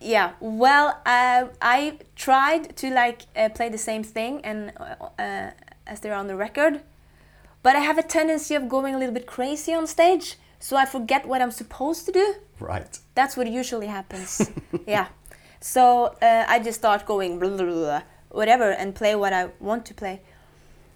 Yeah, 0.01 0.33
well, 0.41 1.01
uh, 1.07 1.47
I 1.61 1.99
tried 2.17 2.77
to 2.77 2.91
like 2.91 3.23
uh, 3.37 3.49
play 3.51 3.69
the 3.69 3.79
same 3.79 4.03
thing 4.03 4.41
and 4.45 4.73
uh, 4.77 5.07
uh, 5.19 5.51
as 5.87 6.01
they're 6.01 6.15
on 6.15 6.27
the 6.27 6.37
record, 6.37 6.83
but 7.63 7.77
I 7.77 7.81
have 7.81 7.99
a 7.99 8.03
tendency 8.03 8.55
of 8.55 8.69
going 8.69 8.95
a 8.95 8.99
little 8.99 9.15
bit 9.15 9.27
crazy 9.27 9.73
on 9.73 9.87
stage, 9.87 10.37
so 10.59 10.77
I 10.77 10.85
forget 10.85 11.27
what 11.27 11.41
I'm 11.41 11.51
supposed 11.51 12.07
to 12.07 12.13
do. 12.13 12.35
Right. 12.61 12.99
That's 13.15 13.37
what 13.37 13.49
usually 13.49 13.87
happens. 13.87 14.51
yeah, 14.87 15.07
so 15.61 16.17
uh, 16.21 16.45
I 16.49 16.59
just 16.59 16.81
start 16.81 17.07
going 17.07 17.39
blah, 17.39 17.51
blah, 17.51 17.65
blah, 17.65 18.03
whatever 18.31 18.71
and 18.71 18.95
play 18.95 19.15
what 19.15 19.33
I 19.33 19.51
want 19.61 19.87
to 19.87 19.95
play. 19.95 20.21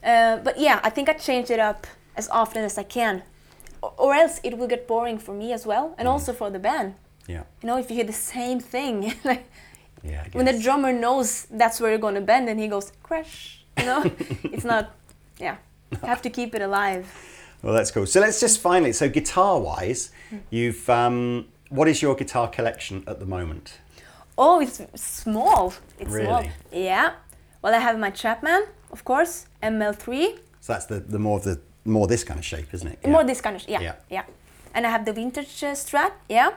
Uh, 0.02 0.38
but 0.38 0.58
yeah, 0.58 0.80
I 0.82 0.90
think 0.90 1.08
I 1.08 1.12
changed 1.14 1.50
it 1.50 1.60
up 1.60 1.86
as 2.16 2.28
often 2.30 2.64
as 2.64 2.78
I 2.78 2.82
can, 2.82 3.22
or, 3.82 4.14
else 4.14 4.40
it 4.42 4.56
will 4.58 4.66
get 4.68 4.86
boring 4.88 5.18
for 5.18 5.34
me 5.34 5.52
as 5.52 5.66
well, 5.66 5.94
and 5.98 6.08
also 6.08 6.32
for 6.32 6.50
the 6.50 6.58
band. 6.58 6.94
Yeah. 7.28 7.42
You 7.62 7.66
know, 7.68 7.76
if 7.78 7.90
you 7.90 7.96
hear 7.96 8.04
the 8.06 8.12
same 8.12 8.60
thing, 8.60 9.14
like 9.24 9.44
Yeah. 10.02 10.24
When 10.32 10.46
the 10.46 10.58
drummer 10.58 10.92
knows 10.92 11.46
that's 11.50 11.80
where 11.80 11.90
you're 11.90 11.98
gonna 12.08 12.20
bend 12.32 12.48
and 12.48 12.60
he 12.60 12.68
goes 12.68 12.92
crash 13.02 13.64
you 13.78 13.84
know 13.86 14.02
it's 14.54 14.64
not 14.64 14.84
yeah 15.40 15.56
you 15.90 15.98
have 16.06 16.22
to 16.22 16.30
keep 16.30 16.54
it 16.54 16.62
alive 16.62 17.04
Well, 17.62 17.74
that's 17.74 17.90
cool. 17.90 18.06
So 18.06 18.20
let's 18.20 18.38
just 18.40 18.60
finally. 18.60 18.92
So 18.92 19.08
guitar 19.08 19.58
wise, 19.60 20.10
you've 20.50 20.88
um, 20.88 21.46
what 21.70 21.88
is 21.88 22.00
your 22.02 22.14
guitar 22.14 22.48
collection 22.48 23.02
at 23.06 23.18
the 23.18 23.26
moment? 23.26 23.80
oh 24.38 24.60
it's 24.60 24.80
small 24.94 25.72
it's 25.98 26.10
small 26.12 26.42
Really? 26.42 26.50
yeah 26.70 27.12
well 27.62 27.74
i 27.74 27.78
have 27.78 27.98
my 27.98 28.10
chapman 28.10 28.62
of 28.92 29.02
course 29.02 29.46
ml3 29.62 30.38
So 30.60 30.72
that's 30.74 30.86
the 30.86 30.98
the 31.00 31.18
more 31.18 31.40
the 31.40 31.56
more 31.86 32.06
this 32.06 32.24
kind 32.24 32.38
of 32.38 32.44
shape, 32.44 32.68
isn't 32.74 32.88
it? 32.92 33.08
more 33.08 33.24
this 33.24 33.40
kind 33.40 33.56
of 33.56 33.62
yeah 33.68 33.80
Yeah. 33.82 33.94
yeah, 34.10 34.24
and 34.74 34.86
i 34.86 34.90
have 34.90 35.04
the 35.04 35.12
vintage 35.12 35.62
uh, 35.64 35.74
strat 35.74 36.12
yeah 36.28 36.50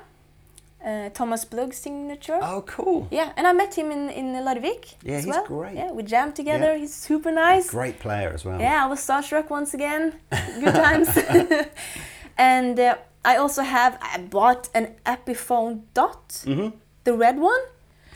uh, 0.85 1.09
thomas 1.13 1.45
blug 1.45 1.73
signature 1.73 2.39
Oh, 2.41 2.61
cool. 2.75 3.07
yeah 3.11 3.31
and 3.37 3.47
i 3.47 3.53
met 3.53 3.73
him 3.77 3.91
in 3.91 4.09
in 4.09 4.25
Larvik 4.45 4.83
Yeah, 5.03 5.17
as 5.17 5.23
he's 5.25 5.33
well. 5.33 5.45
great. 5.45 5.75
yeah 5.75 5.91
we 5.91 6.03
jammed 6.03 6.35
together 6.35 6.71
Yeah. 6.73 6.77
he's 6.81 6.93
super 7.07 7.31
nice 7.31 7.69
Great 7.69 7.99
player 7.99 8.31
as 8.33 8.43
well. 8.45 8.59
Yeah, 8.59 8.85
I 8.85 8.87
was 8.89 8.99
starstruck 8.99 9.49
once 9.49 9.73
again. 9.77 10.03
Good 10.63 10.75
times. 10.75 11.09
and 12.37 12.79
uh, 12.79 12.95
I 13.25 13.35
also 13.37 13.61
have 13.63 13.97
I 14.01 14.17
bought 14.29 14.69
an 14.73 14.85
Epiphone 15.05 15.81
Dot, 15.93 16.27
Mm-hmm. 16.45 16.69
the 17.03 17.13
red 17.13 17.37
one. 17.39 17.61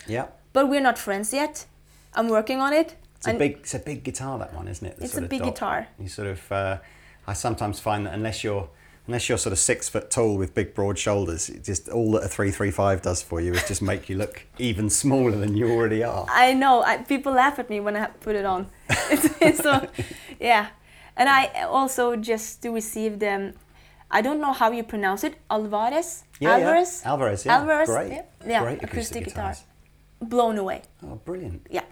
Yeah. 0.08 0.26
but 0.54 0.68
we're 0.70 0.82
not 0.90 0.98
friends 0.98 1.34
yet. 1.34 1.66
I'm 2.18 2.28
working 2.30 2.60
on 2.62 2.74
it. 2.74 2.96
It's 3.18 3.28
a 3.28 3.30
And- 3.30 3.40
big, 3.40 3.52
it's 3.64 3.74
a 3.74 3.80
big 3.80 4.04
guitar 4.04 4.38
that 4.40 4.54
one, 4.54 4.68
isn't 4.68 4.88
it? 4.88 4.98
The 4.98 5.04
It's 5.06 5.18
a 5.18 5.22
big 5.22 5.40
dot. 5.42 5.48
guitar. 5.54 5.88
You 6.00 6.08
sort 6.10 6.28
of, 6.28 6.52
uh, 6.52 6.78
I 7.28 7.34
sometimes 7.34 7.80
find 7.80 8.06
that 8.06 8.14
unless 8.14 8.44
you're, 8.44 8.70
unless 9.08 9.30
you're 9.30 9.38
sort 9.38 9.54
of 9.54 9.60
six 9.60 9.90
foot 9.90 10.10
tall 10.12 10.38
with 10.38 10.54
big 10.54 10.74
broad 10.74 10.98
shoulders, 10.98 11.50
it 11.50 11.64
just 11.64 11.90
all 11.90 12.12
that 12.14 12.24
a 12.24 12.28
three 12.28 12.52
three 12.52 12.72
five 12.72 13.02
does 13.02 13.22
for 13.22 13.42
you 13.42 13.54
is 13.54 13.68
just 13.68 13.82
make 13.82 14.10
you 14.10 14.18
look 14.18 14.46
even 14.58 14.90
smaller 14.90 15.32
than 15.32 15.56
you 15.56 15.70
already 15.72 16.04
are. 16.04 16.26
I 16.30 16.54
know. 16.54 16.84
I, 16.84 16.98
people 16.98 17.34
laugh 17.34 17.60
at 17.60 17.70
me 17.70 17.80
when 17.80 17.96
I 17.96 18.08
put 18.08 18.36
it 18.36 18.46
on. 18.46 18.68
so, 19.56 19.88
yeah. 20.40 20.70
And 21.16 21.30
I 21.30 21.64
also 21.64 22.16
just 22.16 22.64
received 22.66 23.24
um, 23.24 23.54
I 24.14 24.22
don't 24.22 24.40
know 24.40 24.54
how 24.54 24.72
you 24.72 24.84
pronounce 24.84 25.24
it. 25.24 25.36
Alvarez. 25.50 26.24
Yeah, 26.40 26.50
yeah. 26.50 26.66
Alvarez. 26.66 27.02
Alvarez, 27.04 27.46
yeah. 27.46 27.58
Alvarez. 27.58 27.90
Great. 27.90 28.12
Yeah. 28.12 28.24
yeah. 28.46 28.62
Great 28.62 28.84
acoustic, 28.84 29.24
acoustic 29.24 29.26
guitar. 29.26 29.56
Blown 30.22 30.58
away. 30.60 30.84
Oh, 31.02 31.16
brilliant. 31.26 31.66
Yeah. 31.72 31.84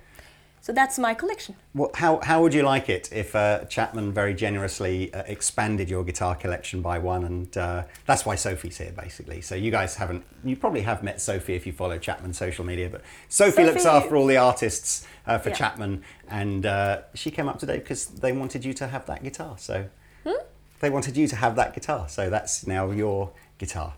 So 0.63 0.71
that's 0.71 0.99
my 0.99 1.15
collection. 1.15 1.55
Well, 1.73 1.89
how, 1.95 2.19
how 2.21 2.43
would 2.43 2.53
you 2.53 2.61
like 2.61 2.87
it 2.87 3.11
if 3.11 3.35
uh, 3.35 3.65
Chapman 3.65 4.13
very 4.13 4.35
generously 4.35 5.11
uh, 5.11 5.23
expanded 5.25 5.89
your 5.89 6.03
guitar 6.03 6.35
collection 6.35 6.83
by 6.83 6.99
one? 6.99 7.23
And 7.23 7.57
uh, 7.57 7.83
that's 8.05 8.27
why 8.27 8.35
Sophie's 8.35 8.77
here, 8.77 8.91
basically. 8.95 9.41
So 9.41 9.55
you 9.55 9.71
guys 9.71 9.95
haven't, 9.95 10.23
you 10.43 10.55
probably 10.55 10.81
have 10.81 11.01
met 11.01 11.19
Sophie 11.19 11.55
if 11.55 11.65
you 11.65 11.71
follow 11.73 11.97
Chapman's 11.97 12.37
social 12.37 12.63
media, 12.63 12.89
but 12.89 13.01
Sophie, 13.27 13.63
looks 13.63 13.87
after 13.87 14.15
all 14.15 14.27
the 14.27 14.37
artists 14.37 15.07
uh, 15.25 15.39
for 15.39 15.49
Yeah. 15.49 15.55
Chapman. 15.55 16.03
And 16.29 16.63
uh, 16.67 17.01
she 17.15 17.31
came 17.31 17.47
up 17.47 17.57
today 17.57 17.79
because 17.79 18.05
they 18.05 18.31
wanted 18.31 18.63
you 18.63 18.73
to 18.75 18.87
have 18.87 19.07
that 19.07 19.23
guitar. 19.23 19.55
So 19.57 19.87
Hmm? 20.23 20.43
they 20.79 20.91
wanted 20.91 21.17
you 21.17 21.27
to 21.27 21.35
have 21.37 21.55
that 21.55 21.73
guitar. 21.73 22.07
So 22.07 22.29
that's 22.29 22.67
now 22.67 22.91
your 22.91 23.31
guitar. 23.57 23.95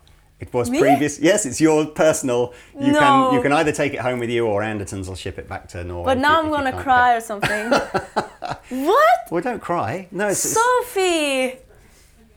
It 0.48 0.54
was 0.54 0.70
Me? 0.70 0.78
previous. 0.80 1.18
Yes, 1.18 1.46
it's 1.46 1.60
your 1.60 1.86
personal. 1.86 2.52
You 2.78 2.92
No. 2.92 2.98
can 2.98 3.34
you 3.34 3.42
can 3.42 3.52
either 3.52 3.72
take 3.72 3.94
it 3.94 4.00
home 4.00 4.18
with 4.18 4.30
you 4.30 4.46
or 4.46 4.62
Andertons 4.62 5.08
will 5.08 5.14
ship 5.16 5.38
it 5.38 5.48
back 5.48 5.68
to 5.68 5.82
Norway. 5.84 6.04
But 6.14 6.18
now 6.18 6.40
you- 6.40 6.46
I'm 6.46 6.50
gonna 6.52 6.82
cry 6.82 7.14
or 7.14 7.20
something. 7.20 7.70
what? 8.70 9.18
well, 9.30 9.42
don't 9.42 9.60
cry. 9.62 10.08
No, 10.10 10.28
it's, 10.28 10.44
it's- 10.44 10.64
Sophie! 10.64 11.58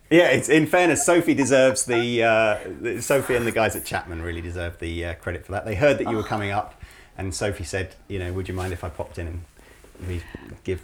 yeah. 0.09 0.27
It's 0.29 0.49
in 0.49 0.67
fairness, 0.67 1.05
Sophie 1.05 1.33
deserves 1.33 1.85
the, 1.85 2.23
uh, 2.23 2.57
the 2.81 3.01
Sophie 3.01 3.35
and 3.35 3.45
the 3.45 3.51
guys 3.51 3.75
at 3.75 3.85
Chapman 3.85 4.21
really 4.21 4.41
deserve 4.41 4.79
the 4.79 5.05
uh, 5.05 5.13
credit 5.15 5.45
for 5.45 5.51
that. 5.53 5.65
They 5.65 5.75
heard 5.75 5.97
that 5.99 6.09
you 6.09 6.15
were 6.17 6.23
coming 6.23 6.51
up, 6.51 6.81
and 7.17 7.33
Sophie 7.33 7.63
said, 7.63 7.95
you 8.07 8.19
know, 8.19 8.31
would 8.33 8.47
you 8.47 8.53
mind 8.53 8.73
if 8.73 8.83
I 8.83 8.89
popped 8.89 9.17
in 9.17 9.27
and 9.27 9.41
we 10.07 10.21
give 10.63 10.81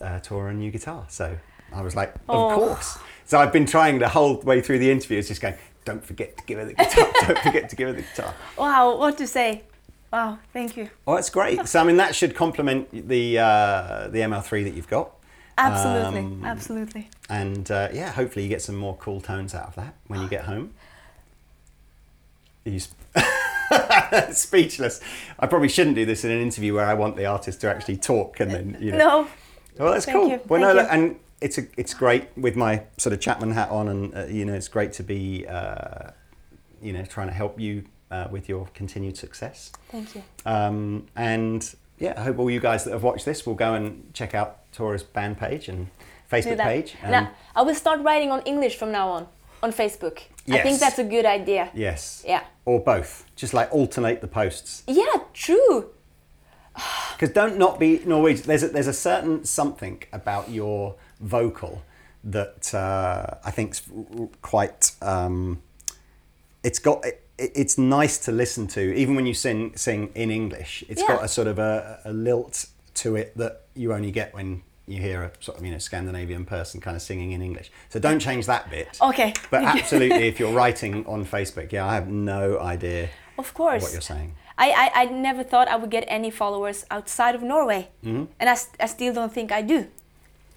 uh, 0.00 0.20
Tora 0.20 0.50
a 0.50 0.54
new 0.54 0.70
guitar? 0.70 1.04
So 1.08 1.36
I 1.72 1.82
was 1.82 1.96
like, 1.96 2.14
of 2.14 2.20
Oh. 2.28 2.54
course. 2.54 2.98
So 3.26 3.38
I've 3.38 3.52
been 3.52 3.64
trying 3.66 3.98
the 4.00 4.08
whole 4.08 4.36
way 4.42 4.60
through 4.60 4.78
the 4.80 4.90
interview. 4.90 5.18
It's 5.18 5.28
just 5.28 5.40
going, 5.40 5.54
don't 5.84 6.04
forget 6.04 6.36
to 6.38 6.44
give 6.44 6.58
her 6.58 6.64
the 6.64 6.74
guitar. 6.74 7.12
don't 7.26 7.38
forget 7.38 7.68
to 7.70 7.76
give 7.76 7.88
her 7.88 7.94
the 7.94 8.02
guitar. 8.02 8.34
Wow, 8.58 8.96
what 8.96 9.18
to 9.18 9.26
say? 9.26 9.62
Wow, 10.12 10.38
thank 10.52 10.76
you. 10.76 10.90
Oh, 11.06 11.14
that's 11.16 11.30
great. 11.30 11.66
So 11.66 11.80
I 11.80 11.84
mean, 11.84 11.96
that 11.96 12.14
should 12.14 12.34
complement 12.34 12.88
the 13.08 13.38
uh, 13.38 14.08
the 14.08 14.18
ML3 14.20 14.64
that 14.64 14.74
you've 14.74 14.88
got. 14.88 15.10
Absolutely, 15.56 16.18
Um, 16.20 16.44
absolutely. 16.44 17.08
And 17.28 17.70
uh, 17.70 17.88
yeah, 17.92 18.10
hopefully 18.10 18.42
you 18.44 18.48
get 18.48 18.60
some 18.62 18.74
more 18.76 18.96
cool 18.96 19.20
tones 19.20 19.54
out 19.54 19.68
of 19.68 19.74
that 19.76 19.94
when 20.08 20.20
you 20.20 20.28
get 20.28 20.44
home. 20.44 20.72
Are 22.66 22.70
you 22.70 22.80
sp- 22.80 22.96
speechless. 24.32 25.00
I 25.38 25.46
probably 25.46 25.68
shouldn't 25.68 25.96
do 25.96 26.04
this 26.06 26.24
in 26.24 26.30
an 26.30 26.40
interview 26.40 26.74
where 26.74 26.86
I 26.86 26.94
want 26.94 27.16
the 27.16 27.26
artist 27.26 27.60
to 27.62 27.70
actually 27.70 27.96
talk 27.98 28.40
and 28.40 28.50
then 28.50 28.76
you 28.80 28.92
know. 28.92 28.98
No, 28.98 29.28
Well, 29.78 29.92
that's 29.92 30.06
Thank 30.06 30.16
cool. 30.18 30.28
you, 30.30 30.40
Well, 30.48 30.60
thank 30.60 30.62
no, 30.62 30.68
you. 30.70 30.74
look, 30.74 30.88
and 30.90 31.16
it's 31.40 31.58
a, 31.58 31.66
it's 31.76 31.94
great 31.94 32.28
with 32.36 32.56
my 32.56 32.82
sort 32.98 33.12
of 33.12 33.20
Chapman 33.20 33.52
hat 33.52 33.70
on, 33.70 33.88
and 33.88 34.14
uh, 34.14 34.24
you 34.26 34.44
know, 34.44 34.54
it's 34.54 34.68
great 34.68 34.92
to 34.94 35.02
be, 35.02 35.46
uh, 35.46 36.10
you 36.80 36.92
know, 36.92 37.04
trying 37.04 37.28
to 37.28 37.34
help 37.34 37.58
you 37.60 37.84
uh, 38.10 38.28
with 38.30 38.48
your 38.48 38.68
continued 38.74 39.16
success. 39.16 39.72
thank 39.90 40.14
you. 40.14 40.22
Um, 40.46 41.06
and 41.16 41.74
yeah, 41.98 42.14
I 42.16 42.22
hope 42.22 42.38
all 42.38 42.50
you 42.50 42.60
guys 42.60 42.84
that 42.84 42.92
have 42.92 43.02
watched 43.02 43.24
this 43.24 43.46
will 43.46 43.54
go 43.54 43.74
and 43.74 44.12
check 44.14 44.34
out 44.34 44.70
Tora's 44.72 45.02
band 45.02 45.38
page 45.38 45.68
and 45.68 45.88
Facebook 46.30 46.58
page. 46.58 46.96
Um, 47.02 47.10
Now, 47.10 47.30
I 47.54 47.62
will 47.62 47.74
start 47.74 48.00
writing 48.02 48.30
on 48.30 48.40
English 48.42 48.76
from 48.76 48.90
now 48.92 49.08
on, 49.08 49.26
on 49.62 49.72
Facebook. 49.72 50.22
Yes. 50.46 50.60
I 50.60 50.62
think 50.62 50.80
that's 50.80 50.98
a 50.98 51.04
good 51.04 51.24
idea. 51.24 51.70
yes. 51.74 52.22
Yeah. 52.26 52.42
Or 52.64 52.80
both. 52.80 53.24
Just 53.36 53.54
like 53.54 53.72
alternate 53.72 54.20
the 54.20 54.28
posts. 54.28 54.82
Yeah, 54.86 55.04
true. 55.32 55.90
Because 57.12 57.30
don't 57.30 57.56
not 57.56 57.78
be 57.78 58.00
Norwegian. 58.04 58.46
There's 58.46 58.64
a, 58.64 58.68
there's 58.68 58.88
a 58.88 58.92
certain 58.92 59.44
something 59.44 60.02
about 60.12 60.50
your 60.50 60.96
vocal 61.24 61.82
that 62.22 62.74
uh, 62.74 63.34
I 63.44 63.50
think's 63.50 63.82
quite. 64.42 64.92
Um, 65.02 65.62
it's 66.62 66.78
got. 66.78 67.04
It, 67.04 67.20
it's 67.36 67.76
nice 67.76 68.16
to 68.26 68.32
listen 68.32 68.68
to, 68.68 68.94
even 68.94 69.16
when 69.16 69.26
you 69.26 69.34
sing 69.34 69.76
sing 69.76 70.10
in 70.14 70.30
English. 70.30 70.84
It's 70.88 71.02
Yeah. 71.02 71.08
got 71.16 71.24
a 71.24 71.28
sort 71.28 71.48
of 71.48 71.58
a, 71.58 71.98
a 72.04 72.12
lilt 72.12 72.66
to 73.02 73.16
it 73.16 73.36
that 73.36 73.62
you 73.74 73.92
only 73.92 74.12
get 74.12 74.32
when 74.34 74.62
you 74.86 75.00
hear 75.00 75.22
a 75.24 75.30
sort 75.40 75.58
of 75.58 75.64
you 75.64 75.72
know 75.72 75.78
Scandinavian 75.78 76.44
person 76.44 76.80
kind 76.80 76.94
of 76.96 77.02
singing 77.02 77.32
in 77.32 77.42
English. 77.42 77.72
So 77.88 77.98
don't 77.98 78.20
change 78.20 78.46
that 78.46 78.70
bit. 78.70 78.98
Okay. 79.02 79.32
But 79.50 79.64
absolutely, 79.76 80.28
if 80.28 80.38
you're 80.38 80.52
writing 80.52 81.04
on 81.06 81.24
Facebook, 81.26 81.72
yeah, 81.72 81.86
I 81.86 81.94
have 81.94 82.08
no 82.08 82.60
idea 82.60 83.08
Of 83.36 83.52
course. 83.52 83.82
what 83.82 83.92
you're 83.92 84.00
saying. 84.14 84.36
I, 84.56 84.70
I, 84.70 85.02
I 85.02 85.04
never 85.06 85.42
thought 85.42 85.66
I 85.66 85.74
would 85.74 85.90
get 85.90 86.04
any 86.06 86.30
followers 86.30 86.84
outside 86.88 87.34
of 87.34 87.42
Norway. 87.42 87.88
Mm-hmm. 88.04 88.24
And 88.38 88.48
I 88.80 88.86
still 88.86 89.12
don't 89.12 89.32
think 89.32 89.50
I 89.50 89.62
do. 89.62 89.88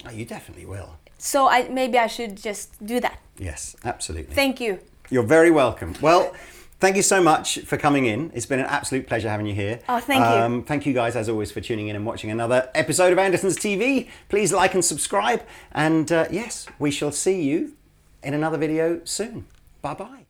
Oh, 0.06 0.12
you 0.12 0.26
definitely 0.26 0.66
will. 0.66 0.98
So 1.18 1.48
I 1.48 1.68
maybe 1.70 1.98
I 1.98 2.08
should 2.08 2.38
just 2.38 2.86
do 2.86 3.00
that. 3.00 3.20
Yes, 3.38 3.76
absolutely. 3.84 4.36
Thank 4.36 4.60
you. 4.60 4.80
You're 5.10 5.24
very 5.24 5.52
welcome. 5.52 5.96
Well, 6.02 6.34
thank 6.80 6.96
you 6.96 7.02
so 7.02 7.22
much 7.22 7.60
for 7.60 7.78
coming 7.78 8.06
in. 8.06 8.32
It's 8.34 8.46
been 8.46 8.60
an 8.60 8.66
absolute 8.66 9.08
pleasure 9.08 9.30
having 9.30 9.46
you 9.48 9.56
here. 9.56 9.80
Oh, 9.88 10.00
thank 10.00 10.20
you. 10.20 10.26
Um, 10.26 10.64
thank 10.64 10.86
you 10.86 10.94
guys, 10.94 11.16
as 11.16 11.30
always, 11.30 11.52
for 11.52 11.62
tuning 11.62 11.88
in 11.88 11.96
and 11.96 12.06
watching 12.06 12.30
another 12.30 12.70
episode 12.76 13.14
of 13.14 13.20
Andertons 13.20 13.58
TV. 13.58 14.10
Please 14.30 14.52
like 14.52 14.74
and 14.74 14.84
subscribe. 14.84 15.44
And 15.72 16.12
uh, 16.12 16.28
yes, 16.30 16.68
we 16.78 16.92
shall 16.92 17.12
see 17.12 17.42
you 17.42 17.74
in 18.22 18.34
another 18.34 18.58
video 18.58 19.02
soon. 19.06 19.48
Bye 19.82 19.94
bye. 19.94 20.27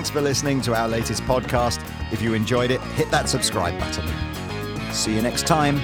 Thanks 0.00 0.08
for 0.08 0.22
listening 0.22 0.62
to 0.62 0.74
our 0.74 0.88
latest 0.88 1.24
podcast. 1.24 1.78
If 2.10 2.22
you 2.22 2.32
enjoyed 2.32 2.70
it, 2.70 2.80
hit 2.96 3.10
that 3.10 3.28
subscribe 3.28 3.78
button. 3.78 4.08
See 4.94 5.14
you 5.14 5.20
next 5.20 5.46
time. 5.46 5.78